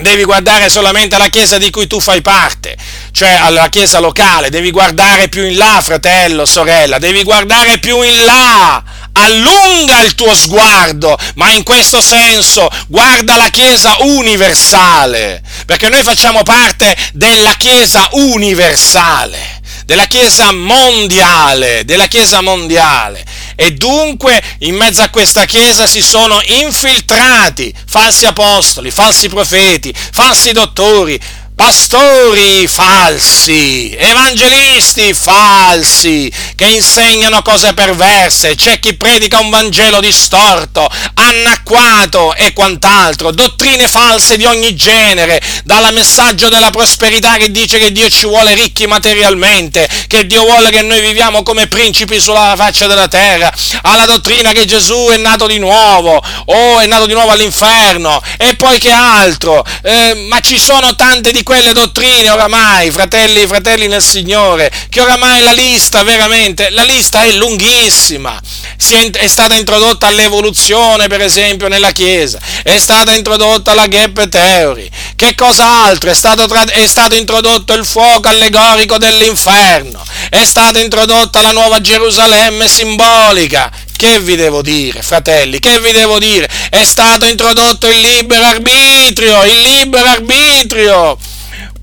devi 0.00 0.24
guardare 0.24 0.68
solamente 0.68 1.14
alla 1.14 1.28
chiesa 1.28 1.56
di 1.56 1.70
cui 1.70 1.86
tu 1.86 2.00
fai 2.00 2.20
parte, 2.20 2.76
cioè 3.12 3.30
alla 3.30 3.68
chiesa 3.68 4.00
locale, 4.00 4.50
devi 4.50 4.72
guardare 4.72 5.28
più 5.28 5.46
in 5.46 5.56
là, 5.56 5.80
fratello, 5.82 6.44
sorella, 6.44 6.98
devi 6.98 7.22
guardare 7.22 7.78
più 7.78 8.02
in 8.02 8.24
là, 8.24 8.82
allunga 9.14 10.02
il 10.02 10.14
tuo 10.14 10.34
sguardo, 10.34 11.16
ma 11.34 11.50
in 11.50 11.62
questo 11.62 12.00
senso 12.00 12.68
guarda 12.88 13.36
la 13.36 13.48
Chiesa 13.48 13.96
universale, 14.00 15.42
perché 15.66 15.88
noi 15.88 16.02
facciamo 16.02 16.42
parte 16.42 16.96
della 17.12 17.54
Chiesa 17.54 18.08
universale, 18.12 19.62
della 19.84 20.06
Chiesa 20.06 20.52
mondiale, 20.52 21.84
della 21.84 22.06
Chiesa 22.06 22.40
mondiale. 22.40 23.24
E 23.56 23.72
dunque 23.72 24.42
in 24.60 24.74
mezzo 24.74 25.02
a 25.02 25.10
questa 25.10 25.44
Chiesa 25.44 25.86
si 25.86 26.02
sono 26.02 26.40
infiltrati 26.44 27.72
falsi 27.86 28.26
apostoli, 28.26 28.90
falsi 28.90 29.28
profeti, 29.28 29.94
falsi 29.94 30.50
dottori, 30.50 31.20
pastori 31.54 32.66
falsi, 32.66 33.94
evangelisti 33.96 35.14
falsi, 35.14 36.30
che 36.56 36.66
insegnano 36.66 37.42
cose 37.42 37.74
perverse, 37.74 38.56
c'è 38.56 38.80
chi 38.80 38.94
predica 38.94 39.38
un 39.38 39.50
Vangelo 39.50 40.00
distorto, 40.00 40.88
annacquato 41.14 42.34
e 42.34 42.52
quant'altro, 42.52 43.30
dottrine 43.30 43.86
false 43.86 44.36
di 44.36 44.44
ogni 44.44 44.74
genere, 44.74 45.40
dal 45.62 45.92
messaggio 45.92 46.48
della 46.48 46.70
prosperità 46.70 47.36
che 47.36 47.52
dice 47.52 47.78
che 47.78 47.92
Dio 47.92 48.08
ci 48.08 48.26
vuole 48.26 48.54
ricchi 48.54 48.88
materialmente, 48.88 49.88
che 50.08 50.26
Dio 50.26 50.42
vuole 50.42 50.70
che 50.70 50.82
noi 50.82 51.00
viviamo 51.00 51.44
come 51.44 51.68
principi 51.68 52.18
sulla 52.18 52.54
faccia 52.56 52.88
della 52.88 53.06
terra, 53.08 53.52
alla 53.82 54.06
dottrina 54.06 54.50
che 54.50 54.64
Gesù 54.64 55.08
è 55.12 55.18
nato 55.18 55.46
di 55.46 55.58
nuovo, 55.58 56.20
o 56.46 56.80
è 56.80 56.86
nato 56.86 57.06
di 57.06 57.12
nuovo 57.12 57.30
all'inferno, 57.30 58.20
e 58.38 58.56
poi 58.56 58.80
che 58.80 58.90
altro, 58.90 59.64
eh, 59.82 60.26
ma 60.28 60.40
ci 60.40 60.58
sono 60.58 60.96
tante 60.96 61.30
di 61.30 61.42
quelle 61.44 61.72
dottrine 61.72 62.28
oramai, 62.28 62.90
fratelli, 62.90 63.46
fratelli 63.46 63.86
nel 63.86 64.02
Signore, 64.02 64.72
che 64.88 65.00
oramai 65.00 65.42
la 65.42 65.52
lista 65.52 66.02
veramente, 66.02 66.70
la 66.70 66.82
lista 66.82 67.22
è 67.22 67.30
lunghissima. 67.32 68.40
È, 68.76 69.10
è, 69.10 69.28
stata 69.28 69.54
introdotta 69.54 70.10
l'evoluzione, 70.10 71.06
per 71.06 71.20
esempio, 71.20 71.68
nella 71.68 71.92
Chiesa, 71.92 72.40
è 72.62 72.76
stata 72.78 73.14
introdotta 73.14 73.74
la 73.74 73.86
gap 73.86 74.28
theory. 74.28 74.90
Che 75.14 75.34
cos'altro? 75.36 76.10
È 76.10 76.14
stato, 76.14 76.52
è 76.52 76.86
stato 76.86 77.14
introdotto 77.14 77.72
il 77.74 77.84
fuoco 77.84 78.28
allegorico 78.28 78.98
dell'inferno, 78.98 80.04
è 80.30 80.44
stata 80.44 80.80
introdotta 80.80 81.40
la 81.40 81.52
nuova 81.52 81.80
Gerusalemme 81.80 82.66
simbolica. 82.66 83.70
Che 83.96 84.18
vi 84.18 84.34
devo 84.34 84.60
dire, 84.60 85.02
fratelli? 85.02 85.60
Che 85.60 85.80
vi 85.80 85.92
devo 85.92 86.18
dire? 86.18 86.48
È 86.68 86.82
stato 86.84 87.26
introdotto 87.26 87.86
il 87.86 88.00
libero 88.00 88.44
arbitrio, 88.44 89.44
il 89.44 89.60
libero 89.60 90.08
arbitrio 90.08 91.16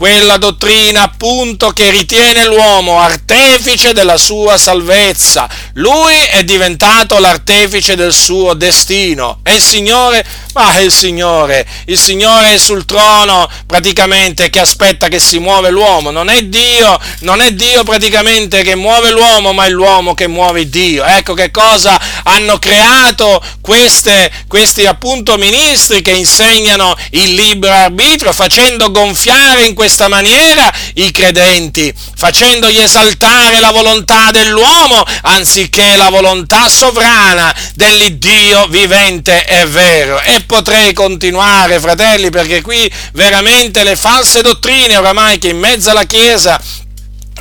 quella 0.02 0.38
dottrina 0.38 1.04
appunto 1.04 1.70
che 1.70 1.92
ritiene 1.92 2.48
l'uomo 2.48 3.00
artefice 3.00 3.94
della 3.94 4.18
sua 4.18 4.58
salvezza. 4.58 5.48
Lui 5.74 6.16
è 6.32 6.44
diventato 6.44 7.20
l'artefice 7.20 7.96
del 7.96 8.12
suo 8.12 8.56
destino 8.56 9.42
e 9.44 9.54
il 9.54 9.62
Signore 9.62 10.26
ma 10.54 10.80
il 10.80 10.92
Signore, 10.92 11.66
il 11.86 11.98
Signore 11.98 12.56
è 12.56 12.58
sul 12.58 12.86
trono 12.86 13.50
praticamente 13.66 14.50
che 14.50 14.60
aspetta 14.60 15.08
che 15.08 15.20
si 15.20 15.40
muove 15.40 15.70
l'uomo, 15.70 16.12
non 16.12 16.30
è 16.30 16.44
Dio, 16.44 17.00
non 17.20 17.42
è 17.42 17.52
Dio 17.54 17.84
praticamente 17.84 18.62
che 18.64 18.76
muove 18.76 19.12
l'uomo, 19.12 19.54
ma 19.54 19.66
è 19.66 19.70
l'uomo 19.70 20.14
che 20.14 20.28
muove 20.28 20.70
Dio. 20.70 21.04
Ecco 21.04 21.34
che 21.34 21.52
cosa 21.52 22.00
hanno 22.24 22.60
creato 22.60 23.42
queste, 23.62 24.32
questi 24.48 24.86
appunto 24.86 25.38
ministri 25.38 26.02
che 26.02 26.12
insegnano 26.12 26.96
il 27.12 27.34
libero 27.34 27.74
arbitrio, 27.74 28.34
facendo 28.34 28.92
gonfiare 28.92 29.66
in 29.66 29.74
questa 29.74 30.08
maniera 30.08 30.72
i 30.96 31.12
credenti, 31.12 31.94
facendogli 32.16 32.80
esaltare 32.80 33.60
la 33.60 33.72
volontà 33.72 34.32
dell'uomo 34.32 35.04
anziché 35.24 35.96
la 35.96 36.10
volontà 36.10 36.68
sovrana 36.70 37.54
dell'Iddio 37.76 38.68
vivente 38.68 39.46
e 39.46 39.66
vero. 39.66 40.20
E 40.22 40.41
potrei 40.46 40.94
continuare, 40.94 41.80
fratelli, 41.80 42.30
perché 42.30 42.62
qui 42.62 42.92
veramente 43.14 43.84
le 43.84 43.96
false 43.96 44.42
dottrine 44.42 44.98
oramai 44.98 45.38
che 45.38 45.50
in 45.50 45.60
mezzo 45.60 45.90
alla 45.90 46.06
Chiesa 46.06 46.62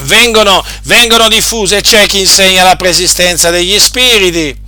vengono, 0.03 0.65
vengono 0.85 1.29
diffuse. 1.29 1.81
C'è 1.81 2.07
chi 2.07 2.21
insegna 2.21 2.65
la 2.65 2.77
preesistenza 2.77 3.51
degli 3.51 3.79
spiriti. 3.79 4.60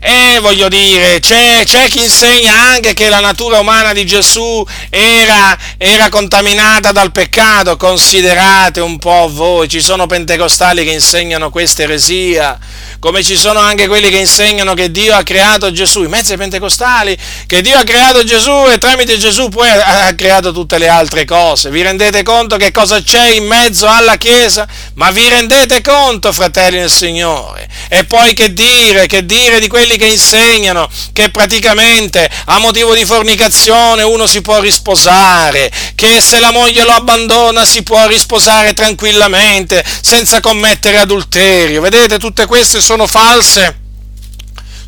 E 0.00 0.38
voglio 0.40 0.68
dire, 0.68 1.18
c'è, 1.20 1.62
c'è, 1.64 1.88
chi 1.88 2.02
insegna 2.02 2.52
anche 2.52 2.94
che 2.94 3.08
la 3.08 3.20
natura 3.20 3.58
umana 3.58 3.92
di 3.92 4.06
Gesù 4.06 4.64
era, 4.90 5.56
era, 5.76 6.08
contaminata 6.08 6.92
dal 6.92 7.10
peccato. 7.10 7.76
Considerate 7.76 8.80
un 8.80 8.98
po' 8.98 9.28
voi, 9.32 9.68
ci 9.68 9.80
sono 9.80 10.06
pentecostali 10.06 10.84
che 10.84 10.92
insegnano 10.92 11.50
questa 11.50 11.82
eresia 11.82 12.58
come 13.00 13.22
ci 13.22 13.36
sono 13.36 13.60
anche 13.60 13.86
quelli 13.86 14.10
che 14.10 14.18
insegnano 14.18 14.74
che 14.74 14.90
Dio 14.90 15.14
ha 15.14 15.22
creato 15.22 15.70
Gesù, 15.70 16.02
i 16.02 16.08
mezzi 16.08 16.36
pentecostali, 16.36 17.16
che 17.46 17.60
Dio 17.60 17.78
ha 17.78 17.84
creato 17.84 18.24
Gesù 18.24 18.66
e 18.68 18.78
tramite 18.78 19.16
Gesù 19.18 19.48
poi 19.48 19.68
ha 19.70 20.12
creato 20.16 20.50
tutte 20.50 20.78
le 20.78 20.88
altre 20.88 21.24
cose. 21.24 21.70
Vi 21.70 21.80
rendete 21.80 22.24
conto 22.24 22.56
che 22.56 22.72
cosa 22.72 23.00
c'è 23.00 23.28
in 23.28 23.46
mezzo 23.46 23.86
alla 23.86 24.16
Chiesa? 24.16 24.66
Ma 24.94 25.12
vi 25.12 25.28
rendete 25.28 25.80
conto, 25.80 26.32
fratelli 26.32 26.80
del 26.80 26.90
Signore? 26.90 27.68
E 27.88 28.04
poi 28.04 28.34
che 28.34 28.52
dire, 28.52 29.06
che 29.06 29.24
dire 29.24 29.60
di 29.60 29.68
quelli 29.68 29.87
che 29.96 30.06
insegnano 30.06 30.88
che 31.12 31.30
praticamente 31.30 32.28
a 32.46 32.58
motivo 32.58 32.94
di 32.94 33.04
fornicazione 33.04 34.02
uno 34.02 34.26
si 34.26 34.40
può 34.40 34.60
risposare, 34.60 35.70
che 35.94 36.20
se 36.20 36.38
la 36.40 36.50
moglie 36.52 36.84
lo 36.84 36.92
abbandona 36.92 37.64
si 37.64 37.82
può 37.82 38.06
risposare 38.06 38.74
tranquillamente 38.74 39.84
senza 40.00 40.40
commettere 40.40 40.98
adulterio. 40.98 41.80
Vedete, 41.80 42.18
tutte 42.18 42.46
queste 42.46 42.80
sono 42.80 43.06
false 43.06 43.86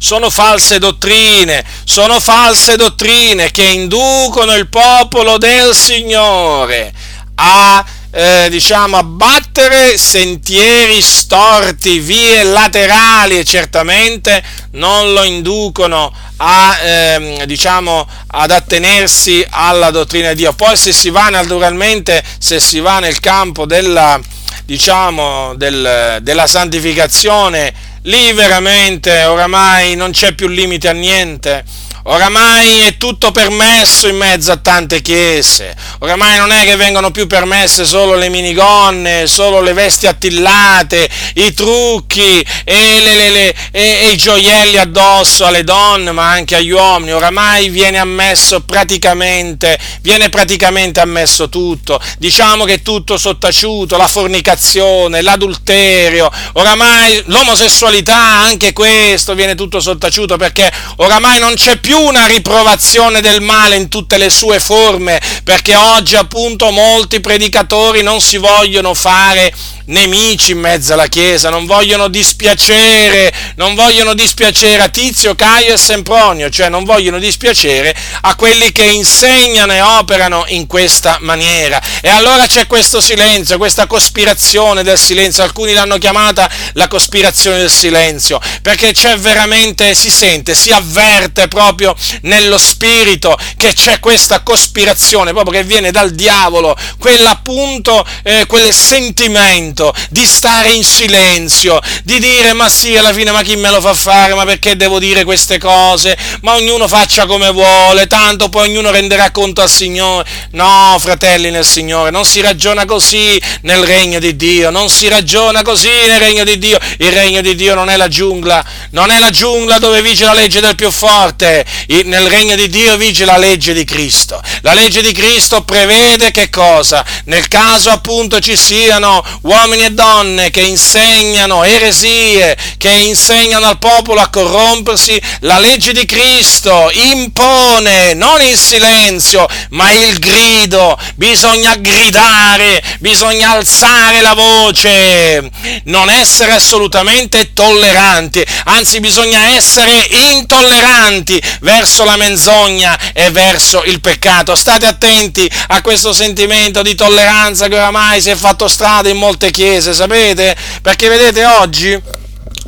sono 0.03 0.31
false 0.31 0.79
dottrine, 0.79 1.63
sono 1.85 2.21
false 2.21 2.77
dottrine 2.77 3.51
che 3.51 3.65
inducono 3.65 4.55
il 4.55 4.67
popolo 4.69 5.37
del 5.37 5.75
Signore 5.75 6.91
a 7.35 7.85
eh, 8.13 8.49
diciamo, 8.51 8.97
abbattere 8.97 9.97
sentieri 9.97 11.01
storti, 11.01 11.99
vie 12.01 12.43
laterali 12.43 13.39
e 13.39 13.45
certamente 13.45 14.43
non 14.73 15.13
lo 15.13 15.23
inducono 15.23 16.13
a, 16.39 16.79
ehm, 16.83 17.45
diciamo, 17.45 18.07
ad 18.29 18.51
attenersi 18.51 19.45
alla 19.49 19.91
dottrina 19.91 20.31
di 20.31 20.37
Dio. 20.37 20.53
Poi 20.53 20.77
se 20.77 20.93
si 20.93 21.11
va 21.11 21.29
naturalmente, 21.29 22.23
se 22.39 22.59
si 22.59 22.81
va 22.81 22.99
nel 22.99 23.21
campo 23.21 23.65
della, 23.67 24.19
diciamo, 24.65 25.55
del, 25.55 26.19
della 26.23 26.47
santificazione, 26.47 27.73
lì 28.03 28.33
veramente 28.33 29.25
oramai 29.25 29.95
non 29.95 30.11
c'è 30.11 30.33
più 30.33 30.49
limite 30.49 30.89
a 30.89 30.93
niente 30.93 31.65
Oramai 32.05 32.81
è 32.81 32.97
tutto 32.97 33.31
permesso 33.31 34.09
in 34.09 34.17
mezzo 34.17 34.53
a 34.53 34.57
tante 34.57 35.03
chiese. 35.03 35.77
Oramai 35.99 36.39
non 36.39 36.51
è 36.51 36.65
che 36.65 36.77
vengono 36.77 37.11
più 37.11 37.27
permesse 37.27 37.85
solo 37.85 38.15
le 38.15 38.31
minigonne, 38.31 39.27
solo 39.27 39.61
le 39.61 39.75
vesti 39.75 40.07
attillate, 40.07 41.09
i 41.35 41.53
trucchi 41.53 42.45
e, 42.65 43.01
le, 43.03 43.15
le, 43.15 43.31
le, 43.31 43.55
e, 43.71 43.83
e 44.05 44.11
i 44.13 44.17
gioielli 44.17 44.79
addosso 44.79 45.45
alle 45.45 45.63
donne, 45.63 46.13
ma 46.13 46.31
anche 46.31 46.57
agli 46.57 46.71
uomini. 46.71 47.13
Oramai 47.13 47.69
viene 47.69 47.99
ammesso 47.99 48.61
praticamente, 48.61 49.79
viene 50.01 50.31
praticamente 50.31 51.01
ammesso 51.01 51.51
tutto. 51.51 52.01
Diciamo 52.17 52.65
che 52.65 52.75
è 52.75 52.83
tutto 52.83 53.19
sottaciuto, 53.19 53.99
la 53.99 54.09
fornicazione, 54.09 55.21
l'adulterio, 55.21 56.31
oramai 56.55 57.23
l'omosessualità, 57.27 58.17
anche 58.17 58.73
questo 58.73 59.35
viene 59.35 59.55
tutto 59.55 59.81
sottaciuto 59.81 60.39
perché 60.39 60.73
oramai 60.97 61.39
non 61.39 61.53
c'è 61.55 61.77
più 61.77 61.90
più 61.91 61.99
una 61.99 62.27
riprovazione 62.27 63.21
del 63.21 63.41
male 63.41 63.75
in 63.75 63.89
tutte 63.89 64.17
le 64.17 64.31
sue 64.31 64.61
forme, 64.61 65.21
perché 65.43 65.75
oggi 65.75 66.15
appunto 66.15 66.71
molti 66.71 67.19
predicatori 67.19 68.01
non 68.01 68.21
si 68.21 68.37
vogliono 68.37 68.95
fare 68.95 69.53
nemici 69.91 70.53
in 70.53 70.59
mezzo 70.59 70.93
alla 70.93 71.07
Chiesa, 71.07 71.51
non 71.51 71.67
vogliono 71.67 72.09
dispiacere, 72.09 73.33
non 73.57 73.75
vogliono 73.75 74.15
dispiacere 74.15 74.83
a 74.83 74.89
Tizio, 74.89 75.35
Caio 75.35 75.75
e 75.75 75.77
Sempronio, 75.77 76.49
cioè 76.51 76.69
non 76.69 76.85
vogliono 76.85 77.19
dispiacere 77.19 77.95
a 78.23 78.35
quelli 78.35 78.73
che 78.73 78.85
insegnano 78.85 79.73
e 79.73 79.81
operano 79.81 80.45
in 80.49 80.67
questa 80.67 81.19
maniera. 81.21 81.81
E 82.01 82.09
allora 82.09 82.47
c'è 82.47 82.67
questo 82.67 83.01
silenzio, 83.01 83.59
questa 83.59 83.87
cospirazione 83.87 84.83
del 84.83 84.99
silenzio, 84.99 85.43
alcuni 85.43 85.73
l'hanno 85.73 85.99
chiamata 85.99 86.49
la 86.75 86.89
cospirazione 86.89 87.59
del 87.59 87.71
silenzio, 87.71 88.41
perché 88.63 88.93
c'è 88.93 89.17
veramente, 89.19 89.95
si 89.95 90.11
sente, 90.11 90.55
si 90.55 90.71
avverte 90.71 91.49
proprio 91.49 91.95
nello 92.23 92.59
spirito 92.59 93.37
che 93.57 93.73
c'è 93.73 93.99
questa 93.99 94.41
cospirazione, 94.41 95.33
proprio 95.33 95.61
che 95.61 95.67
viene 95.67 95.91
dal 95.91 96.11
diavolo, 96.11 96.77
quell'appunto, 96.99 98.07
eh, 98.23 98.45
quel 98.47 98.73
sentimento 98.73 99.80
di 100.11 100.27
stare 100.27 100.73
in 100.73 100.85
silenzio, 100.85 101.81
di 102.05 102.19
dire 102.19 102.53
ma 102.53 102.69
sì, 102.69 102.97
alla 102.97 103.13
fine 103.13 103.31
ma 103.31 103.43
chi 103.43 103.57
me 103.57 103.71
lo 103.71 103.81
fa 103.81 103.95
fare, 103.95 104.35
ma 104.35 104.45
perché 104.45 104.77
devo 104.77 104.99
dire 104.99 105.25
queste 105.25 105.59
cose, 105.59 106.17
ma 106.43 106.55
ognuno 106.55 106.87
faccia 106.87 107.27
come 107.27 107.51
vuole, 107.51 108.07
tanto 108.07 108.49
poi 108.49 108.69
ognuno 108.69 108.91
renderà 108.91 109.31
conto 109.31 109.63
al 109.63 109.71
Signore. 109.71 110.29
No, 110.53 110.97
fratelli 111.01 111.51
nel 111.51 111.65
Signore, 111.65 112.11
non 112.11 112.25
si 112.25 112.41
ragiona 112.41 112.85
così 112.85 113.41
nel 113.63 113.83
regno 113.85 114.19
di 114.19 114.37
Dio, 114.37 114.71
non 114.71 114.91
si 114.91 115.09
ragiona 115.09 115.63
così 115.63 115.89
nel 115.89 116.19
regno 116.19 116.45
di 116.45 116.59
Dio, 116.59 116.79
il 116.99 117.13
regno 117.13 117.41
di 117.41 117.55
Dio 117.55 117.75
non 117.75 117.89
è 117.89 117.97
la 117.97 118.09
giungla, 118.09 118.65
non 118.91 119.11
è 119.11 119.19
la 119.19 119.31
giungla 119.31 119.79
dove 119.79 120.03
vige 120.03 120.25
la 120.25 120.35
legge 120.35 120.61
del 120.61 120.75
più 120.75 120.91
forte, 120.91 121.65
nel 122.05 122.29
regno 122.29 122.55
di 122.55 122.69
Dio 122.69 122.97
vige 122.97 123.25
la 123.25 123.39
legge 123.39 123.73
di 123.73 123.85
Cristo. 123.85 124.43
La 124.63 124.75
legge 124.75 125.03
di 125.03 125.13
Cristo 125.13 125.63
prevede 125.63 126.31
che 126.31 126.51
cosa? 126.51 127.05
Nel 127.25 127.49
caso 127.49 127.91
appunto 127.91 128.41
ci 128.41 128.57
siano 128.57 129.25
uomini 129.43 129.69
e 129.79 129.91
donne 129.93 130.51
che 130.51 130.61
insegnano 130.61 131.65
eresie, 131.65 132.57
che 132.79 132.91
insegnano 132.91 133.67
al 133.67 133.79
popolo 133.79 134.21
a 134.21 134.29
corrompersi, 134.29 135.21
la 135.41 135.59
legge 135.59 135.93
di 135.93 136.05
Cristo 136.05 136.91
impone 136.93 138.15
non 138.15 138.41
il 138.43 138.59
silenzio, 138.59 139.47
ma 139.71 139.91
il 139.93 140.19
grido. 140.19 140.99
Bisogna 141.15 141.77
gridare, 141.77 142.83
bisogna 142.99 143.51
alzare 143.51 144.21
la 144.21 144.35
voce, 144.35 145.51
non 145.85 146.11
essere 146.11 146.53
assolutamente 146.53 147.53
tolleranti, 147.53 148.45
anzi 148.65 149.01
bisogna 149.01 149.55
essere 149.55 150.07
intolleranti 150.33 151.41
verso 151.61 152.05
la 152.05 152.17
menzogna 152.17 152.99
e 153.13 153.31
verso 153.31 153.83
il 153.85 154.01
peccato. 154.01 154.55
State 154.55 154.87
attenti 154.87 155.51
a 155.69 155.81
questo 155.83 156.13
sentimento 156.13 156.83
di 156.83 156.95
tolleranza 156.95 157.69
che 157.69 157.77
oramai 157.77 158.21
si 158.21 158.31
è 158.31 158.37
fatto 158.37 158.69
strada 158.69 159.09
in 159.09 159.17
molte 159.17 159.50
chiese, 159.51 159.93
sapete? 159.93 160.57
Perché 160.83 161.09
vedete 161.09 161.45
oggi 161.45 162.01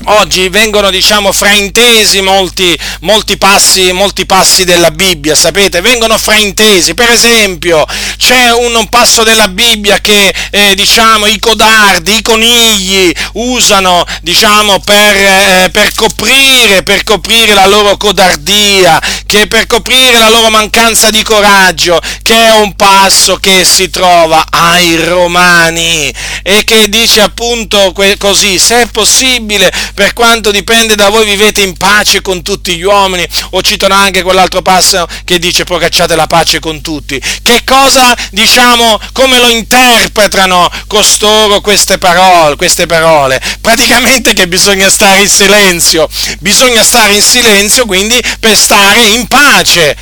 oggi 0.04 0.48
vengono 0.48 0.90
diciamo 0.90 1.32
fraintesi 1.32 2.20
molti, 2.20 2.76
molti, 3.00 3.36
passi, 3.36 3.92
molti, 3.92 4.26
passi, 4.26 4.64
della 4.64 4.90
Bibbia, 4.90 5.34
sapete, 5.34 5.80
vengono 5.80 6.18
fraintesi. 6.18 6.94
Per 6.94 7.10
esempio, 7.10 7.84
c'è 8.16 8.52
un, 8.52 8.86
passo 8.88 9.22
della 9.22 9.48
Bibbia 9.48 10.00
che 10.00 10.34
eh, 10.50 10.74
diciamo 10.74 11.26
i 11.26 11.38
codardi, 11.38 12.16
i 12.16 12.22
conigli 12.22 13.12
usano 13.34 14.04
diciamo 14.22 14.80
per, 14.80 15.16
eh, 15.16 15.70
per, 15.72 15.94
coprire, 15.94 16.82
per 16.82 17.04
coprire 17.04 17.54
la 17.54 17.66
loro 17.66 17.96
codardia, 17.96 19.00
che 19.26 19.46
per 19.46 19.66
coprire 19.66 20.18
la 20.18 20.28
loro 20.28 20.50
mancanza 20.50 21.10
di 21.10 21.22
coraggio, 21.22 22.00
che 22.22 22.34
è 22.34 22.52
un 22.52 22.74
passo 22.74 23.36
che 23.36 23.64
si 23.64 23.90
trova 23.90 24.44
ai 24.50 24.96
Romani 24.96 26.12
e 26.42 26.64
che 26.64 26.88
dice 26.88 27.20
appunto 27.20 27.94
così, 28.18 28.58
se 28.58 28.82
è 28.82 28.86
possibile 28.86 29.72
per 29.94 30.12
quanto 30.12 30.50
dipende 30.50 30.94
da 30.94 31.08
voi 31.08 31.24
vivete 31.24 31.60
in 31.62 31.76
pace 31.76 32.20
con 32.20 32.42
tutti 32.42 32.76
gli 32.76 32.82
uomini, 32.82 33.26
o 33.50 33.62
citano 33.62 33.94
anche 33.94 34.22
quell'altro 34.22 34.62
passo 34.62 35.06
che 35.24 35.38
dice 35.38 35.64
procacciate 35.64 36.14
la 36.16 36.26
pace 36.26 36.60
con 36.60 36.80
tutti. 36.80 37.20
Che 37.42 37.62
cosa 37.64 38.16
diciamo, 38.30 38.98
come 39.12 39.38
lo 39.38 39.48
interpretano 39.48 40.70
costoro 40.86 41.60
queste 41.60 41.98
parole, 41.98 42.56
queste 42.56 42.86
parole? 42.86 43.40
Praticamente 43.60 44.34
che 44.34 44.48
bisogna 44.48 44.90
stare 44.90 45.20
in 45.20 45.28
silenzio, 45.28 46.08
bisogna 46.40 46.82
stare 46.84 47.14
in 47.14 47.22
silenzio 47.22 47.86
quindi 47.86 48.22
per 48.40 48.56
stare 48.56 49.02
in 49.08 49.26
pace. 49.26 49.96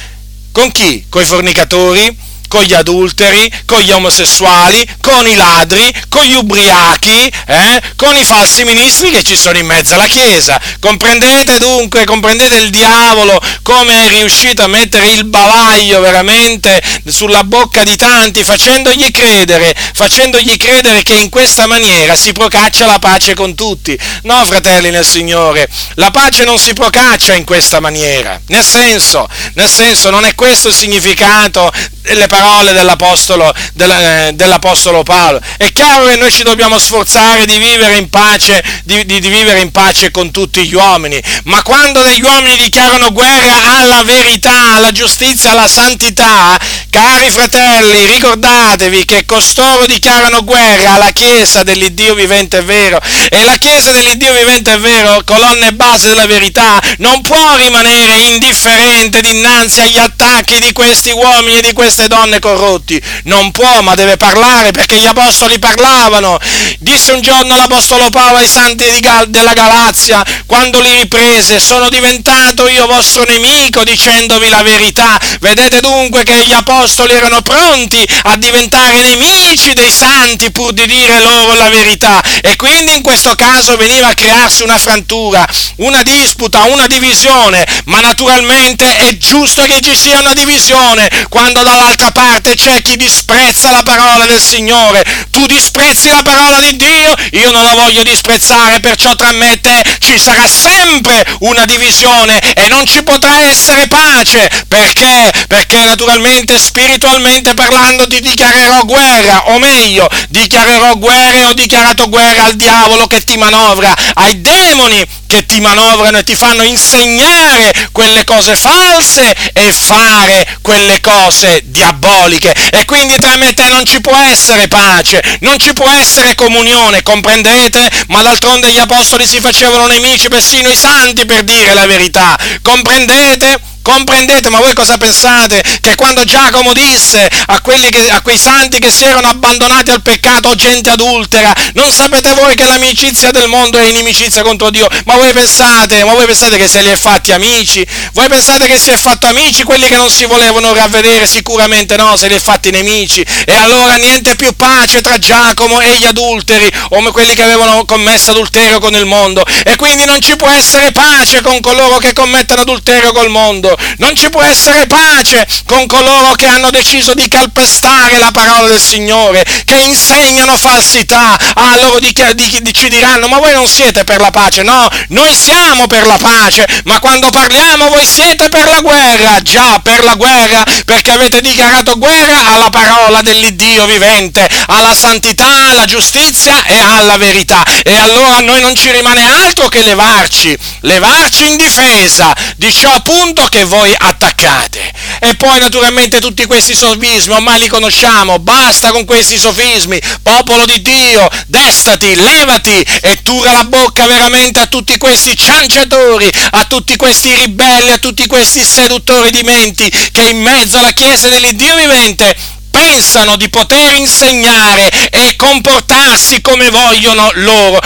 Con 0.53 0.73
chi? 0.73 1.07
Con 1.09 1.23
i 1.23 1.27
fornicatori? 1.27 2.29
Con 2.51 2.65
gli 2.65 2.75
adulteri, 2.75 3.49
con 3.65 3.79
gli 3.79 3.93
omosessuali, 3.93 4.85
con 5.01 5.25
i 5.25 5.37
ladri, 5.37 5.95
con 6.09 6.25
gli 6.25 6.35
ubriachi, 6.35 7.33
eh? 7.47 7.81
con 7.95 8.17
i 8.17 8.25
falsi 8.25 8.65
ministri 8.65 9.13
che 9.13 9.23
ci 9.23 9.37
sono 9.37 9.57
in 9.57 9.67
mezzo 9.67 9.95
alla 9.95 10.09
Chiesa. 10.09 10.61
Comprendete 10.81 11.61
dunque, 11.61 12.05
comprendete 12.05 12.57
il 12.57 12.71
diavolo 12.71 13.41
come 13.63 14.07
è 14.07 14.09
riuscito 14.09 14.65
a 14.65 14.67
mettere 14.67 15.13
il 15.13 15.27
bavaglio 15.27 16.01
veramente 16.01 16.83
sulla 17.07 17.45
bocca 17.45 17.85
di 17.85 17.95
tanti, 17.95 18.43
facendogli 18.43 19.13
credere, 19.13 19.73
facendogli 19.95 20.57
credere 20.57 21.05
che 21.05 21.15
in 21.15 21.29
questa 21.29 21.69
maniera 21.69 22.17
si 22.17 22.33
procaccia 22.33 22.85
la 22.85 22.99
pace 22.99 23.35
con 23.35 23.55
tutti. 23.55 23.97
No, 24.23 24.45
fratelli 24.45 24.91
nel 24.91 25.07
Signore, 25.07 25.69
la 25.95 26.11
pace 26.11 26.43
non 26.43 26.59
si 26.59 26.73
procaccia 26.73 27.33
in 27.33 27.45
questa 27.45 27.79
maniera. 27.79 28.41
Nel 28.49 28.65
senso, 28.65 29.29
nel 29.55 29.71
senso 29.71 30.11
non 30.11 30.25
è 30.25 30.35
questo 30.35 30.67
il 30.67 30.75
significato 30.75 31.73
le 32.03 32.27
parole 32.27 32.39
dell'apostolo, 32.73 33.53
eh, 33.55 34.33
dell'apostolo, 34.35 35.03
Paolo. 35.03 35.41
È 35.57 35.73
chiaro 35.73 36.07
che 36.07 36.17
noi 36.17 36.31
ci 36.33 36.43
dobbiamo 36.43 36.79
sforzare 36.79 37.45
di 37.47 37.59
vivere 37.59 37.97
in 37.97 38.09
pace, 38.09 38.63
di, 38.85 39.05
di, 39.05 39.21
di 39.21 39.29
vivere 39.29 39.61
in 39.61 39.71
pace 39.71 40.11
con 40.11 40.31
tutti 40.31 40.67
gli 40.67 40.75
uomini, 40.75 41.23
ma 41.45 41.63
quando 41.63 42.03
degli 42.03 42.23
uomini 42.23 42.57
dichiarano 42.57 43.13
guerra 43.13 43.79
alla 43.79 44.03
verità, 44.03 44.75
alla 44.75 44.93
giustizia, 44.93 45.51
alla 45.51 45.69
santità, 45.69 46.59
cari 46.91 47.31
fratelli, 47.31 48.07
ricordatevi 48.07 49.05
che 49.05 49.25
costoro 49.25 49.87
dichiarano 49.87 50.43
guerra 50.45 50.95
alla 50.95 51.13
Chiesa 51.13 51.63
dell'Iddio 51.63 52.15
vivente 52.15 52.59
e 52.59 52.63
vero, 52.63 53.01
e 53.31 53.45
la 53.45 53.57
Chiesa 53.57 53.93
dell'Iddio 53.93 54.33
vivente 54.35 54.73
e 54.73 54.79
vero, 54.79 55.23
colonna 55.25 55.67
e 55.67 55.73
base 55.73 56.09
della 56.09 56.27
verità, 56.27 56.81
non 56.99 57.21
può 57.23 57.57
rimanere 57.57 58.19
indifferente 58.23 59.21
dinanzi 59.21 59.81
agli 59.81 59.99
attacchi 59.99 60.59
di 60.59 60.73
questi 60.73 61.11
uomini 61.11 61.59
e 61.59 61.63
di 61.63 61.73
queste 61.73 62.09
donne 62.09 62.41
corrotti. 62.41 63.01
Non 63.25 63.53
può, 63.53 63.81
ma 63.83 63.95
deve 63.95 64.17
parlare 64.17 64.73
perché 64.73 64.97
gli 64.97 65.07
apostoli 65.07 65.59
parlavano. 65.59 66.39
Disse 66.81 67.13
un 67.13 67.21
giorno 67.21 67.57
l'apostolo 67.57 68.11
Paolo 68.11 68.39
ai 68.39 68.49
santi 68.49 68.85
Gal- 69.01 69.31
della 69.31 69.53
Galazia, 69.53 70.25
quando 70.47 70.81
li 70.81 70.93
riprese, 71.01 71.61
sono 71.61 71.89
diventato 71.89 72.67
io 72.69 72.87
vostro 72.87 73.25
nemico 73.25 73.85
dicendovi 73.85 74.49
la 74.49 74.63
verità. 74.63 75.19
Vedete 75.41 75.81
dunque 75.81 76.25
che 76.25 76.45
gli 76.45 76.53
apostoli 76.53 76.80
erano 77.11 77.43
pronti 77.43 78.07
a 78.23 78.37
diventare 78.37 79.03
nemici 79.03 79.73
dei 79.73 79.91
santi 79.91 80.51
pur 80.53 80.73
di 80.73 80.87
dire 80.87 81.21
loro 81.21 81.55
la 81.55 81.69
verità. 81.69 82.23
E 82.41 82.57
quindi 82.57 82.95
in 82.95 83.03
questo 83.03 83.35
caso 83.35 83.77
veniva 83.77 84.09
a 84.09 84.15
crearsi 84.15 84.63
una 84.63 84.79
frattura, 84.79 85.47
una 85.77 86.03
disputa, 86.03 86.65
una 86.65 86.87
divisione. 86.87 87.67
Ma 87.87 88.01
naturalmente 88.01 88.97
è 88.97 89.17
giusto 89.17 89.63
che 89.65 89.81
ci 89.81 89.97
sia 89.97 90.21
una 90.21 90.35
divisione 90.35 91.09
quando 91.29 91.63
dalla 91.63 91.81
dall'altra 91.81 92.11
parte 92.11 92.55
c'è 92.55 92.83
chi 92.83 92.97
disprezza 92.97 93.71
la 93.71 93.83
parola 93.83 94.27
del 94.27 94.41
Signore. 94.41 95.03
Tu 95.31 95.47
disprezzi 95.47 96.09
la 96.09 96.23
parola 96.23 96.61
di 96.61 96.77
Dio, 96.77 97.15
io 97.33 97.51
non 97.51 97.65
la 97.65 97.75
voglio 97.75 98.03
disprezzare, 98.03 98.81
perciò 98.81 99.15
tra 99.15 99.33
me 99.33 99.53
e 99.53 99.61
te 99.61 99.83
ci 100.01 100.19
sarà 100.19 100.47
sempre 100.47 101.25
una 101.41 101.65
divisione 101.65 102.39
e 102.39 102.69
non 102.69 102.85
ci 102.87 103.03
potrà 103.03 103.41
essere 103.49 103.87
pace. 103.87 104.49
Perché? 104.69 105.33
Perché 105.49 105.85
naturalmente 105.85 106.59
spiritualmente 106.71 107.53
parlando 107.55 108.07
ti 108.07 108.21
dichiarerò 108.21 108.85
guerra, 108.85 109.51
o 109.51 109.59
meglio, 109.59 110.09
dichiarerò 110.29 110.97
guerra 110.99 111.41
e 111.41 111.45
ho 111.47 111.53
dichiarato 111.53 112.09
guerra 112.09 112.45
al 112.45 112.55
diavolo 112.55 113.09
che 113.09 113.25
ti 113.25 113.37
manovra, 113.37 113.93
ai 114.15 114.41
demoni 114.41 115.05
che 115.27 115.45
ti 115.47 115.61
manovrano 115.61 116.19
e 116.19 116.23
ti 116.23 116.37
fanno 116.37 116.63
insegnare 116.63 117.73
quelle 117.91 118.23
cose 118.23 118.55
false 118.55 119.35
e 119.53 119.73
fare 119.73 120.59
quelle 120.63 121.01
cose 121.01 121.61
diaboliche. 121.65 122.55
E 122.71 122.85
quindi 122.85 123.17
tra 123.17 123.37
me 123.37 123.49
e 123.49 123.55
te 123.55 123.69
non 123.69 123.85
ci 123.85 124.01
può 124.01 124.17
essere 124.17 124.69
pace, 124.69 125.39
non 125.41 125.59
ci 125.59 125.73
può 125.73 125.89
essere 125.91 126.37
comunione, 126.37 127.03
comprendete? 127.03 127.91
Ma 128.09 128.23
d'altronde 128.23 128.71
gli 128.71 128.79
apostoli 128.79 129.27
si 129.27 129.41
facevano 129.41 129.87
nemici 129.87 130.29
persino 130.29 130.69
i 130.69 130.77
santi 130.77 131.27
per 131.27 131.43
dire 131.43 131.75
la 131.75 131.87
verità, 131.87 132.39
comprendete? 132.63 133.70
Comprendete? 133.83 134.51
Ma 134.51 134.59
voi 134.59 134.75
cosa 134.75 134.99
pensate? 134.99 135.63
Che 135.81 135.95
quando 135.95 136.25
Giacomo 136.25 136.73
disse 136.73 137.29
a, 137.47 137.61
che, 137.63 138.11
a 138.11 138.21
quei 138.21 138.39
santi 138.39 138.79
che 138.79 138.91
si 138.91 139.05
erano 139.05 139.29
abbandonati 139.29 139.91
al 139.91 140.03
peccato 140.03 140.55
gente 140.55 140.91
adultera, 140.91 141.53
non 141.75 141.91
sapete 141.91 142.35
voi 142.35 142.55
che 142.55 142.67
l'amicizia 142.67 143.31
del 143.31 143.49
mondo 143.49 143.79
è 143.79 143.87
inimicizia 143.87 144.43
contro 144.43 144.71
Dio? 144.71 144.87
Ma 145.07 145.17
voi 145.17 145.33
pensate, 145.33 146.05
ma 146.05 146.13
voi 146.13 146.27
pensate 146.27 146.59
che 146.59 146.69
se 146.69 146.83
li 146.83 146.91
è 146.91 146.97
fatti 146.97 147.33
amici? 147.33 147.87
Voi 148.13 148.29
pensate 148.29 148.67
che 148.67 148.79
si 148.79 148.91
è 148.91 148.97
fatto 148.97 149.27
amici 149.27 149.63
quelli 149.63 149.89
che 149.89 149.97
non 149.97 150.11
si 150.11 150.27
volevano 150.27 150.75
ravvedere? 150.75 151.27
Sicuramente 151.27 151.97
no, 151.97 152.17
se 152.17 152.29
li 152.29 152.35
è 152.35 152.41
fatti 152.41 152.71
nemici. 152.71 153.25
E 153.47 153.55
allora 153.55 153.95
niente 153.95 154.37
più 154.37 154.55
pace 154.55 155.01
tra 155.01 155.19
Giacomo 155.19 155.81
e 155.81 155.97
gli 155.97 156.05
adulteri, 156.05 156.71
o 156.91 157.11
quelli 157.11 157.35
che 157.35 157.43
avevano 157.43 157.85
commesso 157.87 158.31
adulterio 158.31 158.79
con 158.79 158.95
il 158.95 159.07
mondo. 159.07 159.43
E 159.65 159.77
quindi 159.77 160.05
non 160.05 160.21
ci 160.21 160.37
può 160.37 160.49
essere 160.49 160.93
pace 160.93 161.41
con 161.41 161.61
coloro 161.61 161.97
che 161.97 162.13
commettono 162.13 162.61
adulterio 162.61 163.13
col 163.13 163.31
mondo 163.31 163.70
mondo. 163.71 163.77
Non 163.99 164.17
ci 164.17 164.29
può 164.31 164.43
essere 164.43 164.87
pace 164.87 165.47
con 165.67 165.87
coloro 165.87 166.35
che 166.35 166.47
hanno 166.47 166.71
deciso 166.71 167.15
di 167.15 167.29
calpestare 167.29 168.19
la 168.19 168.31
parola 168.31 168.69
del 168.69 168.81
Signore, 168.81 169.45
che 169.65 169.77
insegnano 169.77 170.57
falsità. 170.57 171.39
Ah, 171.55 171.77
loro 171.77 171.99
di, 171.99 172.15
di, 172.35 172.59
di, 172.63 172.73
ci 172.73 172.89
diranno, 172.89 173.29
ma 173.29 173.39
voi 173.39 173.53
non 173.53 173.69
siete 173.69 174.05
per 174.05 174.21
la 174.21 174.31
pace. 174.31 174.63
No, 174.63 174.89
noi 175.09 175.35
siamo 175.35 175.87
per 175.87 176.07
la 176.07 176.17
pace, 176.17 176.67
ma 176.85 176.99
quando 176.99 177.31
parliamo 177.31 177.89
voi 177.89 178.07
siete 178.07 178.49
per 178.49 178.69
la 178.69 178.81
guerra. 178.81 179.41
Già, 179.43 179.81
per 179.83 180.03
la 180.05 180.15
guerra, 180.15 180.65
perché 180.85 181.13
avete 181.13 181.41
dichiarato 181.41 181.99
guerra 181.99 182.47
alla 182.55 182.71
parola 182.71 183.21
dell'Iddio 183.23 183.87
vivente, 183.87 184.49
alla 184.67 184.95
santità, 184.95 185.69
alla 185.71 185.85
giustizia 185.85 186.65
e 186.65 186.79
alla 186.79 187.17
verità. 187.17 187.63
E 187.83 187.97
allora 187.97 188.37
a 188.37 188.41
noi 188.41 188.61
non 188.61 188.75
ci 188.75 188.91
rimane 188.91 189.25
altro 189.27 189.69
che 189.69 189.83
levarci, 189.83 190.57
levarci 190.81 191.49
in 191.49 191.57
difesa 191.57 192.35
di 192.57 192.73
ciò 192.73 192.91
appunto 192.93 193.47
che 193.49 193.60
che 193.61 193.67
voi 193.67 193.95
attaccate. 193.97 194.93
E 195.21 195.35
poi 195.35 195.59
naturalmente 195.59 196.19
tutti 196.19 196.47
questi 196.47 196.75
sofismi, 196.75 197.35
ormai 197.35 197.61
li 197.61 197.69
conosciamo, 197.69 198.39
basta 198.39 198.91
con 198.91 199.05
questi 199.05 199.39
sofismi, 199.39 200.01
popolo 200.23 200.65
di 200.65 200.81
Dio, 200.81 201.29
destati, 201.47 202.15
levati 202.15 202.81
e 203.03 203.23
tura 203.23 203.53
la 203.53 203.65
bocca 203.65 204.07
veramente 204.07 204.61
a 204.61 204.67
tutti 204.67 204.97
questi 204.97 205.37
cianciatori, 205.37 206.31
a 206.53 206.65
tutti 206.65 206.97
questi 206.97 207.35
ribelli, 207.35 207.91
a 207.91 207.99
tutti 207.99 208.27
questi 208.27 208.65
seduttori 208.65 209.31
di 209.31 209.43
menti 209.43 209.91
che 210.11 210.23
in 210.23 210.41
mezzo 210.41 210.79
alla 210.79 210.93
Chiesa 210.93 211.29
dell'Iddio 211.29 211.77
vivente 211.77 212.35
pensano 212.71 213.37
di 213.37 213.49
poter 213.51 213.95
insegnare 213.97 215.11
e 215.11 215.37
comportarsi 215.37 216.41
come 216.41 216.71
vogliono 216.71 217.31
loro. 217.35 217.79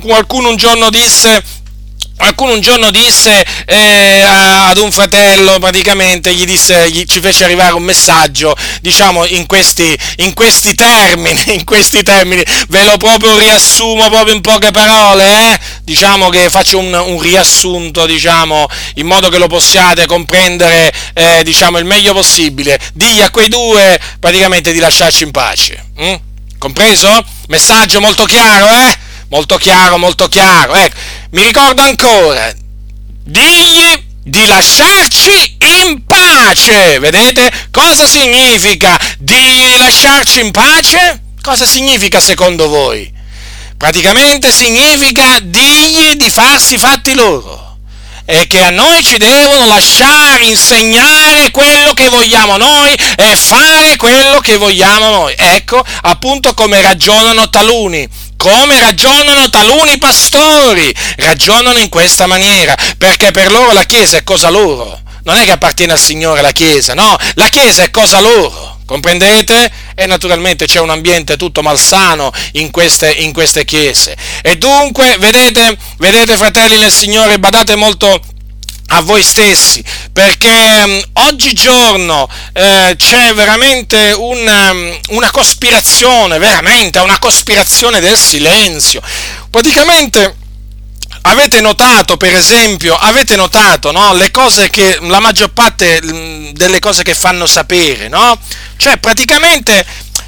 Qualcuno 0.00 0.48
un 0.48 0.56
giorno 0.56 0.90
disse 0.90 1.61
Qualcuno 2.22 2.52
un 2.52 2.60
giorno 2.60 2.92
disse 2.92 3.44
eh, 3.66 4.20
ad 4.20 4.78
un 4.78 4.92
fratello, 4.92 5.58
praticamente 5.58 6.32
gli, 6.32 6.44
disse, 6.44 6.88
gli 6.88 7.04
ci 7.04 7.18
fece 7.18 7.42
arrivare 7.42 7.74
un 7.74 7.82
messaggio, 7.82 8.54
diciamo 8.80 9.26
in 9.26 9.44
questi, 9.46 9.98
in 10.18 10.32
questi 10.32 10.72
termini, 10.76 11.42
in 11.58 11.64
questi 11.64 12.04
termini, 12.04 12.44
ve 12.68 12.84
lo 12.84 12.96
proprio 12.96 13.36
riassumo 13.38 14.08
proprio 14.08 14.34
in 14.34 14.40
poche 14.40 14.70
parole, 14.70 15.52
eh? 15.52 15.58
diciamo 15.82 16.28
che 16.28 16.48
faccio 16.48 16.78
un, 16.78 16.94
un, 16.94 17.20
riassunto, 17.20 18.06
diciamo, 18.06 18.68
in 18.94 19.06
modo 19.08 19.28
che 19.28 19.38
lo 19.38 19.48
possiate 19.48 20.06
comprendere, 20.06 20.94
eh, 21.14 21.42
diciamo, 21.42 21.78
il 21.78 21.84
meglio 21.84 22.12
possibile. 22.12 22.78
Digli 22.94 23.20
a 23.20 23.30
quei 23.30 23.48
due 23.48 23.98
praticamente 24.20 24.70
di 24.70 24.78
lasciarci 24.78 25.24
in 25.24 25.32
pace. 25.32 25.86
Hm? 25.96 26.14
Compreso? 26.56 27.24
Messaggio 27.48 28.00
molto 28.00 28.26
chiaro, 28.26 28.68
eh? 28.68 29.10
Molto 29.32 29.56
chiaro, 29.56 29.96
molto 29.96 30.28
chiaro. 30.28 30.74
Ecco, 30.74 30.94
mi 31.30 31.42
ricordo 31.42 31.80
ancora, 31.80 32.52
digli 33.24 34.04
di 34.22 34.46
lasciarci 34.46 35.56
in 35.80 36.04
pace. 36.04 36.98
Vedete? 36.98 37.50
Cosa 37.70 38.06
significa 38.06 39.00
digli 39.18 39.68
di 39.68 39.76
lasciarci 39.78 40.40
in 40.40 40.50
pace? 40.50 41.22
Cosa 41.40 41.64
significa 41.64 42.20
secondo 42.20 42.68
voi? 42.68 43.10
Praticamente 43.78 44.52
significa 44.52 45.38
digli 45.40 46.14
di 46.16 46.28
farsi 46.28 46.76
fatti 46.76 47.14
loro 47.14 47.78
e 48.26 48.46
che 48.46 48.62
a 48.62 48.70
noi 48.70 49.02
ci 49.02 49.16
devono 49.16 49.66
lasciare 49.66 50.44
insegnare 50.44 51.50
quello 51.50 51.94
che 51.94 52.08
vogliamo 52.08 52.58
noi 52.58 52.94
e 53.16 53.34
fare 53.36 53.96
quello 53.96 54.40
che 54.40 54.58
vogliamo 54.58 55.08
noi. 55.08 55.34
Ecco 55.36 55.82
appunto 56.02 56.52
come 56.52 56.82
ragionano 56.82 57.48
taluni 57.48 58.06
come 58.42 58.80
ragionano 58.80 59.48
taluni 59.50 59.98
pastori, 59.98 60.92
ragionano 61.18 61.78
in 61.78 61.88
questa 61.88 62.26
maniera, 62.26 62.76
perché 62.98 63.30
per 63.30 63.52
loro 63.52 63.70
la 63.70 63.84
Chiesa 63.84 64.16
è 64.16 64.24
cosa 64.24 64.50
loro, 64.50 65.00
non 65.22 65.36
è 65.36 65.44
che 65.44 65.52
appartiene 65.52 65.92
al 65.92 66.00
Signore 66.00 66.42
la 66.42 66.50
Chiesa, 66.50 66.92
no, 66.92 67.16
la 67.34 67.46
Chiesa 67.46 67.84
è 67.84 67.90
cosa 67.92 68.18
loro, 68.18 68.80
comprendete? 68.84 69.70
E 69.94 70.06
naturalmente 70.06 70.66
c'è 70.66 70.80
un 70.80 70.90
ambiente 70.90 71.36
tutto 71.36 71.62
malsano 71.62 72.32
in 72.54 72.72
queste, 72.72 73.12
in 73.12 73.32
queste 73.32 73.64
chiese. 73.64 74.16
E 74.42 74.58
dunque, 74.58 75.18
vedete, 75.18 75.78
vedete 75.98 76.36
fratelli 76.36 76.78
nel 76.78 76.90
Signore, 76.90 77.38
badate 77.38 77.76
molto 77.76 78.20
a 78.94 79.00
voi 79.00 79.22
stessi, 79.22 79.82
perché 80.12 80.82
um, 80.84 81.02
oggigiorno 81.26 82.28
eh, 82.52 82.94
c'è 82.96 83.32
veramente 83.34 84.14
un, 84.16 84.38
um, 84.46 84.98
una 85.16 85.30
cospirazione, 85.30 86.38
veramente 86.38 86.98
una 86.98 87.18
cospirazione 87.18 88.00
del 88.00 88.18
silenzio. 88.18 89.00
Praticamente 89.50 90.36
avete 91.22 91.60
notato, 91.60 92.16
per 92.16 92.34
esempio, 92.34 92.94
avete 92.94 93.36
notato 93.36 93.92
no, 93.92 94.12
le 94.14 94.30
cose 94.30 94.68
che, 94.68 94.98
la 95.00 95.20
maggior 95.20 95.50
parte 95.52 96.00
delle 96.52 96.78
cose 96.78 97.02
che 97.02 97.14
fanno 97.14 97.46
sapere, 97.46 98.08
no? 98.08 98.38
Cioè 98.76 98.98
praticamente 98.98 99.84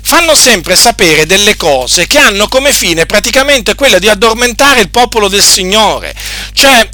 fanno 0.07 0.35
sempre 0.35 0.77
sapere 0.77 1.25
delle 1.27 1.57
cose 1.57 2.07
che 2.07 2.19
hanno 2.19 2.47
come 2.47 2.75
fine 2.75 3.07
praticamente 3.07 3.75
quella 3.75 3.99
di 3.99 4.09
addormentare 4.09 4.81
il 4.81 4.91
popolo 4.91 5.29
del 5.29 5.43
Signore. 5.43 6.15
Cioè, 6.53 6.89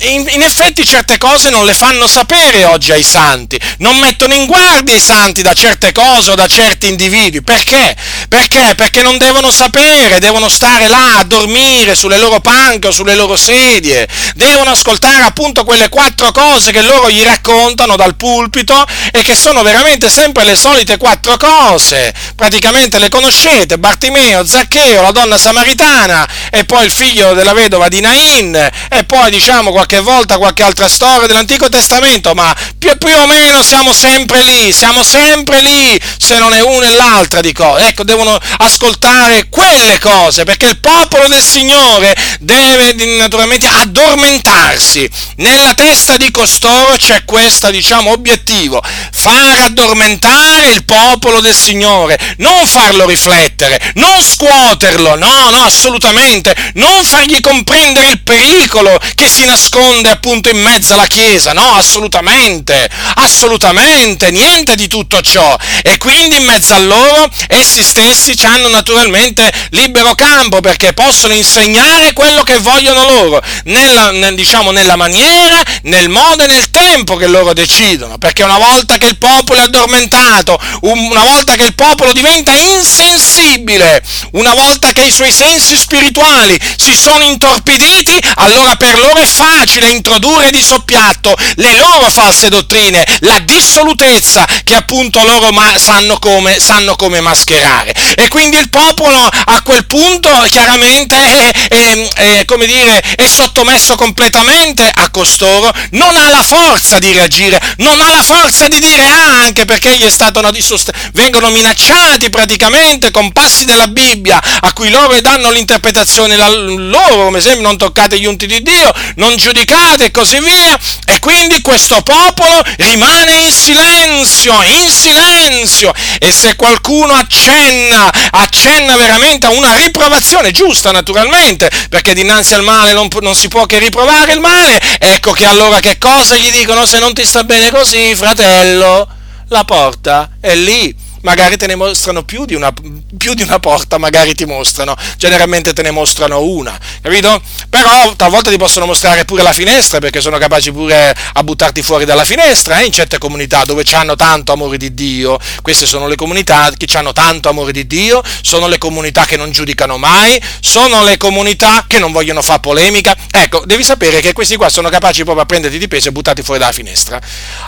in, 0.00 0.42
effetti 0.42 0.84
certe 0.84 1.16
cose 1.16 1.48
non 1.48 1.64
le 1.64 1.74
fanno 1.74 2.06
sapere 2.06 2.64
oggi 2.64 2.92
ai 2.92 3.02
santi, 3.02 3.58
non 3.78 3.96
mettono 3.98 4.34
in 4.34 4.46
guardia 4.46 4.94
i 4.94 5.00
santi 5.00 5.42
da 5.42 5.54
certe 5.54 5.92
cose 5.92 6.32
o 6.32 6.34
da 6.34 6.46
certi 6.46 6.88
individui. 6.88 7.42
Perché? 7.42 7.96
Perché? 8.28 8.74
Perché 8.76 9.02
non 9.02 9.16
devono 9.16 9.50
sapere, 9.50 10.18
devono 10.18 10.48
stare 10.48 10.88
là 10.88 11.18
a 11.18 11.24
dormire 11.24 11.94
sulle 11.94 12.18
loro 12.18 12.40
panche 12.40 12.88
o 12.88 12.92
sulle 12.92 13.14
loro 13.14 13.36
sedie, 13.36 14.06
devono 14.34 14.70
ascoltare 14.70 15.22
appunto 15.22 15.64
quelle 15.64 15.88
quattro 15.88 16.30
cose 16.32 16.70
che 16.70 16.82
loro 16.82 17.10
gli 17.10 17.22
raccontano 17.22 17.96
dal 17.96 18.16
pulpito 18.16 18.86
e 19.10 19.22
che 19.22 19.34
sono 19.34 19.62
veramente 19.62 20.10
sempre 20.10 20.44
le 20.44 20.56
solite 20.56 20.96
quattro 20.98 21.36
cose. 21.36 22.12
Praticamente 22.34 22.98
le 22.98 23.08
conoscete, 23.08 23.78
Bartimeo, 23.78 24.44
Zaccheo, 24.44 25.02
la 25.02 25.12
donna 25.12 25.38
samaritana 25.38 26.28
e 26.50 26.64
poi 26.64 26.84
il 26.84 26.90
figlio 26.90 27.34
della 27.34 27.52
vedova 27.52 27.88
di 27.88 28.00
Nain 28.00 28.54
e 28.88 29.04
poi 29.04 29.30
diciamo 29.30 29.70
qualche 29.70 30.00
volta 30.00 30.38
qualche 30.38 30.62
altra 30.62 30.88
storia 30.88 31.26
dell'Antico 31.26 31.68
Testamento, 31.68 32.34
ma 32.34 32.54
più, 32.78 32.96
più 32.96 33.14
o 33.16 33.26
meno 33.26 33.62
siamo 33.62 33.92
sempre 33.92 34.42
lì, 34.42 34.72
siamo 34.72 35.02
sempre 35.02 35.60
lì, 35.60 36.00
se 36.18 36.38
non 36.38 36.52
è 36.54 36.60
una 36.60 36.86
e 36.86 36.90
l'altra 36.94 37.40
di 37.40 37.52
cose. 37.52 37.86
Ecco, 37.88 38.04
devono 38.04 38.38
ascoltare 38.58 39.48
quelle 39.48 39.98
cose, 39.98 40.44
perché 40.44 40.66
il 40.66 40.78
popolo 40.78 41.28
del 41.28 41.42
Signore 41.42 42.14
deve 42.40 42.94
naturalmente 43.16 43.66
addormentarsi. 43.66 45.08
Nella 45.36 45.74
testa 45.74 46.16
di 46.16 46.30
costoro 46.30 46.94
c'è 46.96 47.24
questo, 47.24 47.70
diciamo, 47.70 48.10
obiettivo, 48.10 48.82
far 49.12 49.64
addormentare 49.64 50.70
il 50.70 50.84
popolo 50.84 51.40
del 51.40 51.54
Signore, 51.54 52.18
non 52.38 52.66
farlo 52.66 53.06
riflettere, 53.06 53.80
non 53.94 54.22
scuoterlo, 54.22 55.16
no, 55.16 55.50
no, 55.50 55.62
assolutamente, 55.64 56.37
non 56.74 57.04
fargli 57.04 57.40
comprendere 57.40 58.10
il 58.10 58.20
pericolo 58.20 58.98
che 59.14 59.28
si 59.28 59.44
nasconde 59.44 60.10
appunto 60.10 60.48
in 60.48 60.60
mezzo 60.60 60.94
alla 60.94 61.06
Chiesa, 61.06 61.52
no, 61.52 61.74
assolutamente, 61.74 62.88
assolutamente, 63.14 64.30
niente 64.30 64.74
di 64.74 64.88
tutto 64.88 65.20
ciò. 65.20 65.56
E 65.82 65.98
quindi 65.98 66.36
in 66.36 66.44
mezzo 66.44 66.74
a 66.74 66.78
loro 66.78 67.30
essi 67.48 67.82
stessi 67.82 68.36
hanno 68.44 68.68
naturalmente 68.68 69.50
libero 69.70 70.14
campo 70.14 70.60
perché 70.60 70.92
possono 70.92 71.34
insegnare 71.34 72.12
quello 72.12 72.42
che 72.42 72.58
vogliono 72.58 73.04
loro, 73.04 73.42
nella, 73.64 74.10
nel, 74.10 74.34
diciamo, 74.34 74.70
nella 74.70 74.96
maniera, 74.96 75.62
nel 75.82 76.08
modo 76.08 76.44
e 76.44 76.46
nel 76.46 76.70
tempo 76.70 77.16
che 77.16 77.26
loro 77.26 77.52
decidono, 77.52 78.18
perché 78.18 78.42
una 78.42 78.58
volta 78.58 78.96
che 78.96 79.06
il 79.06 79.18
popolo 79.18 79.60
è 79.60 79.64
addormentato, 79.64 80.58
una 80.82 81.24
volta 81.24 81.54
che 81.54 81.64
il 81.64 81.74
popolo 81.74 82.12
diventa 82.12 82.52
insensibile, 82.52 84.02
una 84.32 84.54
volta 84.54 84.92
che 84.92 85.02
i 85.02 85.10
suoi 85.10 85.32
sensi 85.32 85.76
spirituali 85.76 86.27
si 86.76 86.96
sono 86.96 87.24
intorpiditi, 87.24 88.18
allora 88.36 88.76
per 88.76 88.98
loro 88.98 89.08
loro 89.08 89.20
è 89.20 89.26
facile 89.26 89.88
introdurre 89.88 90.50
di 90.50 90.62
soppiatto 90.62 91.34
le 91.56 91.74
loro 91.76 92.10
false 92.10 92.48
dottrine, 92.48 93.04
la 93.20 93.38
dissolutezza 93.40 94.46
che 94.64 94.74
appunto 94.74 95.22
loro 95.24 95.50
ma- 95.50 95.78
sanno, 95.78 96.18
come, 96.18 96.60
sanno 96.60 96.94
come 96.96 97.20
mascherare. 97.20 97.94
E 98.16 98.28
quindi 98.28 98.58
il 98.58 98.68
popolo 98.68 99.18
a 99.18 99.62
quel 99.62 99.86
punto 99.86 100.28
chiaramente 100.48 101.16
è, 101.16 101.50
è, 101.68 102.08
è, 102.14 102.44
come 102.44 102.66
dire, 102.66 103.00
è 103.00 103.26
sottomesso 103.26 103.94
completamente 103.94 104.88
a 104.92 105.08
costoro, 105.10 105.72
non 105.92 106.16
ha 106.16 106.28
la 106.28 106.42
forza 106.42 106.98
di 106.98 107.12
reagire, 107.12 107.60
non 107.78 108.00
ha 108.00 108.10
la 108.10 108.22
forza 108.22 108.68
di 108.68 108.78
dire 108.78 109.04
ah, 109.06 109.40
anche 109.40 109.64
perché 109.64 109.96
gli 109.96 110.04
è 110.04 110.10
stato 110.10 110.38
una 110.38 110.50
dissost- 110.50 110.92
vengono 111.12 111.50
minacciati 111.50 112.28
praticamente 112.30 113.10
con 113.10 113.32
passi 113.32 113.64
della 113.64 113.88
Bibbia 113.88 114.40
a 114.60 114.72
cui 114.72 114.90
loro 114.90 115.18
danno 115.20 115.50
l'interpretazione 115.50 116.17
la, 116.26 116.48
loro, 116.48 117.24
come 117.24 117.38
esempio 117.38 117.62
non 117.62 117.76
toccate 117.76 118.18
gli 118.18 118.26
unti 118.26 118.46
di 118.46 118.62
Dio, 118.62 118.92
non 119.16 119.36
giudicate 119.36 120.06
e 120.06 120.10
così 120.10 120.38
via, 120.40 120.78
e 121.06 121.18
quindi 121.20 121.60
questo 121.60 122.00
popolo 122.02 122.62
rimane 122.78 123.32
in 123.44 123.52
silenzio, 123.52 124.60
in 124.62 124.90
silenzio, 124.90 125.92
e 126.18 126.32
se 126.32 126.56
qualcuno 126.56 127.14
accenna, 127.14 128.10
accenna 128.30 128.96
veramente 128.96 129.46
a 129.46 129.50
una 129.50 129.74
riprovazione 129.74 130.50
giusta 130.50 130.90
naturalmente, 130.90 131.70
perché 131.88 132.14
dinanzi 132.14 132.54
al 132.54 132.62
male 132.62 132.92
non, 132.92 133.08
non 133.20 133.34
si 133.34 133.48
può 133.48 133.66
che 133.66 133.78
riprovare 133.78 134.32
il 134.32 134.40
male, 134.40 134.80
ecco 134.98 135.32
che 135.32 135.46
allora 135.46 135.80
che 135.80 135.98
cosa 135.98 136.36
gli 136.36 136.50
dicono? 136.50 136.86
Se 136.86 136.98
non 136.98 137.14
ti 137.14 137.24
sta 137.24 137.44
bene 137.44 137.70
così, 137.70 138.14
fratello? 138.14 139.08
La 139.48 139.64
porta 139.64 140.30
è 140.40 140.54
lì 140.54 140.94
magari 141.22 141.56
te 141.56 141.66
ne 141.66 141.74
mostrano 141.74 142.22
più 142.24 142.44
di, 142.44 142.54
una, 142.54 142.72
più 143.16 143.34
di 143.34 143.42
una 143.42 143.58
porta, 143.58 143.98
magari 143.98 144.34
ti 144.34 144.44
mostrano, 144.44 144.96
generalmente 145.16 145.72
te 145.72 145.82
ne 145.82 145.90
mostrano 145.90 146.42
una, 146.42 146.78
capito? 147.00 147.40
Però 147.68 148.14
talvolta 148.16 148.50
ti 148.50 148.56
possono 148.56 148.86
mostrare 148.86 149.24
pure 149.24 149.42
la 149.42 149.52
finestra, 149.52 149.98
perché 149.98 150.20
sono 150.20 150.38
capaci 150.38 150.72
pure 150.72 151.14
a 151.32 151.42
buttarti 151.42 151.82
fuori 151.82 152.04
dalla 152.04 152.24
finestra, 152.24 152.80
eh, 152.80 152.84
in 152.84 152.92
certe 152.92 153.18
comunità 153.18 153.64
dove 153.64 153.84
hanno 153.92 154.16
tanto 154.16 154.52
amore 154.52 154.76
di 154.76 154.94
Dio, 154.94 155.38
queste 155.62 155.86
sono 155.86 156.06
le 156.06 156.16
comunità 156.16 156.70
che 156.76 156.86
hanno 156.96 157.12
tanto 157.12 157.48
amore 157.48 157.72
di 157.72 157.86
Dio, 157.86 158.22
sono 158.42 158.66
le 158.68 158.78
comunità 158.78 159.24
che 159.24 159.36
non 159.36 159.50
giudicano 159.50 159.98
mai, 159.98 160.40
sono 160.60 161.02
le 161.02 161.16
comunità 161.16 161.84
che 161.86 161.98
non 161.98 162.12
vogliono 162.12 162.42
fare 162.42 162.60
polemica, 162.60 163.16
ecco, 163.30 163.62
devi 163.64 163.82
sapere 163.82 164.20
che 164.20 164.32
questi 164.32 164.56
qua 164.56 164.68
sono 164.68 164.88
capaci 164.88 165.22
proprio 165.22 165.44
a 165.44 165.46
prenderti 165.46 165.78
di 165.78 165.88
peso 165.88 166.08
e 166.08 166.12
buttarti 166.12 166.42
fuori 166.42 166.60
dalla 166.60 166.72
finestra. 166.72 167.20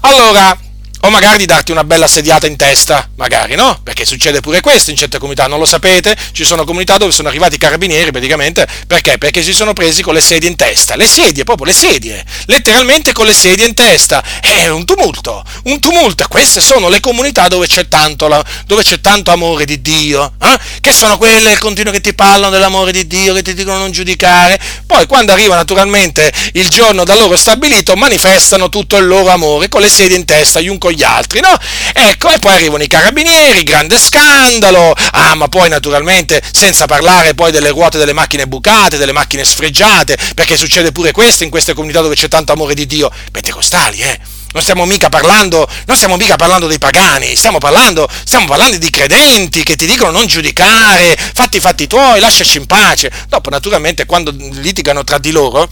Allora, 0.02 0.56
o 1.00 1.10
magari 1.10 1.38
di 1.38 1.46
darti 1.46 1.72
una 1.72 1.84
bella 1.84 2.06
sediata 2.06 2.46
in 2.46 2.56
testa, 2.56 3.08
magari 3.16 3.54
no? 3.54 3.80
Perché 3.82 4.04
succede 4.04 4.40
pure 4.40 4.60
questo 4.60 4.90
in 4.90 4.96
certe 4.96 5.18
comunità, 5.18 5.46
non 5.46 5.58
lo 5.58 5.64
sapete? 5.64 6.16
Ci 6.32 6.44
sono 6.44 6.64
comunità 6.64 6.98
dove 6.98 7.12
sono 7.12 7.28
arrivati 7.28 7.54
i 7.54 7.58
carabinieri 7.58 8.10
praticamente, 8.10 8.66
perché? 8.86 9.16
Perché 9.16 9.42
si 9.42 9.52
sono 9.52 9.72
presi 9.72 10.02
con 10.02 10.14
le 10.14 10.20
sedie 10.20 10.48
in 10.48 10.56
testa, 10.56 10.96
le 10.96 11.06
sedie, 11.06 11.44
proprio 11.44 11.66
le 11.66 11.72
sedie, 11.72 12.24
letteralmente 12.46 13.12
con 13.12 13.26
le 13.26 13.32
sedie 13.32 13.66
in 13.66 13.74
testa. 13.74 14.22
È 14.40 14.68
un 14.68 14.84
tumulto, 14.84 15.42
un 15.64 15.78
tumulto. 15.78 16.26
Queste 16.28 16.60
sono 16.60 16.88
le 16.88 17.00
comunità 17.00 17.48
dove 17.48 17.66
c'è 17.66 17.88
tanto, 17.88 18.28
dove 18.66 18.82
c'è 18.82 19.00
tanto 19.00 19.30
amore 19.30 19.64
di 19.64 19.80
Dio, 19.80 20.32
eh? 20.42 20.58
che 20.80 20.92
sono 20.92 21.16
quelle 21.16 21.56
continuo 21.58 21.92
che 21.92 22.00
ti 22.00 22.12
parlano 22.12 22.50
dell'amore 22.50 22.92
di 22.92 23.06
Dio, 23.06 23.32
che 23.34 23.42
ti 23.42 23.54
dicono 23.54 23.78
non 23.78 23.90
giudicare. 23.90 24.60
Poi 24.86 25.06
quando 25.06 25.32
arriva 25.32 25.56
naturalmente 25.56 26.32
il 26.52 26.68
giorno 26.68 27.04
da 27.04 27.14
loro 27.14 27.36
stabilito, 27.36 27.96
manifestano 27.96 28.68
tutto 28.68 28.96
il 28.96 29.06
loro 29.06 29.30
amore 29.30 29.68
con 29.68 29.80
le 29.80 29.88
sedie 29.88 30.16
in 30.16 30.24
testa, 30.24 30.60
gli 30.60 30.68
un 30.68 30.78
gli 30.94 31.02
altri, 31.02 31.40
no? 31.40 31.56
Ecco, 31.92 32.30
e 32.30 32.38
poi 32.38 32.54
arrivano 32.54 32.82
i 32.82 32.86
carabinieri, 32.86 33.62
grande 33.62 33.98
scandalo, 33.98 34.94
ah, 35.12 35.34
ma 35.34 35.48
poi 35.48 35.68
naturalmente 35.68 36.42
senza 36.52 36.86
parlare 36.86 37.34
poi 37.34 37.50
delle 37.50 37.70
ruote 37.70 37.98
delle 37.98 38.12
macchine 38.12 38.46
bucate, 38.46 38.96
delle 38.96 39.12
macchine 39.12 39.44
sfregiate, 39.44 40.18
perché 40.34 40.56
succede 40.56 40.92
pure 40.92 41.12
questo 41.12 41.44
in 41.44 41.50
queste 41.50 41.74
comunità 41.74 42.00
dove 42.00 42.14
c'è 42.14 42.28
tanto 42.28 42.52
amore 42.52 42.74
di 42.74 42.86
Dio, 42.86 43.10
pentecostali, 43.30 44.00
eh? 44.00 44.20
Non 44.52 44.62
stiamo 44.62 44.84
mica 44.84 45.08
parlando, 45.08 45.68
non 45.86 45.96
stiamo 45.96 46.16
mica 46.16 46.34
parlando 46.34 46.66
dei 46.66 46.80
pagani, 46.80 47.36
stiamo 47.36 47.58
parlando, 47.58 48.08
stiamo 48.24 48.46
parlando 48.46 48.78
di 48.78 48.90
credenti 48.90 49.62
che 49.62 49.76
ti 49.76 49.86
dicono 49.86 50.10
non 50.10 50.26
giudicare, 50.26 51.16
fatti 51.16 51.58
i 51.58 51.60
fatti 51.60 51.86
tuoi, 51.86 52.18
lasciaci 52.18 52.58
in 52.58 52.66
pace. 52.66 53.12
Dopo, 53.28 53.48
naturalmente, 53.48 54.06
quando 54.06 54.32
litigano 54.34 55.04
tra 55.04 55.18
di 55.18 55.30
loro, 55.30 55.68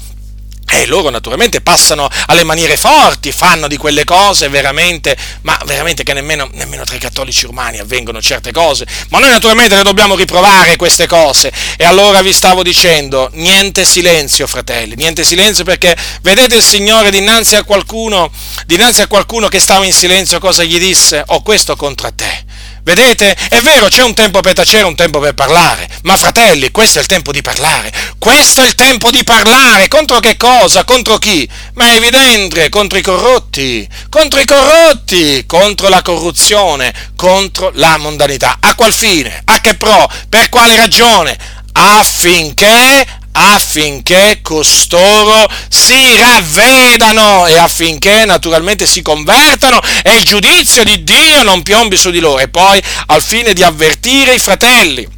e 0.71 0.87
loro 0.87 1.11
naturalmente 1.11 1.61
passano 1.61 2.09
alle 2.27 2.45
maniere 2.45 2.77
forti, 2.77 3.33
fanno 3.33 3.69
di 3.69 3.77
quelle 3.77 4.05
cose 4.05 4.49
veramente, 4.49 5.17
ma 5.43 5.59
veramente 5.65 6.03
che 6.03 6.13
nemmeno, 6.13 6.49
nemmeno 6.53 6.85
tra 6.85 6.97
i 6.97 6.99
cattolici 6.99 7.47
romani 7.47 7.79
avvengono 7.79 8.21
certe 8.21 8.53
cose. 8.53 8.87
Ma 9.09 9.19
noi 9.19 9.31
naturalmente 9.31 9.77
le 9.77 9.83
dobbiamo 9.83 10.15
riprovare 10.15 10.77
queste 10.77 11.07
cose. 11.07 11.53
E 11.77 11.85
allora 11.85 12.23
vi 12.23 12.33
stavo 12.33 12.63
dicendo, 12.63 13.31
niente 13.35 13.85
silenzio, 13.85 14.47
fratelli, 14.47 14.95
niente 14.97 15.25
silenzio 15.25 15.65
perché 15.65 15.97
vedete 16.23 16.57
il 16.57 16.63
Signore 16.63 17.11
dinanzi 17.11 17.57
a 17.57 17.65
qualcuno, 17.65 18.31
dinanzi 18.67 19.03
a 19.03 19.07
qualcuno 19.07 19.49
che 19.49 19.61
stava 19.61 19.85
in 19.85 19.93
silenzio, 19.93 20.39
cosa 20.39 20.65
gli 20.65 20.79
disse? 20.79 21.23
Ho 21.27 21.37
oh, 21.37 21.43
questo 21.43 21.77
contro 21.77 22.13
te 22.15 22.48
Vedete? 22.89 23.37
È 23.51 23.61
vero, 23.61 23.89
c'è 23.89 24.03
un 24.03 24.15
tempo 24.15 24.41
per 24.41 24.55
tacere, 24.55 24.85
un 24.85 24.95
tempo 24.95 25.19
per 25.19 25.35
parlare, 25.35 25.87
ma 26.05 26.17
fratelli, 26.17 26.71
questo 26.71 26.97
è 26.97 27.03
il 27.03 27.07
tempo 27.07 27.33
di 27.33 27.43
parlare. 27.43 27.93
Questo 28.17 28.63
è 28.63 28.67
il 28.67 28.75
tempo 28.75 29.11
di 29.11 29.23
parlare. 29.25 29.89
Contro 29.89 30.21
che 30.21 30.39
cosa? 30.39 30.85
Contro 30.85 31.19
chi? 31.19 31.47
Ma 31.75 31.85
è 31.85 31.97
evidente, 31.97 32.71
contro 32.71 32.97
i 32.97 33.03
corrotti, 33.03 33.87
contro 34.09 34.41
i 34.41 34.47
corrotti, 34.47 35.45
contro 35.45 35.91
la 35.91 36.01
corruzione, 36.01 36.95
contro 37.15 37.73
la 37.75 37.99
mondanità. 37.99 38.57
A 38.59 38.75
qual 38.75 38.95
fine? 38.95 39.43
A 39.45 39.61
che 39.61 39.75
pro? 39.75 40.11
Per 40.31 40.49
quale 40.49 40.75
ragione? 40.75 41.37
Affinché 41.73 43.07
affinché 43.39 44.41
costoro 44.43 45.49
si 45.69 46.17
ravvedano 46.17 47.47
e 47.47 47.57
affinché 47.57 48.25
naturalmente 48.25 48.87
si 48.87 49.03
convertano 49.03 49.81
e 50.03 50.17
il 50.17 50.25
giudizio 50.25 50.85
di 50.85 51.05
Dio 51.05 51.43
non 51.43 51.63
piombi 51.63 51.97
su 51.97 52.11
di 52.11 52.21
loro. 52.21 52.41
E 52.41 52.49
poi 52.49 52.83
al 53.07 53.23
fine 53.23 53.53
di 53.53 53.63
avvertire 53.63 54.35
i 54.35 54.39
fratelli 54.39 55.17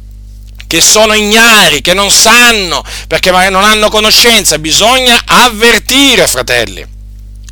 che 0.67 0.79
sono 0.79 1.13
ignari, 1.13 1.81
che 1.81 1.93
non 1.93 2.11
sanno, 2.11 2.81
perché 3.07 3.29
non 3.31 3.63
hanno 3.63 3.89
conoscenza, 3.89 4.57
bisogna 4.57 5.21
avvertire, 5.25 6.27
fratelli 6.27 6.99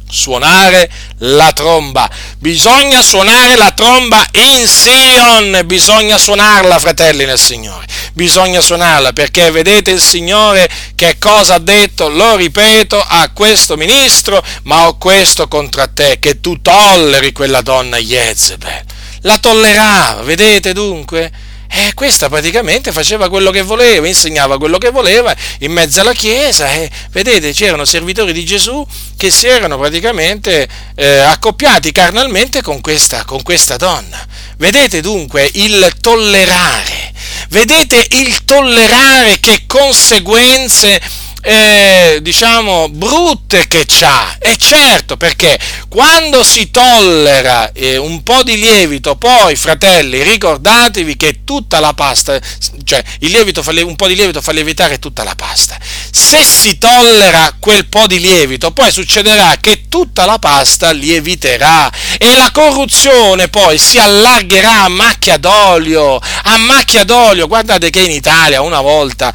suonare 0.09 0.89
la 1.19 1.51
tromba. 1.53 2.09
Bisogna 2.39 3.01
suonare 3.01 3.55
la 3.55 3.71
tromba 3.71 4.25
in 4.33 4.67
Sion, 4.67 5.61
bisogna 5.65 6.17
suonarla, 6.17 6.79
fratelli 6.79 7.25
nel 7.25 7.39
Signore. 7.39 7.85
Bisogna 8.13 8.59
suonarla 8.59 9.13
perché 9.13 9.51
vedete 9.51 9.91
il 9.91 10.01
Signore 10.01 10.69
che 10.95 11.17
cosa 11.19 11.55
ha 11.55 11.59
detto, 11.59 12.09
lo 12.09 12.35
ripeto, 12.35 13.01
a 13.07 13.29
questo 13.33 13.77
ministro, 13.77 14.43
ma 14.63 14.87
ho 14.87 14.97
questo 14.97 15.47
contro 15.47 15.87
te, 15.93 16.17
che 16.19 16.41
tu 16.41 16.61
tolleri 16.61 17.31
quella 17.31 17.61
donna 17.61 17.97
Jezebel. 17.97 18.83
La 19.21 19.37
tollerava, 19.37 20.21
vedete 20.23 20.73
dunque? 20.73 21.31
E 21.71 21.93
questa 21.93 22.29
praticamente 22.29 22.91
faceva 22.91 23.29
quello 23.29 23.51
che 23.51 23.61
voleva, 23.61 24.07
insegnava 24.07 24.57
quello 24.57 24.79
che 24.79 24.89
voleva 24.89 25.35
in 25.59 25.71
mezzo 25.71 26.01
alla 26.01 26.13
chiesa 26.13 26.73
e 26.73 26.89
vedete 27.11 27.53
c'erano 27.53 27.85
servitori 27.85 28.33
di 28.33 28.43
Gesù 28.43 28.85
che 29.15 29.29
si 29.29 29.45
erano 29.45 29.77
praticamente 29.77 30.67
eh, 30.95 31.17
accoppiati 31.19 31.91
carnalmente 31.91 32.63
con 32.63 32.81
questa, 32.81 33.23
con 33.23 33.43
questa 33.43 33.77
donna. 33.77 34.25
Vedete 34.57 34.99
dunque 35.01 35.47
il 35.53 35.93
tollerare, 36.01 37.13
vedete 37.49 38.03
il 38.11 38.43
tollerare 38.45 39.39
che 39.39 39.65
conseguenze 39.67 40.99
eh, 41.41 42.19
diciamo, 42.21 42.89
brutte 42.89 43.67
che 43.67 43.85
c'ha. 43.85 44.37
E 44.39 44.57
certo, 44.57 45.17
perché 45.17 45.59
quando 45.87 46.43
si 46.43 46.69
tollera 46.69 47.71
eh, 47.71 47.97
un 47.97 48.23
po' 48.23 48.43
di 48.43 48.57
lievito, 48.57 49.15
poi, 49.15 49.55
fratelli, 49.55 50.21
ricordatevi 50.23 51.15
che 51.15 51.43
tutta 51.43 51.79
la 51.79 51.93
pasta, 51.93 52.39
cioè 52.83 53.03
fa, 53.19 53.61
un 53.63 53.95
po' 53.95 54.07
di 54.07 54.15
lievito 54.15 54.41
fa 54.41 54.51
lievitare 54.51 54.99
tutta 54.99 55.23
la 55.23 55.35
pasta. 55.35 55.77
Se 56.11 56.43
si 56.43 56.77
tollera 56.77 57.55
quel 57.59 57.87
po' 57.87 58.07
di 58.07 58.19
lievito, 58.19 58.71
poi 58.71 58.91
succederà 58.91 59.57
che 59.59 59.87
tutta 59.89 60.25
la 60.25 60.39
pasta 60.39 60.91
lieviterà 60.91 61.91
e 62.17 62.35
la 62.35 62.51
corruzione 62.51 63.47
poi 63.47 63.77
si 63.77 63.97
allargherà 63.97 64.83
a 64.83 64.89
macchia 64.89 65.37
d'olio, 65.37 66.17
a 66.17 66.57
macchia 66.57 67.03
d'olio. 67.03 67.47
Guardate 67.47 67.89
che 67.89 68.01
in 68.01 68.11
Italia 68.11 68.61
una 68.61 68.81
volta 68.81 69.33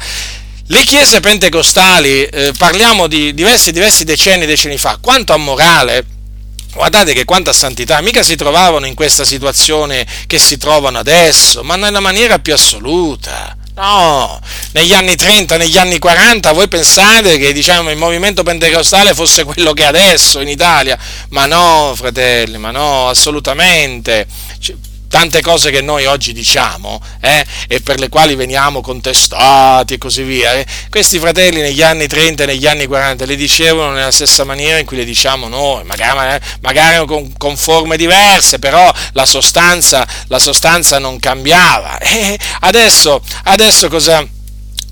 le 0.67 0.83
chiese 0.83 1.19
pentecostali, 1.19 2.23
eh, 2.23 2.51
parliamo 2.57 3.05
di 3.05 3.35
diversi, 3.35 3.71
diversi 3.71 4.03
decenni, 4.03 4.47
decenni 4.47 4.79
fa, 4.79 4.97
quanto 4.99 5.31
a 5.31 5.37
morale, 5.37 6.03
guardate 6.73 7.13
che 7.13 7.23
quanta 7.23 7.53
santità, 7.53 8.01
mica 8.01 8.23
si 8.23 8.35
trovavano 8.35 8.87
in 8.87 8.95
questa 8.95 9.23
situazione 9.23 10.07
che 10.25 10.39
si 10.39 10.57
trovano 10.57 10.97
adesso, 10.97 11.63
ma 11.63 11.75
nella 11.75 11.99
maniera 11.99 12.39
più 12.39 12.53
assoluta. 12.53 13.55
No, 13.75 14.39
negli 14.71 14.93
anni 14.93 15.17
30, 15.17 15.57
negli 15.57 15.77
anni 15.77 15.99
40 15.99 16.53
voi 16.53 16.69
pensate 16.69 17.37
che 17.37 17.51
diciamo, 17.51 17.91
il 17.91 17.97
movimento 17.97 18.41
pentecostale 18.41 19.13
fosse 19.13 19.43
quello 19.43 19.73
che 19.73 19.83
è 19.83 19.87
adesso 19.87 20.39
in 20.39 20.47
Italia? 20.47 20.97
Ma 21.29 21.45
no, 21.45 21.93
fratelli, 21.93 22.57
ma 22.57 22.71
no, 22.71 23.09
assolutamente 23.09 24.25
tante 25.15 25.41
cose 25.41 25.71
che 25.71 25.79
noi 25.79 26.05
oggi 26.07 26.33
diciamo 26.33 27.01
eh, 27.21 27.45
e 27.69 27.79
per 27.79 27.99
le 27.99 28.09
quali 28.09 28.35
veniamo 28.35 28.81
contestati 28.81 29.93
e 29.93 29.97
così 29.97 30.23
via, 30.23 30.51
eh, 30.55 30.65
questi 30.89 31.19
fratelli 31.19 31.61
negli 31.61 31.81
anni 31.81 32.05
30 32.05 32.43
e 32.43 32.45
negli 32.47 32.67
anni 32.67 32.85
40 32.85 33.23
le 33.23 33.37
dicevano 33.37 33.93
nella 33.93 34.11
stessa 34.11 34.43
maniera 34.43 34.77
in 34.77 34.85
cui 34.85 34.97
le 34.97 35.05
diciamo 35.05 35.47
noi, 35.47 35.85
magari, 35.85 36.37
magari 36.59 37.05
con, 37.05 37.31
con, 37.37 37.55
forme 37.55 37.95
diverse, 37.95 38.59
però 38.59 38.91
la 39.13 39.25
sostanza, 39.25 40.05
la 40.27 40.39
sostanza 40.39 40.99
non 40.99 41.17
cambiava. 41.17 41.97
E 41.99 42.37
adesso, 42.59 43.21
adesso 43.43 43.87
cosa 43.87 44.21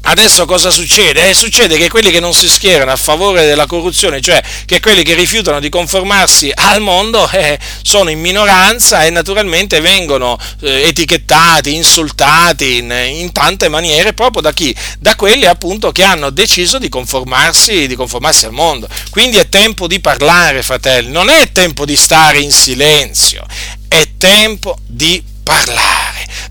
Adesso 0.05 0.45
cosa 0.45 0.69
succede? 0.69 1.29
Eh, 1.29 1.33
succede 1.33 1.77
che 1.77 1.87
quelli 1.87 2.11
che 2.11 2.19
non 2.19 2.33
si 2.33 2.49
schierano 2.49 2.91
a 2.91 2.97
favore 2.97 3.45
della 3.45 3.65
corruzione, 3.65 4.19
cioè 4.19 4.43
che 4.65 4.81
quelli 4.81 5.01
che 5.01 5.13
rifiutano 5.13 5.61
di 5.61 5.69
conformarsi 5.69 6.51
al 6.53 6.81
mondo, 6.81 7.27
eh, 7.31 7.57
sono 7.81 8.09
in 8.09 8.19
minoranza 8.19 9.05
e 9.05 9.09
naturalmente 9.09 9.79
vengono 9.79 10.37
eh, 10.61 10.87
etichettati, 10.89 11.73
insultati 11.73 12.77
in, 12.77 12.91
in, 12.91 13.31
tante 13.31 13.69
maniere 13.69 14.11
proprio 14.13 14.41
da 14.41 14.51
chi? 14.51 14.75
Da 14.99 15.15
quelli 15.15 15.45
appunto 15.45 15.93
che 15.93 16.03
hanno 16.03 16.31
deciso 16.31 16.79
di 16.79 16.89
conformarsi, 16.89 17.87
di 17.87 17.95
conformarsi 17.95 18.45
al 18.45 18.51
mondo. 18.51 18.89
Quindi 19.09 19.37
è 19.37 19.47
tempo 19.47 19.87
di 19.87 20.01
parlare, 20.01 20.63
fratelli, 20.63 21.11
non 21.11 21.29
è 21.29 21.51
tempo 21.53 21.85
di 21.85 21.95
stare 21.95 22.39
in 22.39 22.51
silenzio, 22.51 23.45
è 23.87 24.05
tempo 24.17 24.77
di 24.85 25.23
parlare 25.43 26.02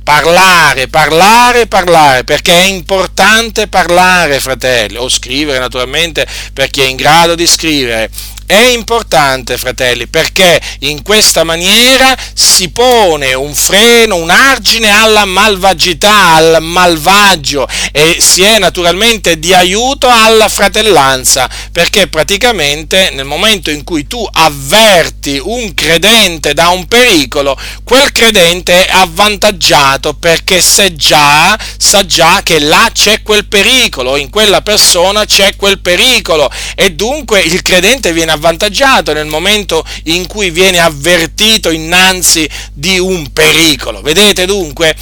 parlare, 0.02 0.88
parlare, 0.88 1.66
parlare, 1.66 2.24
perché 2.24 2.52
è 2.52 2.64
importante 2.64 3.68
parlare, 3.68 4.40
fratelli, 4.40 4.96
o 4.96 5.08
scrivere 5.08 5.58
naturalmente 5.58 6.26
per 6.52 6.68
chi 6.70 6.82
è 6.82 6.86
in 6.86 6.96
grado 6.96 7.34
di 7.34 7.46
scrivere, 7.46 8.10
è 8.46 8.60
importante, 8.72 9.56
fratelli, 9.56 10.06
perché 10.06 10.60
in 10.80 11.02
questa 11.02 11.44
maniera 11.44 12.16
si 12.34 12.70
pone 12.70 13.34
un 13.34 13.54
freno, 13.54 14.16
un 14.16 14.30
argine 14.30 14.90
alla 14.90 15.24
malvagità, 15.24 16.34
al 16.34 16.58
malvagio 16.60 17.66
e 17.92 18.18
si 18.20 18.42
è 18.42 18.58
naturalmente 18.58 19.38
di 19.38 19.54
aiuto 19.54 20.08
alla 20.08 20.48
fratellanza, 20.48 21.48
perché 21.70 22.08
praticamente 22.08 23.10
nel 23.12 23.24
momento 23.24 23.70
in 23.70 23.84
cui 23.84 24.06
tu 24.06 24.26
avverti 24.30 25.40
un 25.42 25.74
credente 25.74 26.54
da 26.54 26.68
un 26.68 26.86
pericolo, 26.86 27.58
quel 27.84 28.12
credente 28.12 28.86
è 28.86 28.90
avvantaggiato 28.92 30.14
perché 30.14 30.60
sa 30.60 30.92
già, 30.94 31.58
sa 31.76 32.04
già 32.04 32.40
che 32.42 32.58
là 32.58 32.90
c'è 32.92 33.22
quel 33.22 33.46
pericolo, 33.46 34.16
in 34.16 34.30
quella 34.30 34.62
persona 34.62 35.24
c'è 35.24 35.54
quel 35.56 35.78
pericolo 35.80 36.50
e 36.74 36.92
dunque 36.92 37.40
il 37.40 37.62
credente 37.62 38.12
viene 38.12 38.31
avvantaggiato 38.32 38.62
avvantaggiato 38.62 39.12
nel 39.12 39.26
momento 39.26 39.84
in 40.04 40.26
cui 40.26 40.50
viene 40.50 40.78
avvertito 40.78 41.70
innanzi 41.70 42.48
di 42.72 42.98
un 42.98 43.32
pericolo. 43.32 44.00
Vedete 44.00 44.46
dunque? 44.46 44.94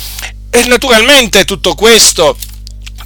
E 0.50 0.64
naturalmente 0.64 1.44
tutto 1.44 1.74
questo 1.74 2.36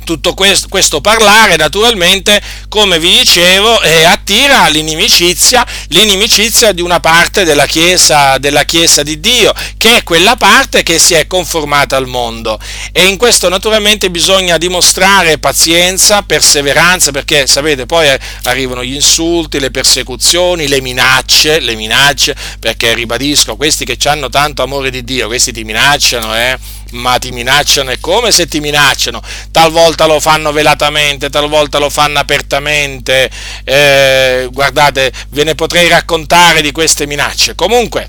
tutto 0.05 0.34
questo, 0.34 0.68
questo, 0.68 1.00
parlare 1.00 1.57
naturalmente, 1.57 2.40
come 2.68 2.98
vi 2.98 3.18
dicevo, 3.18 3.82
eh, 3.82 4.05
attira 4.05 4.68
l'inimicizia, 4.68 5.66
l'inimicizia 5.88 6.72
di 6.72 6.80
una 6.80 7.00
parte 7.00 7.44
della 7.44 7.66
chiesa, 7.66 8.38
della 8.38 8.64
chiesa 8.64 9.02
di 9.02 9.18
Dio, 9.18 9.52
che 9.76 9.96
è 9.96 10.02
quella 10.05 10.36
parte 10.36 10.82
che 10.82 10.98
si 10.98 11.14
è 11.14 11.26
conformata 11.26 11.96
al 11.96 12.07
mondo. 12.07 12.59
E 12.92 13.07
in 13.07 13.16
questo 13.16 13.48
naturalmente 13.48 14.11
bisogna 14.11 14.59
dimostrare 14.59 15.38
pazienza, 15.38 16.22
perseveranza, 16.22 17.11
perché 17.11 17.46
sapete, 17.46 17.86
poi 17.86 18.09
arrivano 18.44 18.84
gli 18.84 18.94
insulti, 18.94 19.59
le 19.59 19.70
persecuzioni, 19.70 20.68
le 20.68 20.80
minacce, 20.80 21.61
le 21.61 21.74
minacce, 21.74 22.36
perché 22.61 22.94
ribadisco, 22.94 23.57
questi 23.57 23.84
che 23.84 23.98
hanno 24.09 24.28
tanto 24.28 24.62
amore 24.62 24.90
di 24.90 25.02
Dio, 25.02 25.26
questi 25.26 25.52
ti 25.52 25.64
minacciano, 25.64 26.36
eh? 26.36 26.59
Ma 26.93 27.18
ti 27.18 27.30
minacciano 27.30 27.91
è 27.91 27.99
come 28.01 28.30
se 28.30 28.47
ti 28.47 28.61
minacciano, 28.61 29.22
talvolta 29.51 30.07
lo 30.07 30.20
fanno 30.20 30.53
velatamente, 30.53 31.30
talvolta 31.30 31.78
lo 31.78 31.91
fanno 31.91 32.18
apertamente, 32.18 33.30
eh, 33.64 34.49
guardate, 34.51 35.12
ve 35.30 35.45
ne 35.45 35.55
potrei 35.55 35.89
raccontare 35.89 36.62
di 36.62 36.72
queste 36.72 37.07
minacce. 37.07 37.55
Comunque, 37.55 38.09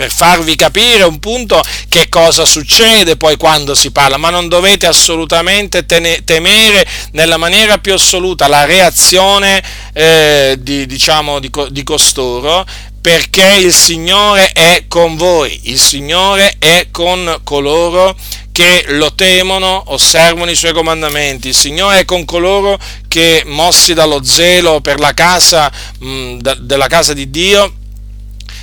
per 0.00 0.10
farvi 0.10 0.56
capire 0.56 1.02
un 1.02 1.18
punto 1.18 1.62
che 1.90 2.08
cosa 2.08 2.46
succede 2.46 3.18
poi 3.18 3.36
quando 3.36 3.74
si 3.74 3.90
parla, 3.90 4.16
ma 4.16 4.30
non 4.30 4.48
dovete 4.48 4.86
assolutamente 4.86 5.84
temere 5.84 6.86
nella 7.12 7.36
maniera 7.36 7.76
più 7.76 7.92
assoluta 7.92 8.48
la 8.48 8.64
reazione 8.64 9.62
eh, 9.92 10.56
di, 10.58 10.86
diciamo, 10.86 11.38
di, 11.38 11.50
di 11.68 11.82
costoro, 11.82 12.64
perché 13.00 13.58
il 13.62 13.72
Signore 13.72 14.52
è 14.52 14.84
con 14.86 15.16
voi, 15.16 15.58
il 15.64 15.78
Signore 15.78 16.56
è 16.58 16.88
con 16.90 17.40
coloro 17.44 18.14
che 18.52 18.84
lo 18.88 19.14
temono, 19.14 19.84
osservano 19.86 20.50
i 20.50 20.54
suoi 20.54 20.72
comandamenti, 20.72 21.48
il 21.48 21.54
Signore 21.54 22.00
è 22.00 22.04
con 22.04 22.24
coloro 22.24 22.78
che 23.08 23.42
mossi 23.46 23.94
dallo 23.94 24.22
zelo 24.22 24.80
per 24.80 24.98
la 24.98 25.14
casa 25.14 25.72
mh, 25.98 26.36
della 26.58 26.86
casa 26.86 27.14
di 27.14 27.30
Dio 27.30 27.74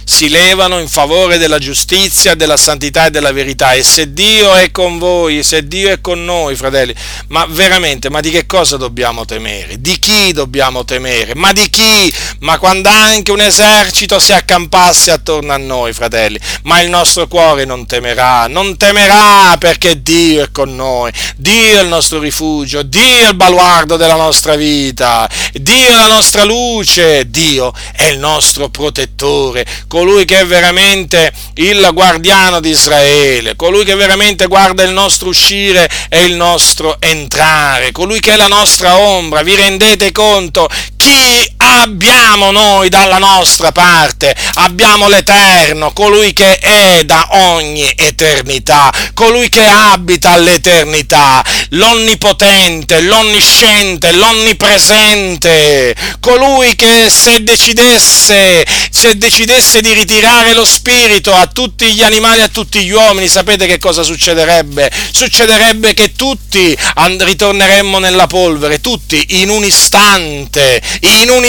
si 0.09 0.29
levano 0.29 0.79
in 0.79 0.87
favore 0.87 1.37
della 1.37 1.59
giustizia, 1.59 2.33
della 2.33 2.55
santità 2.55 3.07
e 3.07 3.11
della 3.11 3.33
verità. 3.33 3.73
E 3.73 3.83
se 3.83 4.13
Dio 4.13 4.53
è 4.53 4.71
con 4.71 4.97
voi, 4.97 5.43
se 5.43 5.67
Dio 5.67 5.89
è 5.89 5.99
con 5.99 6.23
noi, 6.23 6.55
fratelli, 6.55 6.95
ma 7.27 7.45
veramente, 7.49 8.09
ma 8.09 8.21
di 8.21 8.29
che 8.29 8.45
cosa 8.45 8.77
dobbiamo 8.77 9.25
temere? 9.25 9.81
Di 9.81 9.99
chi 9.99 10.31
dobbiamo 10.31 10.85
temere? 10.85 11.35
Ma 11.35 11.51
di 11.51 11.69
chi? 11.69 12.11
Ma 12.39 12.57
quando 12.57 12.87
anche 12.87 13.31
un 13.31 13.41
esercito 13.41 14.17
si 14.17 14.31
accampasse 14.31 15.11
attorno 15.11 15.51
a 15.51 15.57
noi, 15.57 15.91
fratelli, 15.91 16.39
ma 16.63 16.79
il 16.79 16.89
nostro 16.89 17.27
cuore 17.27 17.65
non 17.65 17.85
temerà, 17.85 18.47
non 18.47 18.77
temerà 18.77 19.57
perché 19.57 20.01
Dio 20.01 20.43
è 20.43 20.51
con 20.51 20.73
noi, 20.73 21.11
Dio 21.35 21.79
è 21.79 21.81
il 21.81 21.89
nostro 21.89 22.19
rifugio, 22.19 22.81
Dio 22.81 23.25
è 23.25 23.27
il 23.27 23.35
baluardo 23.35 23.97
della 23.97 24.15
nostra 24.15 24.55
vita, 24.55 25.29
Dio 25.51 25.89
è 25.89 25.95
la 25.95 26.07
nostra 26.07 26.45
luce, 26.45 27.29
Dio 27.29 27.73
è 27.93 28.05
il 28.05 28.19
nostro 28.19 28.69
protettore 28.69 29.65
colui 29.97 30.25
che 30.25 30.41
è 30.41 30.45
veramente 30.45 31.33
il 31.55 31.89
guardiano 31.91 32.59
di 32.59 32.69
Israele, 32.69 33.55
colui 33.55 33.83
che 33.83 33.95
veramente 33.95 34.45
guarda 34.45 34.83
il 34.83 34.91
nostro 34.91 35.29
uscire 35.29 35.89
e 36.07 36.23
il 36.23 36.35
nostro 36.35 36.97
entrare, 36.99 37.91
colui 37.91 38.19
che 38.19 38.33
è 38.33 38.35
la 38.35 38.45
nostra 38.45 38.99
ombra. 38.99 39.41
Vi 39.41 39.55
rendete 39.55 40.11
conto 40.11 40.69
chi 40.97 41.51
abbiamo 41.57 42.51
noi 42.51 42.89
dalla 42.89 43.17
nostra 43.17 43.71
parte? 43.71 44.35
Abbiamo 44.55 45.07
l'Eterno, 45.07 45.91
colui 45.93 46.33
che 46.33 46.57
è 46.59 47.03
da 47.05 47.27
ogni 47.31 47.91
eternità, 47.95 48.91
colui 49.13 49.49
che 49.49 49.65
abita 49.65 50.31
all'eternità, 50.31 51.43
l'onnipotente, 51.69 53.01
l'onnisciente, 53.01 54.11
l'onnipresente, 54.11 55.95
colui 56.19 56.75
che 56.75 57.07
se 57.09 57.43
decidesse, 57.43 58.65
se 58.89 59.17
decidesse 59.17 59.81
di 59.81 59.93
ritirare 59.93 60.53
lo 60.53 60.65
spirito 60.65 61.33
a 61.33 61.47
tutti 61.47 61.93
gli 61.93 62.03
animali, 62.03 62.41
a 62.41 62.49
tutti 62.49 62.83
gli 62.83 62.91
uomini, 62.91 63.27
sapete 63.27 63.65
che 63.67 63.79
cosa 63.79 64.03
succederebbe? 64.03 64.91
Succederebbe 65.11 65.93
che 65.93 66.13
tutti 66.15 66.77
ritorneremmo 66.95 67.99
nella 67.99 68.27
polvere, 68.27 68.81
tutti 68.81 69.41
in 69.41 69.49
un 69.49 69.63
istante, 69.63 70.81
in 71.01 71.29
un 71.29 71.37
istante. 71.39 71.46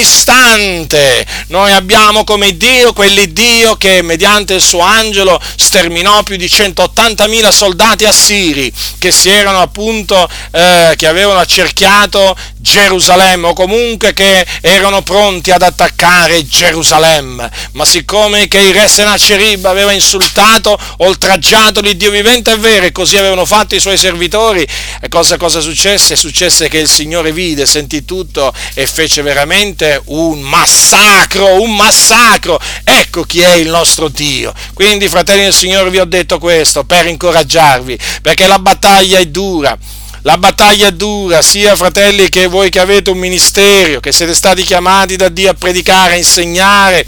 Noi 1.49 1.72
abbiamo 1.72 2.24
come 2.24 2.57
Dio 2.57 2.92
quell'Iddio 2.92 3.76
che 3.76 4.03
mediante 4.03 4.55
il 4.55 4.61
suo 4.61 4.80
angelo 4.80 5.40
sterminò 5.57 6.22
più 6.22 6.36
di 6.36 6.46
180.000 6.46 7.49
soldati 7.51 8.05
assiri 8.05 8.72
che 8.99 9.11
si 9.11 9.28
erano 9.28 9.61
appunto, 9.61 10.28
eh, 10.53 10.94
che 10.96 11.07
avevano 11.07 11.40
accerchiato 11.40 12.36
Gerusalemme 12.57 13.49
o 13.49 13.53
comunque 13.55 14.12
che 14.12 14.46
erano 14.61 15.03
pronti 15.03 15.51
ad 15.51 15.62
attaccare 15.62 16.46
Gerusalemme. 16.46 17.51
Ma 17.72 17.84
siccome 17.84 18.46
che 18.46 18.59
il 18.59 18.74
re 18.74 18.88
Sennacherib 18.88 19.64
aveva 19.64 19.92
insultato, 19.92 20.78
oltraggiato 20.99 21.80
l'Iddio 21.80 22.11
vivente, 22.11 22.53
è 22.53 22.59
vero, 22.59 22.86
e 22.86 22.92
così 22.92 23.16
avevano 23.16 23.46
fatto 23.46 23.74
i 23.74 23.80
suoi 23.80 23.96
servitori, 23.96 24.66
e 25.01 25.09
cosa, 25.09 25.36
cosa 25.36 25.61
successe? 25.61 26.14
Successe 26.14 26.68
che 26.68 26.78
il 26.78 26.88
Signore 26.88 27.32
vide, 27.32 27.64
sentì 27.64 28.05
tutto 28.05 28.53
e 28.74 28.86
fece 28.86 29.22
veramente 29.22 29.88
un 30.07 30.41
massacro, 30.41 31.61
un 31.61 31.74
massacro. 31.74 32.59
Ecco 32.84 33.22
chi 33.22 33.41
è 33.41 33.55
il 33.55 33.68
nostro 33.68 34.09
Dio. 34.09 34.53
Quindi, 34.74 35.09
fratelli 35.09 35.43
del 35.43 35.55
Signore, 35.55 35.91
vi 35.91 35.99
ho 35.99 36.05
detto 36.05 36.39
questo 36.39 36.84
per 36.84 37.07
incoraggiarvi, 37.07 37.99
perché 38.22 38.47
la 38.47 38.59
battaglia 38.59 39.18
è 39.18 39.26
dura 39.26 39.76
la 40.22 40.36
battaglia 40.36 40.89
è 40.89 40.93
dura, 40.93 41.43
sia 41.43 41.76
fratelli 41.76 42.28
che 42.28 42.49
voi 42.49 42.70
che 42.70 42.80
avete 42.80 43.11
un 43.11 43.18
ministero, 43.18 44.01
che 44.01 44.12
siete 44.12 44.34
stati 44.34 44.62
chiamati 44.62 45.16
da 45.16 45.28
Dio 45.28 45.49
a 45.49 45.55
predicare, 45.55 46.14
a 46.14 46.16
insegnare, 46.16 47.07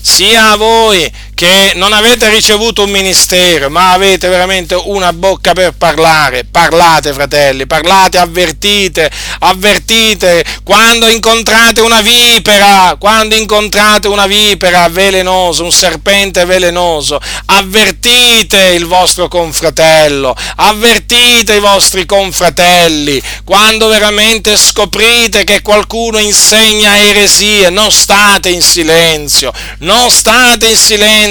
sia 0.00 0.52
a 0.52 0.56
voi 0.56 1.10
che 1.34 1.72
non 1.74 1.92
avete 1.92 2.28
ricevuto 2.28 2.84
un 2.84 2.90
ministero, 2.90 3.68
ma 3.68 3.92
avete 3.92 4.28
veramente 4.28 4.74
una 4.74 5.12
bocca 5.12 5.52
per 5.52 5.72
parlare. 5.72 6.44
Parlate, 6.44 7.12
fratelli, 7.12 7.66
parlate, 7.66 8.18
avvertite, 8.18 9.10
avvertite. 9.40 10.44
Quando 10.62 11.08
incontrate 11.08 11.80
una 11.80 12.00
vipera, 12.00 12.96
quando 12.98 13.34
incontrate 13.34 14.08
una 14.08 14.26
vipera 14.26 14.88
velenosa, 14.88 15.62
un 15.64 15.72
serpente 15.72 16.44
velenoso, 16.44 17.20
avvertite 17.46 18.58
il 18.74 18.86
vostro 18.86 19.28
confratello, 19.28 20.34
avvertite 20.56 21.54
i 21.54 21.60
vostri 21.60 22.06
confratelli. 22.06 23.20
Quando 23.44 23.88
veramente 23.88 24.56
scoprite 24.56 25.44
che 25.44 25.62
qualcuno 25.62 26.18
insegna 26.18 26.96
eresie, 26.96 27.70
non 27.70 27.90
state 27.90 28.50
in 28.50 28.62
silenzio, 28.62 29.52
non 29.78 30.10
state 30.10 30.68
in 30.68 30.76
silenzio. 30.76 31.23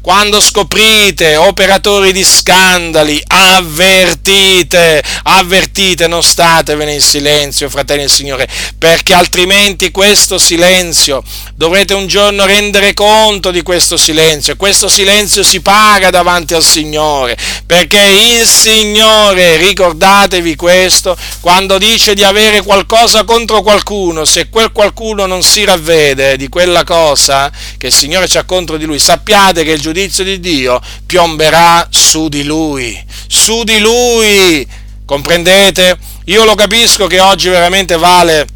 Quando 0.00 0.40
scoprite 0.40 1.34
operatori 1.34 2.12
di 2.12 2.22
scandali, 2.22 3.20
avvertite, 3.26 5.02
avvertite, 5.24 6.06
non 6.06 6.22
statevene 6.22 6.94
in 6.94 7.00
silenzio, 7.00 7.68
fratelli 7.68 8.02
del 8.02 8.10
Signore, 8.10 8.48
perché 8.78 9.12
altrimenti 9.12 9.90
questo 9.90 10.38
silenzio 10.38 11.24
dovrete 11.56 11.92
un 11.92 12.06
giorno 12.06 12.46
rendere 12.46 12.94
conto 12.94 13.50
di 13.50 13.62
questo 13.62 13.96
silenzio. 13.96 14.54
Questo 14.54 14.86
silenzio 14.88 15.42
si 15.42 15.60
paga 15.60 16.10
davanti 16.10 16.54
al 16.54 16.62
Signore, 16.62 17.36
perché 17.66 17.98
il 17.98 18.46
Signore, 18.46 19.56
ricordatevi 19.56 20.54
questo, 20.54 21.16
quando 21.40 21.78
dice 21.78 22.14
di 22.14 22.22
avere 22.22 22.62
qualcosa 22.62 23.24
contro 23.24 23.60
qualcuno, 23.62 24.24
se 24.24 24.48
quel 24.48 24.70
qualcuno 24.70 25.26
non 25.26 25.42
si 25.42 25.64
ravvede 25.64 26.36
di 26.36 26.48
quella 26.48 26.84
cosa 26.84 27.50
che 27.76 27.88
il 27.88 27.92
Signore 27.92 28.26
c'ha 28.28 28.44
contro 28.44 28.76
di 28.76 28.82
lui, 28.84 28.98
sappiate 28.98 29.64
che 29.64 29.72
il 29.72 29.80
giudizio 29.80 30.24
di 30.24 30.40
Dio 30.40 30.80
piomberà 31.06 31.86
su 31.90 32.28
di 32.28 32.44
lui, 32.44 33.02
su 33.26 33.64
di 33.64 33.78
lui. 33.78 34.66
Comprendete? 35.04 35.98
Io 36.26 36.44
lo 36.44 36.54
capisco 36.54 37.06
che 37.06 37.20
oggi 37.20 37.48
veramente 37.48 37.96
vale 37.96 38.46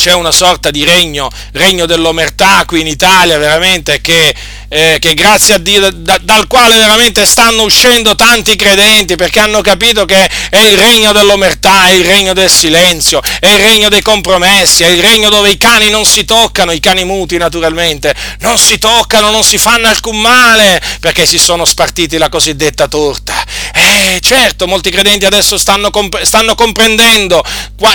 c'è 0.00 0.14
una 0.14 0.32
sorta 0.32 0.70
di 0.70 0.82
regno, 0.82 1.30
regno 1.52 1.84
dell'omertà 1.84 2.64
qui 2.64 2.80
in 2.80 2.86
Italia, 2.86 3.36
veramente, 3.36 4.00
che, 4.00 4.34
eh, 4.70 4.96
che 4.98 5.12
grazie 5.12 5.52
a 5.52 5.58
Dio, 5.58 5.90
da, 5.92 6.16
dal 6.22 6.46
quale 6.46 6.74
veramente 6.78 7.26
stanno 7.26 7.64
uscendo 7.64 8.14
tanti 8.14 8.56
credenti, 8.56 9.16
perché 9.16 9.40
hanno 9.40 9.60
capito 9.60 10.06
che 10.06 10.26
è 10.48 10.56
il 10.56 10.78
regno 10.78 11.12
dell'omertà, 11.12 11.88
è 11.88 11.90
il 11.90 12.06
regno 12.06 12.32
del 12.32 12.48
silenzio, 12.48 13.20
è 13.40 13.48
il 13.48 13.58
regno 13.58 13.90
dei 13.90 14.00
compromessi, 14.00 14.84
è 14.84 14.86
il 14.86 15.02
regno 15.02 15.28
dove 15.28 15.50
i 15.50 15.58
cani 15.58 15.90
non 15.90 16.06
si 16.06 16.24
toccano, 16.24 16.72
i 16.72 16.80
cani 16.80 17.04
muti 17.04 17.36
naturalmente, 17.36 18.14
non 18.38 18.56
si 18.56 18.78
toccano, 18.78 19.30
non 19.30 19.44
si 19.44 19.58
fanno 19.58 19.88
alcun 19.88 20.18
male, 20.18 20.80
perché 21.00 21.26
si 21.26 21.38
sono 21.38 21.66
spartiti 21.66 22.16
la 22.16 22.30
cosiddetta 22.30 22.88
torta. 22.88 23.34
Eh, 23.74 24.18
certo, 24.22 24.66
molti 24.66 24.90
credenti 24.90 25.26
adesso 25.26 25.58
stanno, 25.58 25.90
comp- 25.90 26.22
stanno 26.22 26.54
comprendendo, 26.54 27.44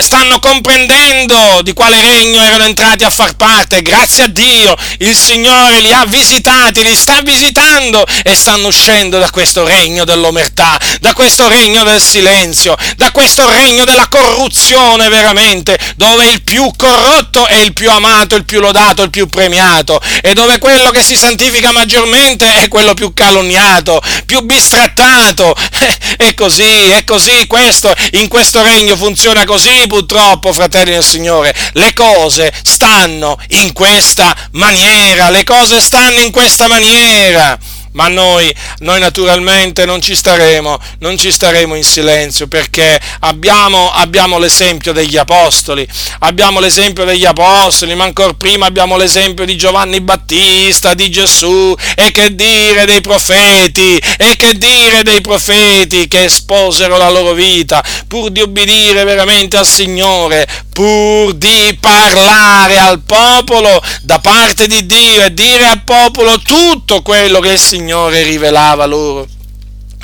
stanno 0.02 0.40
comprendendo 0.40 1.61
di 1.64 1.73
quale 1.73 1.94
regno 1.99 2.41
erano 2.41 2.63
entrati 2.65 3.03
a 3.03 3.09
far 3.09 3.35
parte. 3.35 3.81
Grazie 3.81 4.23
a 4.23 4.27
Dio, 4.27 4.76
il 4.99 5.15
Signore 5.15 5.80
li 5.81 5.91
ha 5.91 6.05
visitati, 6.05 6.84
li 6.84 6.95
sta 6.95 7.22
visitando 7.22 8.05
e 8.23 8.35
stanno 8.35 8.67
uscendo 8.67 9.19
da 9.19 9.30
questo 9.30 9.65
regno 9.65 10.05
dell'omertà, 10.05 10.80
da 10.99 11.13
questo 11.13 11.47
regno 11.47 11.84
del 11.84 12.01
silenzio, 12.01 12.76
da 12.97 13.11
questo 13.11 13.49
regno 13.49 13.85
della 13.85 14.07
corruzione 14.07 15.09
veramente, 15.09 15.77
dove 15.95 16.26
il 16.27 16.41
più 16.41 16.72
corrotto 16.76 17.45
è 17.47 17.57
il 17.57 17.73
più 17.73 17.89
amato, 17.89 18.35
il 18.35 18.45
più 18.45 18.59
lodato, 18.59 19.03
il 19.03 19.09
più 19.09 19.27
premiato 19.27 19.99
e 20.22 20.34
dove 20.34 20.59
quello 20.59 20.91
che 20.91 21.03
si 21.03 21.15
santifica 21.15 21.72
maggiormente 21.72 22.55
è 22.55 22.67
quello 22.67 22.93
più 22.93 23.13
calunniato, 23.13 24.01
più 24.26 24.41
bistrattato 24.41 25.55
è 26.17 26.34
così, 26.34 26.89
è 26.89 27.03
così, 27.03 27.45
questo, 27.47 27.93
in 28.13 28.27
questo 28.27 28.61
regno 28.61 28.95
funziona 28.95 29.43
così 29.45 29.85
purtroppo, 29.88 30.53
fratelli 30.53 30.91
del 30.91 31.03
Signore. 31.03 31.53
Le 31.77 31.91
cose 31.93 32.53
stanno 32.64 33.38
in 33.49 33.73
questa 33.73 34.34
maniera, 34.52 35.30
le 35.30 35.43
cose 35.43 35.81
stanno 35.81 36.22
in 36.22 36.31
questa 36.31 36.68
maniera 36.68 37.60
ma 37.95 38.07
noi, 38.07 38.53
noi 38.80 38.99
naturalmente 38.99 39.85
non 39.85 40.01
ci 40.01 40.15
staremo, 40.15 40.80
non 40.99 41.17
ci 41.17 41.31
staremo 41.31 41.76
in 41.76 41.84
silenzio 41.84 42.47
perché 42.47 42.99
abbiamo, 43.22 43.91
abbiamo 43.91 44.38
l'esempio 44.38 44.91
degli 44.91 45.17
apostoli, 45.17 45.88
abbiamo 46.19 46.59
l'esempio 46.59 47.05
degli 47.05 47.26
apostoli, 47.26 47.95
ma 47.95 48.03
ancora 48.03 48.34
prima 48.34 48.65
abbiamo 48.65 48.97
l'esempio 48.97 49.45
di 49.45 49.55
Giovanni 49.57 50.01
Battista, 50.01 50.93
di 50.93 51.09
Gesù 51.09 51.73
e 51.95 52.11
che 52.11 52.35
dire 52.35 52.85
dei 52.85 53.01
profeti, 53.01 53.97
e 54.17 54.35
che 54.35 54.57
dire 54.57 55.03
dei 55.03 55.22
profeti 55.22 56.07
che 56.07 56.26
esposero 56.26 56.97
la 56.97 57.09
loro 57.09 57.34
vita 57.34 57.84
pur 58.07 58.30
di 58.30 58.41
obbedire 58.41 59.05
veramente 59.05 59.55
al 59.55 59.65
Signore, 59.65 60.47
pur 60.72 61.34
di 61.34 61.77
parlare 61.80 62.77
al 62.77 62.99
popolo 62.99 63.81
da 64.01 64.19
parte 64.19 64.67
di 64.67 64.85
Dio 64.85 65.23
e 65.23 65.34
dire 65.34 65.65
al 65.65 65.84
popolo 65.84 66.39
tutto 66.39 67.01
quello 67.01 67.39
che 67.39 67.53
il 67.53 67.59
Signore 67.59 67.85
rivelava 68.24 68.86
loro. 68.86 69.35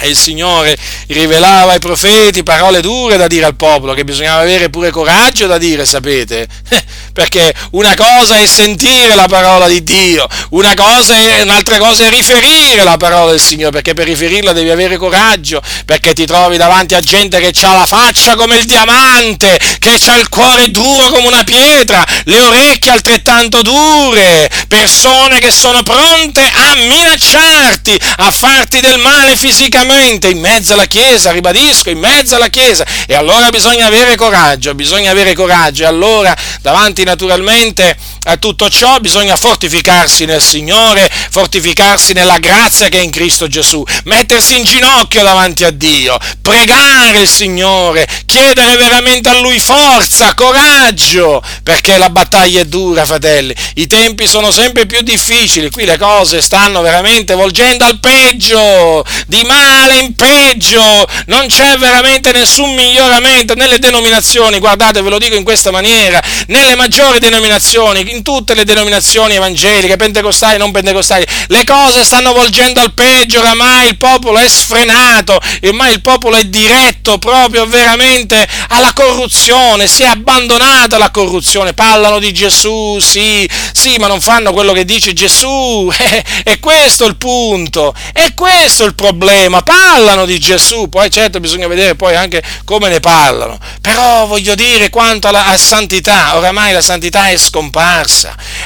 E 0.01 0.09
il 0.09 0.17
Signore 0.17 0.75
rivelava 1.07 1.73
ai 1.73 1.79
profeti 1.79 2.41
parole 2.41 2.81
dure 2.81 3.17
da 3.17 3.27
dire 3.27 3.45
al 3.45 3.55
popolo, 3.55 3.93
che 3.93 4.03
bisognava 4.03 4.41
avere 4.41 4.71
pure 4.71 4.89
coraggio 4.89 5.45
da 5.45 5.59
dire, 5.59 5.85
sapete? 5.85 6.47
Perché 7.13 7.53
una 7.71 7.93
cosa 7.93 8.37
è 8.37 8.47
sentire 8.47 9.13
la 9.15 9.27
parola 9.27 9.67
di 9.67 9.83
Dio, 9.83 10.25
una 10.51 10.73
cosa 10.73 11.13
è, 11.13 11.41
un'altra 11.41 11.77
cosa 11.77 12.05
è 12.05 12.09
riferire 12.09 12.83
la 12.83 12.95
parola 12.97 13.31
del 13.31 13.41
Signore, 13.41 13.71
perché 13.71 13.93
per 13.93 14.05
riferirla 14.05 14.53
devi 14.53 14.69
avere 14.69 14.95
coraggio, 14.95 15.61
perché 15.85 16.13
ti 16.13 16.25
trovi 16.25 16.55
davanti 16.55 16.95
a 16.95 17.01
gente 17.01 17.39
che 17.41 17.53
ha 17.65 17.73
la 17.75 17.85
faccia 17.85 18.35
come 18.35 18.55
il 18.59 18.65
diamante, 18.65 19.59
che 19.79 19.99
ha 20.07 20.17
il 20.17 20.29
cuore 20.29 20.71
duro 20.71 21.09
come 21.09 21.27
una 21.27 21.43
pietra, 21.43 22.01
le 22.23 22.39
orecchie 22.39 22.91
altrettanto 22.91 23.61
dure, 23.61 24.49
persone 24.69 25.39
che 25.39 25.51
sono 25.51 25.83
pronte 25.83 26.41
a 26.41 26.75
minacciarti, 26.75 27.99
a 28.19 28.31
farti 28.31 28.79
del 28.79 28.99
male 28.99 29.35
fisicamente 29.35 29.90
veramente 29.91 30.29
in 30.29 30.39
mezzo 30.39 30.73
alla 30.73 30.85
Chiesa, 30.85 31.31
ribadisco, 31.31 31.89
in 31.89 31.99
mezzo 31.99 32.35
alla 32.35 32.47
Chiesa. 32.47 32.85
E 33.05 33.13
allora 33.13 33.49
bisogna 33.49 33.85
avere 33.87 34.15
coraggio, 34.15 34.73
bisogna 34.73 35.11
avere 35.11 35.33
coraggio. 35.33 35.83
E 35.83 35.85
allora, 35.85 36.35
davanti 36.61 37.03
naturalmente 37.03 37.95
a 38.23 38.37
tutto 38.37 38.69
ciò, 38.69 38.99
bisogna 38.99 39.35
fortificarsi 39.35 40.25
nel 40.25 40.41
Signore, 40.41 41.09
fortificarsi 41.29 42.13
nella 42.13 42.37
grazia 42.37 42.87
che 42.87 42.99
è 42.99 43.01
in 43.01 43.09
Cristo 43.09 43.47
Gesù, 43.47 43.83
mettersi 44.05 44.57
in 44.57 44.63
ginocchio 44.63 45.23
davanti 45.23 45.63
a 45.63 45.71
Dio, 45.71 46.17
pregare 46.41 47.21
il 47.21 47.27
Signore, 47.27 48.07
chiedere 48.25 48.77
veramente 48.77 49.29
a 49.29 49.39
Lui 49.39 49.59
forza, 49.59 50.33
coraggio, 50.35 51.41
perché 51.63 51.97
la 51.97 52.09
battaglia 52.09 52.61
è 52.61 52.65
dura, 52.65 53.05
fratelli. 53.05 53.55
I 53.75 53.87
tempi 53.87 54.27
sono 54.27 54.51
sempre 54.51 54.85
più 54.85 55.01
difficili, 55.01 55.71
qui 55.71 55.85
le 55.85 55.97
cose 55.97 56.41
stanno 56.41 56.81
veramente 56.81 57.33
volgendo 57.33 57.85
al 57.85 57.99
peggio, 57.99 59.03
di 59.25 59.43
male 59.43 59.81
male 59.91 59.99
in 59.99 60.15
peggio, 60.15 61.07
non 61.27 61.47
c'è 61.47 61.77
veramente 61.77 62.31
nessun 62.31 62.73
miglioramento 62.73 63.55
nelle 63.55 63.79
denominazioni, 63.79 64.59
guardate 64.59 65.01
ve 65.01 65.09
lo 65.09 65.17
dico 65.17 65.35
in 65.35 65.43
questa 65.43 65.71
maniera, 65.71 66.21
nelle 66.47 66.75
maggiori 66.75 67.19
denominazioni, 67.19 68.03
in 68.11 68.23
tutte 68.23 68.53
le 68.53 68.65
denominazioni 68.65 69.35
evangeliche, 69.35 69.95
pentecostali, 69.95 70.57
non 70.57 70.71
pentecostali, 70.71 71.25
le 71.47 71.63
cose 71.63 72.03
stanno 72.03 72.33
volgendo 72.33 72.81
al 72.81 72.93
peggio, 72.93 73.39
oramai 73.39 73.89
il 73.89 73.97
popolo 73.97 74.37
è 74.37 74.47
sfrenato, 74.47 75.39
ormai 75.63 75.93
il 75.93 76.01
popolo 76.01 76.35
è 76.35 76.43
diretto 76.45 77.17
proprio 77.17 77.65
veramente 77.65 78.47
alla 78.69 78.93
corruzione, 78.93 79.87
si 79.87 80.03
è 80.03 80.07
abbandonato 80.07 80.95
alla 80.95 81.11
corruzione, 81.11 81.73
parlano 81.73 82.19
di 82.19 82.33
Gesù, 82.33 82.99
sì, 82.99 83.49
sì, 83.73 83.97
ma 83.97 84.07
non 84.07 84.21
fanno 84.21 84.53
quello 84.53 84.73
che 84.73 84.85
dice 84.85 85.13
Gesù, 85.13 85.91
è 86.43 86.59
questo 86.59 87.05
il 87.05 87.17
punto, 87.17 87.93
è 88.13 88.33
questo 88.33 88.83
il 88.83 88.95
problema, 88.95 89.61
parlano 89.61 90.25
di 90.25 90.39
Gesù, 90.39 90.89
poi 90.89 91.09
certo 91.09 91.39
bisogna 91.39 91.67
vedere 91.67 91.95
poi 91.95 92.15
anche 92.15 92.43
come 92.65 92.89
ne 92.89 92.99
parlano, 92.99 93.57
però 93.81 94.25
voglio 94.25 94.55
dire 94.55 94.89
quanto 94.89 95.27
alla, 95.27 95.45
alla 95.45 95.57
santità, 95.57 96.37
oramai 96.37 96.73
la 96.73 96.81
santità 96.81 97.29
è 97.29 97.37
scomparsa, 97.37 98.00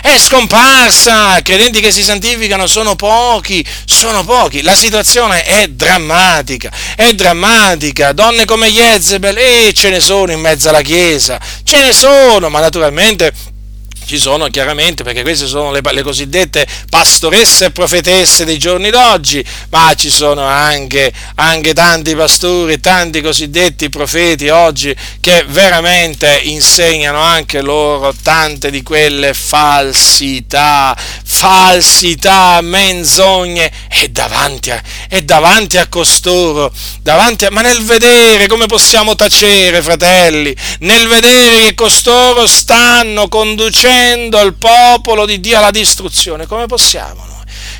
è 0.02 0.18
scomparsa, 0.18 1.42
credenti 1.42 1.82
che 1.82 1.92
si 1.92 2.04
santificano 2.04 2.68
sono 2.68 2.96
pochi, 2.96 3.66
sono 3.86 4.24
pochi, 4.24 4.62
la 4.62 4.76
situazione 4.76 5.44
è 5.44 5.68
drammatica, 5.68 6.72
è 6.96 7.14
drammatica, 7.14 8.14
donne 8.14 8.46
come 8.46 8.70
Jezebel, 8.72 9.38
e 9.38 9.74
ce 9.74 9.90
ne 9.90 10.00
sono 10.00 10.32
in 10.32 10.40
mezzo 10.40 10.70
alla 10.70 10.82
Chiesa, 10.82 11.40
ce 11.64 11.80
ne 11.80 11.94
sono, 11.94 12.50
ma 12.50 12.60
naturalmente 12.60 13.34
ci 14.06 14.18
sono 14.18 14.48
chiaramente, 14.48 15.04
perché 15.04 15.24
queste 15.24 15.48
sono 15.48 15.72
le, 15.72 15.82
le, 15.84 16.02
cosiddette 16.04 16.68
pastoresse 16.90 17.66
e 17.66 17.72
profetesse 17.72 18.46
dei 18.46 18.58
giorni 18.58 18.90
d'oggi, 18.90 19.44
ma 19.70 19.94
ci 19.96 20.10
sono 20.10 20.44
anche, 20.46 21.12
anche 21.36 21.74
tanti 21.74 22.16
pastori, 22.16 22.80
tanti 22.80 23.22
cosiddetti 23.22 23.90
profeti 23.90 24.50
oggi 24.50 24.96
che 25.20 25.44
veramente 25.48 26.40
insegnano 26.44 27.20
anche 27.20 27.62
loro 27.62 28.14
tante 28.22 28.70
di 28.70 28.84
quelle 28.84 29.34
falsità, 29.34 30.96
falsità, 31.24 32.60
menzogne, 32.62 33.72
e 33.90 34.10
davanti 34.10 34.72
a, 34.72 34.82
e 35.10 35.24
davanti 35.24 35.78
a 35.78 35.88
costoro, 35.88 36.72
davanti 37.02 37.46
a, 37.46 37.52
ma 37.52 37.62
nel 37.62 37.84
vedere 37.84 38.48
come 38.48 38.68
possiamo 38.68 39.16
tacere, 39.16 39.82
fratelli, 39.82 40.56
nel 40.80 41.08
vedere 41.08 41.68
che 41.68 41.74
costoro 41.74 42.46
stanno 42.46 43.28
conducendo 43.28 43.94
conducendo 43.96 44.42
il 44.42 44.54
popolo 44.56 45.26
di 45.26 45.40
Dio 45.40 45.58
alla 45.58 45.72
distruzione. 45.72 46.46
Come 46.46 46.66
possiamo? 46.66 47.35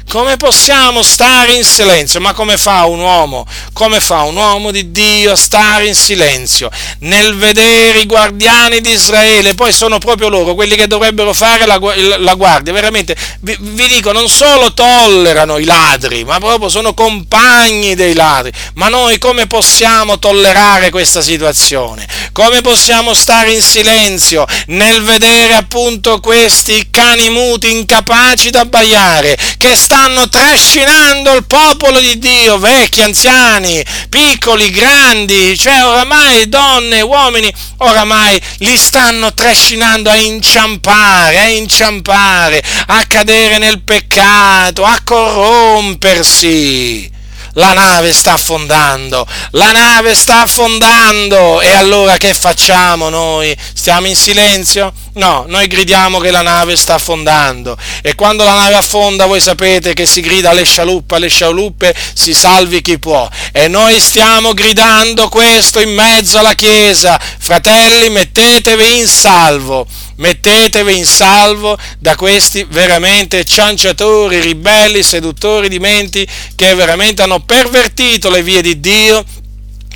Come 0.08 0.38
possiamo 0.38 1.02
stare 1.02 1.54
in 1.54 1.66
silenzio? 1.66 2.22
Ma 2.22 2.34
come 2.34 2.58
fa 2.58 2.86
un 2.86 3.00
uomo? 3.00 3.46
Come 3.74 4.00
fa 4.00 4.22
un 4.22 4.36
uomo 4.36 4.72
di 4.72 4.92
Dio 4.92 5.32
a 5.32 5.36
stare 5.36 5.88
in 5.88 5.96
silenzio 5.96 6.70
nel 7.00 7.36
vedere 7.36 8.00
i 8.00 8.06
guardiani 8.06 8.82
di 8.82 8.92
Israele? 8.92 9.56
Poi 9.56 9.74
sono 9.74 9.98
proprio 9.98 10.30
loro 10.30 10.54
quelli 10.54 10.76
che 10.76 10.88
dovrebbero 10.88 11.34
fare 11.34 11.66
la, 11.66 11.80
la 12.20 12.34
guardia. 12.36 12.72
Veramente, 12.72 13.16
vi, 13.42 13.58
vi, 13.60 13.88
dico, 13.88 14.12
non 14.12 14.30
solo 14.30 14.74
tollerano 14.74 15.58
i 15.58 15.66
ladri, 15.66 16.24
ma 16.24 16.38
proprio 16.40 16.70
sono 16.70 16.94
compagni 16.94 17.96
dei 17.96 18.14
ladri. 18.14 18.54
Ma 18.76 18.88
noi 18.88 19.18
come 19.18 19.48
possiamo 19.48 20.20
tollerare 20.20 20.92
questa 20.92 21.22
situazione? 21.22 22.08
Come 22.32 22.62
possiamo 22.62 23.14
stare 23.14 23.52
in 23.52 23.62
silenzio 23.62 24.46
nel 24.68 25.02
vedere 25.02 25.56
appunto 25.56 26.20
questi 26.20 26.90
cani 26.90 27.30
muti 27.30 27.72
incapaci 27.72 28.50
da 28.50 28.62
abbaiare 28.62 29.38
che 29.58 29.76
stanno 29.76 29.95
stanno 29.96 30.28
trascinando 30.28 31.34
il 31.36 31.46
popolo 31.46 32.02
di 32.02 32.20
Dio, 32.20 32.58
vecchi, 32.58 33.02
anziani, 33.02 33.82
piccoli, 34.10 34.70
grandi, 34.70 35.58
cioè 35.58 35.86
oramai 35.86 36.50
donne, 36.50 37.00
uomini, 37.00 37.50
oramai 37.78 38.38
li 38.58 38.78
stanno 38.78 39.34
trascinando 39.34 40.10
a 40.10 40.16
inciampare, 40.16 41.40
a 41.40 41.48
inciampare, 41.48 42.62
a 42.88 43.06
cadere 43.08 43.58
nel 43.58 43.84
peccato, 43.84 44.84
a 44.84 45.00
corrompersi 45.02 47.14
la 47.56 47.74
nave 47.74 48.14
sta 48.14 48.34
affondando, 48.34 49.26
la 49.52 49.72
nave 49.72 50.16
sta 50.16 50.42
affondando 50.42 51.62
e 51.62 51.74
allora 51.74 52.18
che 52.18 52.34
facciamo 52.34 53.10
noi? 53.10 53.56
Stiamo 53.74 54.08
in 54.08 54.16
silenzio? 54.16 54.94
No, 55.14 55.46
noi 55.48 55.68
gridiamo 55.68 56.20
che 56.20 56.32
la 56.32 56.42
nave 56.42 56.76
sta 56.76 56.96
affondando 56.96 57.78
e 58.02 58.16
quando 58.16 58.44
la 58.44 58.54
nave 58.54 58.76
affonda 58.76 59.26
voi 59.26 59.40
sapete 59.40 59.94
che 59.94 60.06
si 60.06 60.20
grida 60.20 60.50
alle 60.50 60.66
scialuppe, 60.66 61.16
alle 61.16 61.30
scialuppe 61.30 61.96
si 62.14 62.34
salvi 62.34 62.82
chi 62.82 63.00
può 63.00 63.28
e 63.54 63.70
noi 63.70 64.00
stiamo 64.02 64.54
gridando 64.54 65.30
questo 65.30 65.80
in 65.80 65.94
mezzo 65.94 66.38
alla 66.38 66.54
chiesa, 66.54 67.18
fratelli 67.38 68.10
mettetevi 68.10 68.98
in 68.98 69.08
salvo 69.08 69.88
mettetevi 70.18 70.98
in 70.98 71.06
salvo 71.06 71.78
da 72.00 72.16
questi 72.16 72.66
veramente 72.70 73.44
cianciatori, 73.44 74.40
ribelli, 74.40 75.04
seduttori 75.04 75.68
di 75.68 75.80
menti 75.80 76.28
che 76.56 76.74
veramente 76.74 77.22
hanno 77.22 77.36
pervertito 77.46 78.30
le 78.30 78.44
vie 78.44 78.62
di 78.62 78.80
Dio 78.80 79.24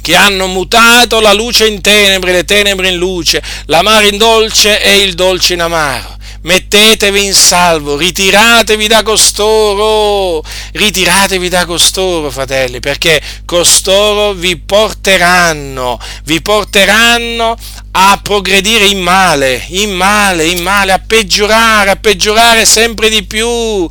che 0.02 0.16
hanno 0.16 0.48
mutato 0.48 1.20
la 1.20 1.34
luce 1.34 1.68
in 1.68 1.82
tenebre, 1.82 2.32
le 2.32 2.46
tenebre 2.46 2.90
in 2.90 2.96
luce, 2.96 3.44
l'amaro 3.66 4.08
in 4.08 4.18
dolce 4.18 4.82
e 4.82 5.02
il 5.02 5.14
dolce 5.14 5.54
in 5.54 5.62
amaro. 5.62 6.18
Mettetevi 6.42 7.26
in 7.26 7.34
salvo, 7.34 7.98
ritiratevi 7.98 8.88
da 8.88 9.04
costoro, 9.04 10.42
ritiratevi 10.72 11.50
da 11.50 11.66
costoro, 11.66 12.32
fratelli, 12.32 12.80
perché 12.80 13.22
costoro 13.44 14.32
vi 14.32 14.56
porteranno, 14.56 16.00
vi 16.24 16.42
porteranno 16.42 17.58
a 17.92 18.20
progredire 18.24 18.86
in 18.86 19.00
male, 19.00 19.66
in 19.72 19.92
male, 19.92 20.46
in 20.46 20.64
male, 20.64 20.94
a 20.94 21.02
peggiorare, 21.06 21.90
a 21.90 21.98
peggiorare 21.98 22.66
sempre 22.66 23.10
di 23.10 23.24
più, 23.24 23.86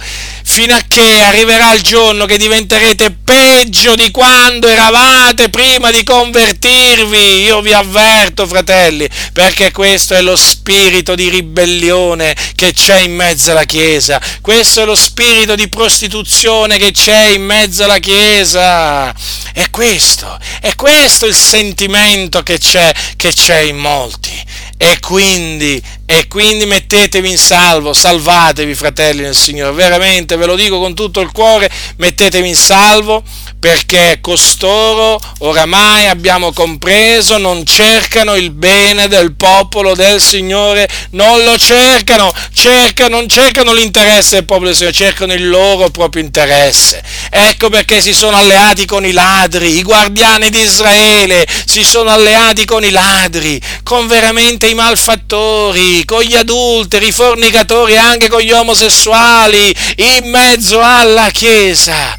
fino 0.50 0.74
a 0.74 0.80
che 0.88 1.20
arriverà 1.20 1.74
il 1.74 1.82
giorno 1.82 2.24
che 2.24 2.38
diventerete 2.38 3.10
peggio 3.22 3.94
di 3.94 4.10
quando 4.10 4.66
eravate 4.66 5.50
prima 5.50 5.90
di 5.90 6.02
convertirvi. 6.02 7.42
Io 7.42 7.60
vi 7.60 7.74
avverto, 7.74 8.46
fratelli, 8.46 9.06
perché 9.34 9.70
questo 9.70 10.14
è 10.14 10.22
lo 10.22 10.36
spirito 10.36 11.14
di 11.14 11.28
ribellione 11.28 12.34
che 12.54 12.72
c'è 12.72 13.00
in 13.00 13.14
mezzo 13.14 13.50
alla 13.50 13.64
Chiesa, 13.64 14.20
questo 14.40 14.82
è 14.82 14.84
lo 14.86 14.96
spirito 14.96 15.54
di 15.54 15.68
prostituzione 15.68 16.78
che 16.78 16.92
c'è 16.92 17.26
in 17.26 17.44
mezzo 17.44 17.84
alla 17.84 17.98
Chiesa. 17.98 19.14
È 19.52 19.68
questo, 19.70 20.38
è 20.60 20.74
questo 20.74 21.26
il 21.26 21.34
sentimento 21.34 22.42
che 22.42 22.58
c'è, 22.58 22.92
che 23.16 23.32
c'è 23.34 23.58
in 23.58 23.76
molti. 23.76 24.46
E 24.78 24.98
quindi, 25.00 25.82
e 26.10 26.26
quindi 26.26 26.64
mettetevi 26.64 27.30
in 27.30 27.36
salvo, 27.36 27.92
salvatevi 27.92 28.74
fratelli 28.74 29.20
nel 29.20 29.36
Signore, 29.36 29.72
veramente 29.72 30.36
ve 30.36 30.46
lo 30.46 30.54
dico 30.54 30.78
con 30.78 30.94
tutto 30.94 31.20
il 31.20 31.30
cuore, 31.32 31.70
mettetevi 31.96 32.48
in 32.48 32.56
salvo 32.56 33.22
perché 33.60 34.18
costoro 34.22 35.20
oramai 35.40 36.06
abbiamo 36.06 36.52
compreso 36.52 37.36
non 37.36 37.66
cercano 37.66 38.36
il 38.36 38.52
bene 38.52 39.06
del 39.08 39.34
popolo 39.34 39.94
del 39.94 40.18
Signore, 40.18 40.88
non 41.10 41.44
lo 41.44 41.58
cercano, 41.58 42.32
cercano 42.54 43.16
non 43.18 43.28
cercano 43.28 43.72
l'interesse 43.72 44.36
del 44.36 44.44
popolo 44.44 44.66
del 44.68 44.76
Signore, 44.76 44.94
cercano 44.94 45.32
il 45.34 45.48
loro 45.48 45.90
proprio 45.90 46.22
interesse. 46.22 47.02
Ecco 47.30 47.68
perché 47.68 48.00
si 48.00 48.14
sono 48.14 48.36
alleati 48.36 48.86
con 48.86 49.04
i 49.04 49.12
ladri, 49.12 49.76
i 49.76 49.82
guardiani 49.82 50.50
di 50.50 50.60
Israele 50.60 51.46
si 51.66 51.82
sono 51.82 52.10
alleati 52.10 52.64
con 52.64 52.84
i 52.84 52.90
ladri, 52.90 53.60
con 53.82 54.06
veramente 54.06 54.68
i 54.68 54.74
malfattori, 54.74 55.97
con 56.04 56.22
gli 56.22 56.34
adulteri, 56.34 57.08
i 57.08 57.12
fornicatori, 57.12 57.96
anche 57.96 58.28
con 58.28 58.40
gli 58.40 58.52
omosessuali, 58.52 59.74
in 59.96 60.30
mezzo 60.30 60.80
alla 60.80 61.30
Chiesa 61.30 62.16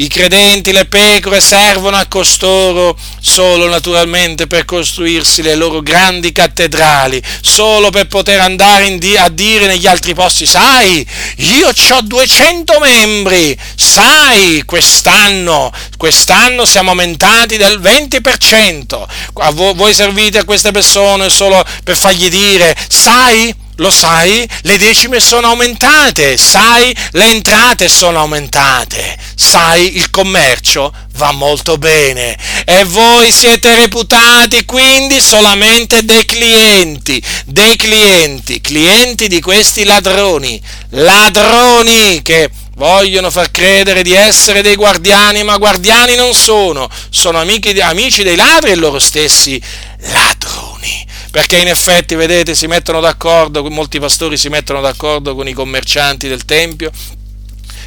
i 0.00 0.08
credenti, 0.08 0.72
le 0.72 0.86
pecore, 0.86 1.40
servono 1.40 1.96
a 1.96 2.06
costoro 2.06 2.96
solo 3.20 3.68
naturalmente 3.68 4.46
per 4.46 4.64
costruirsi 4.64 5.42
le 5.42 5.54
loro 5.54 5.82
grandi 5.82 6.32
cattedrali, 6.32 7.22
solo 7.42 7.90
per 7.90 8.06
poter 8.06 8.40
andare 8.40 8.96
di- 8.96 9.16
a 9.16 9.28
dire 9.28 9.66
negli 9.66 9.86
altri 9.86 10.14
posti, 10.14 10.46
sai, 10.46 11.06
io 11.36 11.68
ho 11.68 12.00
200 12.00 12.78
membri, 12.80 13.56
sai, 13.74 14.62
quest'anno, 14.64 15.70
quest'anno 15.98 16.64
siamo 16.64 16.90
aumentati 16.90 17.58
del 17.58 17.78
20%, 17.78 19.06
voi 19.52 19.92
servite 19.92 20.38
a 20.38 20.44
queste 20.44 20.70
persone 20.70 21.28
solo 21.28 21.62
per 21.84 21.96
fargli 21.96 22.30
dire, 22.30 22.74
sai, 22.88 23.54
lo 23.80 23.90
sai? 23.90 24.48
Le 24.62 24.78
decime 24.78 25.20
sono 25.20 25.48
aumentate, 25.48 26.36
sai? 26.36 26.94
Le 27.12 27.24
entrate 27.26 27.88
sono 27.88 28.18
aumentate, 28.18 29.16
sai? 29.34 29.96
Il 29.96 30.10
commercio 30.10 30.92
va 31.14 31.32
molto 31.32 31.78
bene. 31.78 32.36
E 32.64 32.84
voi 32.84 33.32
siete 33.32 33.74
reputati 33.74 34.64
quindi 34.66 35.20
solamente 35.20 36.04
dei 36.04 36.24
clienti, 36.26 37.22
dei 37.46 37.76
clienti, 37.76 38.60
clienti 38.60 39.28
di 39.28 39.40
questi 39.40 39.84
ladroni, 39.84 40.60
ladroni 40.90 42.20
che 42.22 42.50
vogliono 42.76 43.30
far 43.30 43.50
credere 43.50 44.02
di 44.02 44.12
essere 44.12 44.62
dei 44.62 44.76
guardiani, 44.76 45.42
ma 45.42 45.56
guardiani 45.56 46.16
non 46.16 46.34
sono, 46.34 46.88
sono 47.08 47.38
amici, 47.38 47.78
amici 47.80 48.22
dei 48.22 48.36
ladri 48.36 48.72
e 48.72 48.76
loro 48.76 48.98
stessi 48.98 49.60
ladroni 50.00 51.08
perché 51.30 51.58
in 51.58 51.68
effetti, 51.68 52.14
vedete, 52.14 52.54
si 52.54 52.66
mettono 52.66 53.00
d'accordo, 53.00 53.62
molti 53.70 54.00
pastori 54.00 54.36
si 54.36 54.48
mettono 54.48 54.80
d'accordo 54.80 55.34
con 55.34 55.46
i 55.46 55.52
commercianti 55.52 56.26
del 56.28 56.44
Tempio 56.44 56.90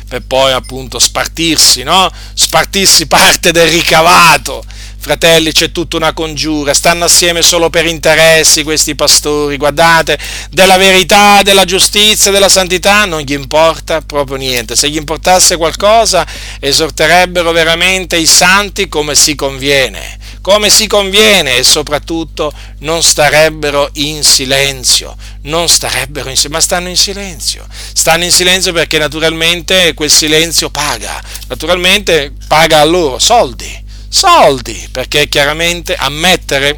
per 0.07 0.21
poi 0.21 0.51
appunto 0.51 0.99
spartirsi, 0.99 1.83
no? 1.83 2.09
Spartirsi 2.33 3.07
parte 3.07 3.51
del 3.51 3.67
ricavato. 3.67 4.63
Fratelli, 4.99 5.51
c'è 5.51 5.71
tutta 5.73 5.97
una 5.97 6.13
congiura, 6.13 6.73
stanno 6.73 7.05
assieme 7.05 7.41
solo 7.41 7.69
per 7.69 7.85
interessi 7.85 8.63
questi 8.63 8.95
pastori, 8.95 9.57
guardate, 9.57 10.17
della 10.49 10.77
verità, 10.77 11.41
della 11.41 11.65
giustizia, 11.65 12.31
della 12.31 12.47
santità 12.47 13.03
non 13.03 13.19
gli 13.21 13.33
importa 13.33 14.01
proprio 14.01 14.37
niente. 14.37 14.77
Se 14.77 14.87
gli 14.89 14.95
importasse 14.95 15.57
qualcosa, 15.57 16.25
esorterebbero 16.59 17.51
veramente 17.51 18.15
i 18.15 18.25
santi 18.25 18.87
come 18.87 19.15
si 19.15 19.35
conviene 19.35 20.19
come 20.43 20.69
si 20.69 20.87
conviene 20.87 21.55
e 21.55 21.63
soprattutto 21.63 22.51
non 22.79 23.01
starebbero 23.01 23.89
in 23.93 24.23
silenzio, 24.23 25.15
non 25.43 25.69
starebbero 25.69 26.27
in 26.27 26.35
silenzio, 26.35 26.49
ma 26.49 26.59
stanno 26.59 26.89
in 26.89 26.97
silenzio. 26.97 27.65
Stanno 27.93 28.25
in 28.25 28.31
silenzio 28.31 28.73
perché 28.73 28.97
naturalmente 28.97 29.93
quel 29.93 30.11
silenzio 30.11 30.69
paga, 30.69 31.23
naturalmente 31.47 32.33
paga 32.45 32.81
a 32.81 32.83
loro. 32.83 33.19
Soldi, 33.19 33.83
soldi, 34.09 34.89
perché 34.91 35.29
chiaramente 35.29 35.95
ammettere, 35.95 36.77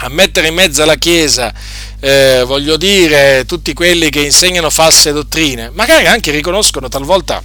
ammettere 0.00 0.48
in 0.48 0.54
mezzo 0.54 0.82
alla 0.82 0.96
Chiesa 0.96 1.54
eh, 2.00 2.42
voglio 2.44 2.76
dire, 2.76 3.44
tutti 3.46 3.72
quelli 3.72 4.10
che 4.10 4.20
insegnano 4.20 4.68
false 4.68 5.10
dottrine, 5.10 5.70
magari 5.72 6.06
anche 6.06 6.30
riconoscono 6.32 6.90
talvolta 6.90 7.42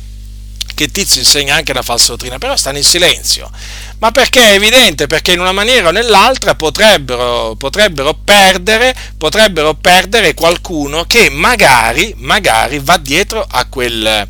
che 0.79 0.87
Tizio 0.87 1.19
insegna 1.19 1.55
anche 1.55 1.71
una 1.71 1.81
falsa 1.81 2.11
dottrina, 2.11 2.37
però 2.37 2.55
stanno 2.55 2.77
in 2.77 2.85
silenzio. 2.85 3.51
Ma 3.99 4.11
perché 4.11 4.41
è 4.41 4.53
evidente? 4.53 5.07
Perché 5.07 5.33
in 5.33 5.41
una 5.41 5.51
maniera 5.51 5.89
o 5.89 5.91
nell'altra 5.91 6.55
potrebbero, 6.55 7.55
potrebbero, 7.57 8.13
perdere, 8.13 8.95
potrebbero 9.17 9.73
perdere 9.73 10.33
qualcuno 10.33 11.03
che 11.03 11.29
magari, 11.29 12.13
magari 12.17 12.79
va 12.79 12.95
dietro 12.95 13.45
a 13.49 13.65
quel, 13.65 14.25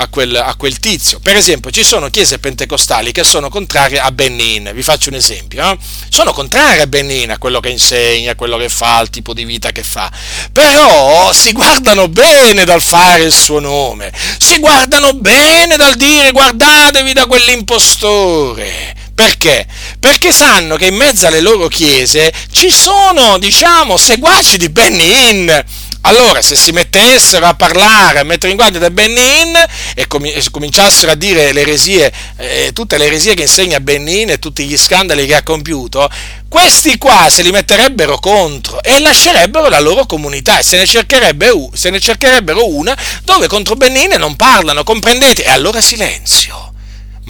a 0.00 0.08
quel, 0.08 0.34
a 0.34 0.54
quel, 0.56 0.78
tizio. 0.78 1.20
Per 1.20 1.36
esempio, 1.36 1.70
ci 1.70 1.84
sono 1.84 2.08
chiese 2.08 2.38
pentecostali 2.38 3.12
che 3.12 3.22
sono 3.22 3.50
contrarie 3.50 4.00
a 4.00 4.10
Benin. 4.10 4.70
Vi 4.74 4.82
faccio 4.82 5.10
un 5.10 5.16
esempio: 5.16 5.62
no? 5.62 5.78
sono 6.08 6.32
contrarie 6.32 6.82
a 6.82 6.86
Benin, 6.86 7.30
a 7.30 7.38
quello 7.38 7.60
che 7.60 7.68
insegna, 7.68 8.32
a 8.32 8.34
quello 8.34 8.56
che 8.56 8.68
fa, 8.68 8.96
al 8.96 9.10
tipo 9.10 9.34
di 9.34 9.44
vita 9.44 9.72
che 9.72 9.82
fa. 9.82 10.10
Però 10.52 11.32
si 11.32 11.52
guardano 11.52 12.08
bene 12.08 12.64
dal 12.64 12.82
fare 12.82 13.24
il 13.24 13.32
suo 13.32 13.60
nome, 13.60 14.12
si 14.38 14.58
guardano 14.58 15.12
bene 15.12 15.76
dal 15.76 15.94
dire 15.96 16.32
guardatevi 16.32 17.12
da 17.12 17.26
quell'impostore. 17.26 18.96
Perché? 19.14 19.66
Perché 19.98 20.32
sanno 20.32 20.76
che 20.76 20.86
in 20.86 20.94
mezzo 20.94 21.26
alle 21.26 21.40
loro 21.40 21.68
chiese 21.68 22.32
ci 22.52 22.70
sono, 22.70 23.36
diciamo, 23.36 23.98
seguaci 23.98 24.56
di 24.56 24.70
Benin 24.70 25.64
allora, 26.02 26.40
se 26.40 26.56
si 26.56 26.72
mettessero 26.72 27.44
a 27.46 27.54
parlare, 27.54 28.20
a 28.20 28.24
mettere 28.24 28.50
in 28.52 28.56
guardia 28.56 28.80
da 28.80 28.90
Benin 28.90 29.54
e, 29.94 30.06
com- 30.06 30.26
cominciassero 30.50 31.12
a 31.12 31.14
dire 31.14 31.52
le 31.52 31.60
eresie, 31.60 32.10
eh, 32.36 32.70
tutte 32.72 32.96
le 32.96 33.04
eresie 33.04 33.34
che 33.34 33.42
insegna 33.42 33.80
Benin 33.80 34.30
e 34.30 34.38
tutti 34.38 34.64
gli 34.64 34.78
scandali 34.78 35.26
che 35.26 35.34
ha 35.34 35.42
compiuto, 35.42 36.08
questi 36.48 36.96
qua 36.96 37.28
se 37.30 37.42
li 37.42 37.50
metterebbero 37.50 38.18
contro 38.18 38.82
e 38.82 38.98
lascerebbero 38.98 39.68
la 39.68 39.80
loro 39.80 40.06
comunità 40.06 40.58
e 40.58 40.62
se 40.62 40.78
ne, 40.78 40.86
se 40.86 41.90
ne 41.90 42.00
cercherebbero 42.00 42.66
una 42.66 42.96
dove 43.24 43.46
contro 43.46 43.76
Benin 43.76 44.14
non 44.18 44.36
parlano, 44.36 44.82
comprendete? 44.82 45.44
E 45.44 45.50
allora 45.50 45.80
silenzio 45.82 46.69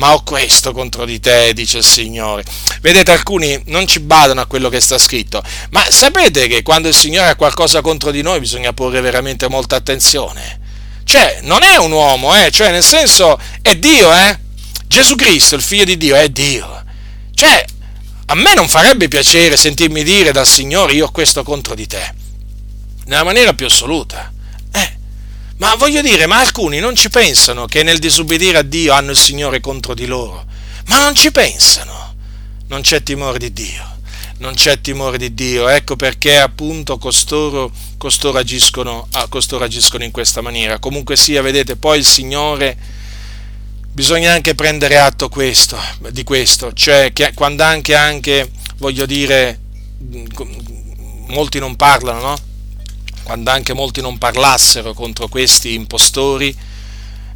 ma 0.01 0.14
ho 0.14 0.22
questo 0.22 0.72
contro 0.72 1.05
di 1.05 1.20
te, 1.20 1.52
dice 1.52 1.78
il 1.78 1.85
Signore. 1.85 2.43
Vedete, 2.81 3.10
alcuni 3.10 3.60
non 3.66 3.86
ci 3.86 4.01
badano 4.01 4.40
a 4.40 4.47
quello 4.47 4.70
che 4.70 4.81
sta 4.81 4.97
scritto, 4.97 5.43
ma 5.72 5.85
sapete 5.90 6.48
che 6.48 6.62
quando 6.62 6.89
il 6.89 6.94
Signore 6.94 7.28
ha 7.28 7.36
qualcosa 7.36 7.82
contro 7.82 8.10
di 8.10 8.22
noi 8.22 8.40
bisogna 8.40 8.72
porre 8.72 9.02
veramente 9.02 9.47
molta 9.51 9.77
attenzione. 9.77 10.59
Cioè, 11.05 11.40
non 11.43 11.62
è 11.62 11.77
un 11.77 11.93
uomo, 11.93 12.35
eh? 12.35 12.51
cioè, 12.51 12.70
nel 12.70 12.82
senso, 12.82 13.39
è 13.60 13.77
Dio, 13.77 14.10
eh? 14.10 14.39
Gesù 14.86 15.16
Cristo, 15.16 15.56
il 15.56 15.62
figlio 15.62 15.85
di 15.85 15.98
Dio, 15.98 16.16
è 16.16 16.31
Dio. 16.31 16.82
Cioè, 17.35 17.62
a 18.27 18.35
me 18.35 18.55
non 18.55 18.68
farebbe 18.68 19.06
piacere 19.06 19.59
sentirmi 19.59 20.02
dire 20.02 20.32
dal 20.32 20.47
Signore 20.47 20.94
io 20.94 21.06
ho 21.06 21.10
questo 21.10 21.43
contro 21.43 21.74
di 21.74 21.86
te, 21.86 22.14
nella 23.05 23.24
maniera 23.24 23.52
più 23.52 23.66
assoluta. 23.66 24.32
Ma 25.60 25.74
voglio 25.74 26.00
dire, 26.00 26.24
ma 26.24 26.38
alcuni 26.38 26.78
non 26.78 26.96
ci 26.96 27.10
pensano 27.10 27.66
che 27.66 27.82
nel 27.82 27.98
disobbedire 27.98 28.56
a 28.58 28.62
Dio 28.62 28.94
hanno 28.94 29.10
il 29.10 29.16
Signore 29.18 29.60
contro 29.60 29.92
di 29.92 30.06
loro. 30.06 30.46
Ma 30.86 31.02
non 31.02 31.14
ci 31.14 31.30
pensano. 31.30 32.14
Non 32.68 32.80
c'è 32.80 33.02
timore 33.02 33.38
di 33.38 33.52
Dio. 33.52 33.98
Non 34.38 34.54
c'è 34.54 34.80
timore 34.80 35.18
di 35.18 35.34
Dio. 35.34 35.68
Ecco 35.68 35.96
perché 35.96 36.38
appunto 36.38 36.96
costoro, 36.96 37.70
costoro, 37.98 38.38
agiscono, 38.38 39.06
ah, 39.12 39.28
costoro 39.28 39.64
agiscono 39.64 40.02
in 40.02 40.10
questa 40.10 40.40
maniera. 40.40 40.78
Comunque 40.78 41.14
sia, 41.14 41.42
vedete, 41.42 41.76
poi 41.76 41.98
il 41.98 42.06
Signore 42.06 42.74
bisogna 43.92 44.32
anche 44.32 44.54
prendere 44.54 44.96
atto 44.96 45.28
questo, 45.28 45.78
di 46.08 46.24
questo, 46.24 46.72
cioè 46.72 47.12
che 47.12 47.32
quando 47.34 47.64
anche, 47.64 47.94
anche, 47.94 48.50
voglio 48.78 49.04
dire, 49.04 49.60
molti 51.26 51.58
non 51.58 51.76
parlano, 51.76 52.20
no? 52.20 52.49
Quando 53.31 53.52
anche 53.52 53.74
molti 53.74 54.01
non 54.01 54.19
parlassero 54.19 54.93
contro 54.93 55.28
questi 55.28 55.74
impostori, 55.74 56.52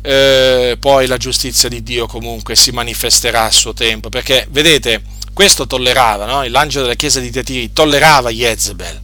eh, 0.02 0.76
poi 0.80 1.06
la 1.06 1.16
giustizia 1.18 1.68
di 1.68 1.84
Dio 1.84 2.08
comunque 2.08 2.56
si 2.56 2.72
manifesterà 2.72 3.44
a 3.44 3.50
suo 3.52 3.74
tempo, 3.74 4.08
perché 4.08 4.44
vedete, 4.50 5.02
questo 5.32 5.68
tollerava, 5.68 6.26
no? 6.26 6.42
l'angelo 6.48 6.82
della 6.82 6.96
chiesa 6.96 7.20
di 7.20 7.30
Tiatiri 7.30 7.72
tollerava 7.72 8.30
Jezebel, 8.30 9.00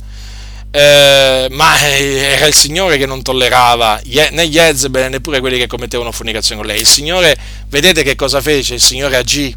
eh, 0.73 1.47
ma 1.53 1.79
era 1.79 2.47
il 2.47 2.55
Signore 2.55 2.99
che 2.99 3.07
non 3.07 3.23
tollerava 3.23 4.01
né 4.33 4.49
Jezebel 4.49 5.11
neppure 5.11 5.39
quelli 5.39 5.59
che 5.59 5.69
commettevano 5.69 6.11
fornicazione 6.11 6.61
con 6.61 6.69
lei. 6.69 6.81
Il 6.81 6.89
Signore, 6.89 7.37
vedete 7.69 8.03
che 8.03 8.17
cosa 8.17 8.41
fece? 8.41 8.75
Il 8.75 8.81
Signore 8.81 9.17
agì, 9.17 9.55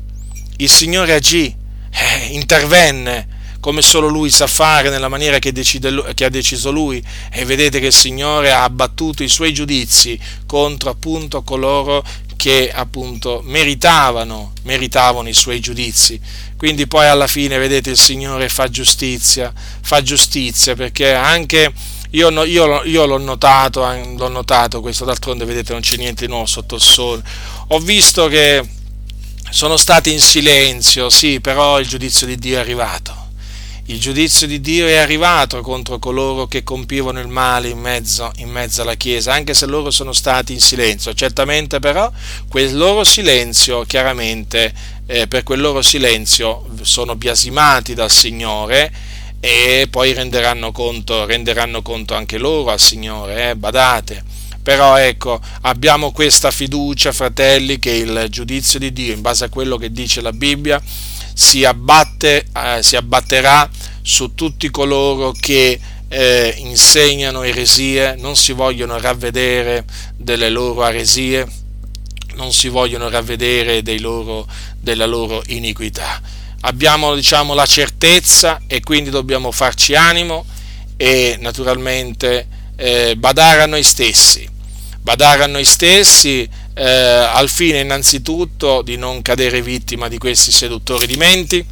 il 0.57 0.69
Signore 0.69 1.15
agì, 1.15 1.51
eh, 1.89 2.25
intervenne, 2.27 3.27
come 3.63 3.81
solo 3.81 4.09
lui 4.09 4.29
sa 4.29 4.45
fare 4.45 4.89
nella 4.89 5.07
maniera 5.07 5.39
che, 5.39 5.53
decide, 5.53 6.13
che, 6.15 6.25
ha 6.25 6.29
deciso 6.29 6.69
lui 6.69 7.01
e 7.31 7.45
vedete 7.45 7.79
che 7.79 7.85
il 7.85 7.93
Signore 7.93 8.51
ha 8.51 8.63
abbattuto 8.63 9.23
i 9.23 9.29
suoi 9.29 9.53
giudizi 9.53 10.19
contro 10.45 10.89
appunto 10.89 11.43
coloro 11.43 12.03
che 12.35 12.69
appunto 12.75 13.39
meritavano, 13.45 14.51
meritavano 14.63 15.29
i 15.29 15.33
suoi 15.33 15.61
giudizi. 15.61 16.19
Quindi 16.57 16.87
poi 16.87 17.07
alla 17.07 17.25
fine 17.25 17.57
vedete 17.57 17.91
il 17.91 17.97
Signore 17.97 18.49
fa 18.49 18.69
giustizia, 18.69 19.53
fa 19.55 20.01
giustizia 20.01 20.75
perché 20.75 21.13
anche 21.13 21.71
io, 22.09 22.43
io, 22.43 22.83
io 22.83 23.05
l'ho, 23.05 23.17
notato, 23.17 23.79
l'ho 23.85 24.27
notato 24.27 24.81
questo, 24.81 25.05
d'altronde 25.05 25.45
vedete 25.45 25.71
non 25.71 25.81
c'è 25.81 25.95
niente 25.95 26.25
di 26.25 26.31
nuovo 26.31 26.47
sotto 26.47 26.75
il 26.75 26.81
sole. 26.81 27.23
Ho 27.69 27.79
visto 27.79 28.27
che 28.27 28.61
sono 29.49 29.77
stati 29.77 30.11
in 30.11 30.19
silenzio, 30.19 31.09
sì, 31.09 31.39
però 31.39 31.79
il 31.79 31.87
giudizio 31.87 32.27
di 32.27 32.37
Dio 32.37 32.57
è 32.57 32.59
arrivato 32.59 33.22
il 33.87 33.99
giudizio 33.99 34.47
di 34.47 34.61
Dio 34.61 34.87
è 34.87 34.95
arrivato 34.95 35.59
contro 35.59 35.99
coloro 35.99 36.47
che 36.47 36.63
compivano 36.63 37.19
il 37.19 37.27
male 37.27 37.67
in 37.67 37.79
mezzo, 37.79 38.31
in 38.37 38.49
mezzo, 38.49 38.81
alla 38.81 38.95
Chiesa, 38.95 39.33
anche 39.33 39.53
se 39.53 39.65
loro 39.65 39.91
sono 39.91 40.13
stati 40.13 40.53
in 40.53 40.61
silenzio. 40.61 41.13
Certamente 41.13 41.79
però 41.79 42.09
quel 42.47 42.77
loro 42.77 43.03
silenzio, 43.03 43.83
chiaramente, 43.83 44.73
eh, 45.05 45.27
per 45.27 45.43
quel 45.43 45.59
loro 45.59 45.81
silenzio 45.81 46.65
sono 46.81 47.17
biasimati 47.17 47.93
dal 47.93 48.09
Signore 48.09 48.89
e 49.41 49.87
poi 49.89 50.13
renderanno 50.13 50.71
conto, 50.71 51.25
renderanno 51.25 51.81
conto 51.81 52.13
anche 52.13 52.37
loro 52.37 52.71
al 52.71 52.79
Signore, 52.79 53.49
eh, 53.49 53.55
badate. 53.57 54.23
Però 54.63 54.95
ecco, 54.95 55.41
abbiamo 55.63 56.13
questa 56.13 56.49
fiducia, 56.49 57.11
fratelli, 57.11 57.79
che 57.79 57.91
il 57.91 58.27
giudizio 58.29 58.79
di 58.79 58.93
Dio, 58.93 59.11
in 59.11 59.19
base 59.19 59.43
a 59.43 59.49
quello 59.49 59.75
che 59.75 59.91
dice 59.91 60.21
la 60.21 60.31
Bibbia, 60.31 60.81
si, 61.33 61.65
abbatte, 61.65 62.45
eh, 62.55 62.83
si 62.83 62.95
abbatterà 62.95 63.69
su 64.01 64.35
tutti 64.35 64.69
coloro 64.69 65.31
che 65.31 65.79
eh, 66.07 66.53
insegnano 66.57 67.41
eresie, 67.43 68.15
non 68.15 68.35
si 68.35 68.51
vogliono 68.51 68.99
ravvedere 68.99 69.85
delle 70.15 70.49
loro 70.49 70.85
eresie, 70.85 71.47
non 72.35 72.51
si 72.51 72.67
vogliono 72.67 73.09
ravvedere 73.09 73.81
loro, 73.99 74.47
della 74.79 75.05
loro 75.05 75.41
iniquità. 75.47 76.21
Abbiamo 76.61 77.15
diciamo, 77.15 77.53
la 77.53 77.65
certezza 77.65 78.61
e 78.67 78.81
quindi 78.81 79.09
dobbiamo 79.09 79.51
farci 79.51 79.95
animo 79.95 80.45
e 80.97 81.37
naturalmente 81.39 82.47
eh, 82.75 83.15
badare 83.17 83.63
a 83.63 83.65
noi 83.65 83.83
stessi, 83.83 84.47
badare 85.01 85.43
a 85.43 85.47
noi 85.47 85.65
stessi 85.65 86.47
eh, 86.73 86.83
al 86.83 87.49
fine 87.49 87.79
innanzitutto 87.79 88.81
di 88.81 88.97
non 88.97 89.21
cadere 89.21 89.61
vittima 89.61 90.07
di 90.07 90.17
questi 90.17 90.51
seduttori 90.51 91.05
di 91.05 91.15
menti 91.15 91.65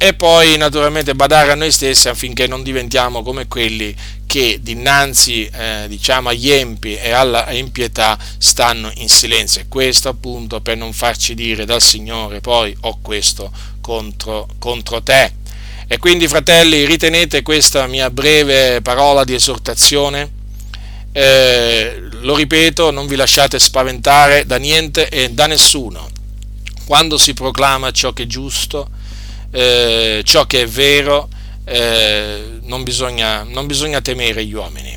e 0.00 0.14
poi 0.14 0.56
naturalmente 0.56 1.14
badare 1.14 1.50
a 1.50 1.54
noi 1.56 1.72
stessi 1.72 2.08
affinché 2.08 2.46
non 2.46 2.62
diventiamo 2.62 3.22
come 3.22 3.48
quelli 3.48 3.94
che 4.26 4.60
dinanzi 4.62 5.46
eh, 5.46 5.86
diciamo 5.88 6.28
agli 6.28 6.50
empi 6.50 6.94
e 6.94 7.10
alla 7.10 7.50
impietà 7.50 8.16
stanno 8.38 8.92
in 8.96 9.08
silenzio. 9.08 9.62
E 9.62 9.66
questo 9.68 10.08
appunto 10.08 10.60
per 10.60 10.76
non 10.76 10.92
farci 10.92 11.34
dire 11.34 11.64
dal 11.64 11.82
Signore 11.82 12.40
poi 12.40 12.76
ho 12.82 12.98
questo 13.02 13.50
contro, 13.80 14.48
contro 14.58 15.02
te 15.02 15.32
e 15.88 15.98
quindi 15.98 16.28
fratelli 16.28 16.84
ritenete 16.84 17.42
questa 17.42 17.86
mia 17.86 18.10
breve 18.10 18.80
parola 18.82 19.24
di 19.24 19.34
esortazione 19.34 20.36
eh, 21.18 22.00
lo 22.20 22.36
ripeto, 22.36 22.92
non 22.92 23.08
vi 23.08 23.16
lasciate 23.16 23.58
spaventare 23.58 24.46
da 24.46 24.56
niente 24.56 25.08
e 25.08 25.30
da 25.30 25.48
nessuno. 25.48 26.08
Quando 26.84 27.18
si 27.18 27.34
proclama 27.34 27.90
ciò 27.90 28.12
che 28.12 28.22
è 28.22 28.26
giusto, 28.26 28.88
eh, 29.50 30.22
ciò 30.24 30.46
che 30.46 30.62
è 30.62 30.66
vero, 30.68 31.28
eh, 31.64 32.60
non, 32.62 32.84
bisogna, 32.84 33.42
non, 33.42 33.66
bisogna, 33.66 34.00
temere 34.00 34.44
gli 34.44 34.52
uomini. 34.52 34.96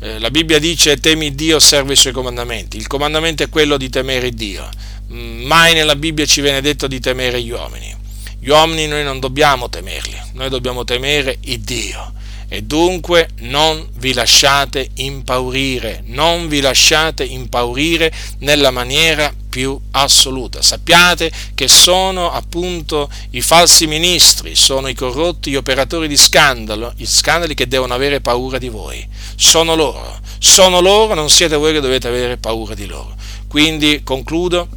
Eh, 0.00 0.18
la 0.18 0.30
Bibbia 0.30 0.58
dice 0.58 0.98
temi 0.98 1.34
Dio, 1.34 1.58
serve 1.58 1.94
i 1.94 1.96
suoi 1.96 2.12
comandamenti. 2.12 2.76
Il 2.76 2.86
comandamento 2.86 3.42
è 3.42 3.48
quello 3.48 3.78
di 3.78 3.88
temere 3.88 4.30
Dio. 4.32 4.68
Mai 5.06 5.72
nella 5.72 5.96
Bibbia 5.96 6.26
ci 6.26 6.42
viene 6.42 6.60
detto 6.60 6.86
di 6.86 7.00
temere 7.00 7.40
gli 7.40 7.50
uomini. 7.50 7.96
Gli 8.38 8.50
uomini 8.50 8.86
noi 8.86 9.02
non 9.02 9.18
dobbiamo 9.18 9.70
temerli, 9.70 10.20
noi 10.34 10.50
dobbiamo 10.50 10.84
temere 10.84 11.38
il 11.40 11.60
Dio 11.60 12.16
e 12.48 12.62
dunque 12.62 13.28
non 13.40 13.86
vi 13.96 14.14
lasciate 14.14 14.90
impaurire, 14.94 16.02
non 16.06 16.48
vi 16.48 16.60
lasciate 16.60 17.22
impaurire 17.24 18.10
nella 18.38 18.70
maniera 18.70 19.32
più 19.48 19.78
assoluta. 19.90 20.62
Sappiate 20.62 21.30
che 21.54 21.68
sono 21.68 22.30
appunto 22.30 23.10
i 23.30 23.42
falsi 23.42 23.86
ministri, 23.86 24.54
sono 24.54 24.88
i 24.88 24.94
corrotti, 24.94 25.50
gli 25.50 25.56
operatori 25.56 26.08
di 26.08 26.16
scandalo, 26.16 26.92
gli 26.96 27.06
scandali 27.06 27.54
che 27.54 27.68
devono 27.68 27.92
avere 27.92 28.20
paura 28.20 28.58
di 28.58 28.68
voi. 28.68 29.06
Sono 29.36 29.74
loro, 29.74 30.18
sono 30.38 30.80
loro, 30.80 31.14
non 31.14 31.28
siete 31.28 31.56
voi 31.56 31.72
che 31.74 31.80
dovete 31.80 32.08
avere 32.08 32.38
paura 32.38 32.74
di 32.74 32.86
loro. 32.86 33.14
Quindi 33.46 34.02
concludo 34.02 34.68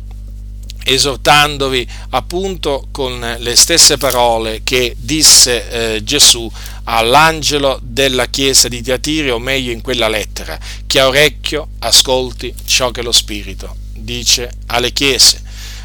esortandovi 0.83 1.87
appunto 2.09 2.87
con 2.91 3.35
le 3.39 3.55
stesse 3.55 3.97
parole 3.97 4.61
che 4.63 4.95
disse 4.97 5.95
eh, 5.95 6.03
Gesù 6.03 6.49
all'angelo 6.85 7.79
della 7.81 8.27
chiesa 8.27 8.67
di 8.67 8.81
Tiatiri, 8.81 9.29
o 9.29 9.39
meglio 9.39 9.71
in 9.71 9.81
quella 9.81 10.07
lettera, 10.07 10.57
chi 10.87 10.99
ha 10.99 11.07
orecchio 11.07 11.69
ascolti 11.79 12.53
ciò 12.65 12.91
che 12.91 13.01
lo 13.01 13.11
Spirito 13.11 13.75
dice 13.93 14.51
alle 14.67 14.91
chiese. 14.91 15.41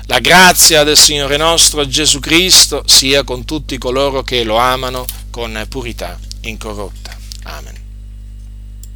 La 0.08 0.20
grazia 0.20 0.84
del 0.84 0.96
Signore 0.96 1.36
nostro 1.36 1.86
Gesù 1.86 2.20
Cristo 2.20 2.84
sia 2.86 3.24
con 3.24 3.44
tutti 3.44 3.76
coloro 3.76 4.22
che 4.22 4.44
lo 4.44 4.56
amano 4.56 5.04
con 5.30 5.66
purità 5.68 6.18
incorrotta. 6.42 7.16
Amen. 7.42 7.85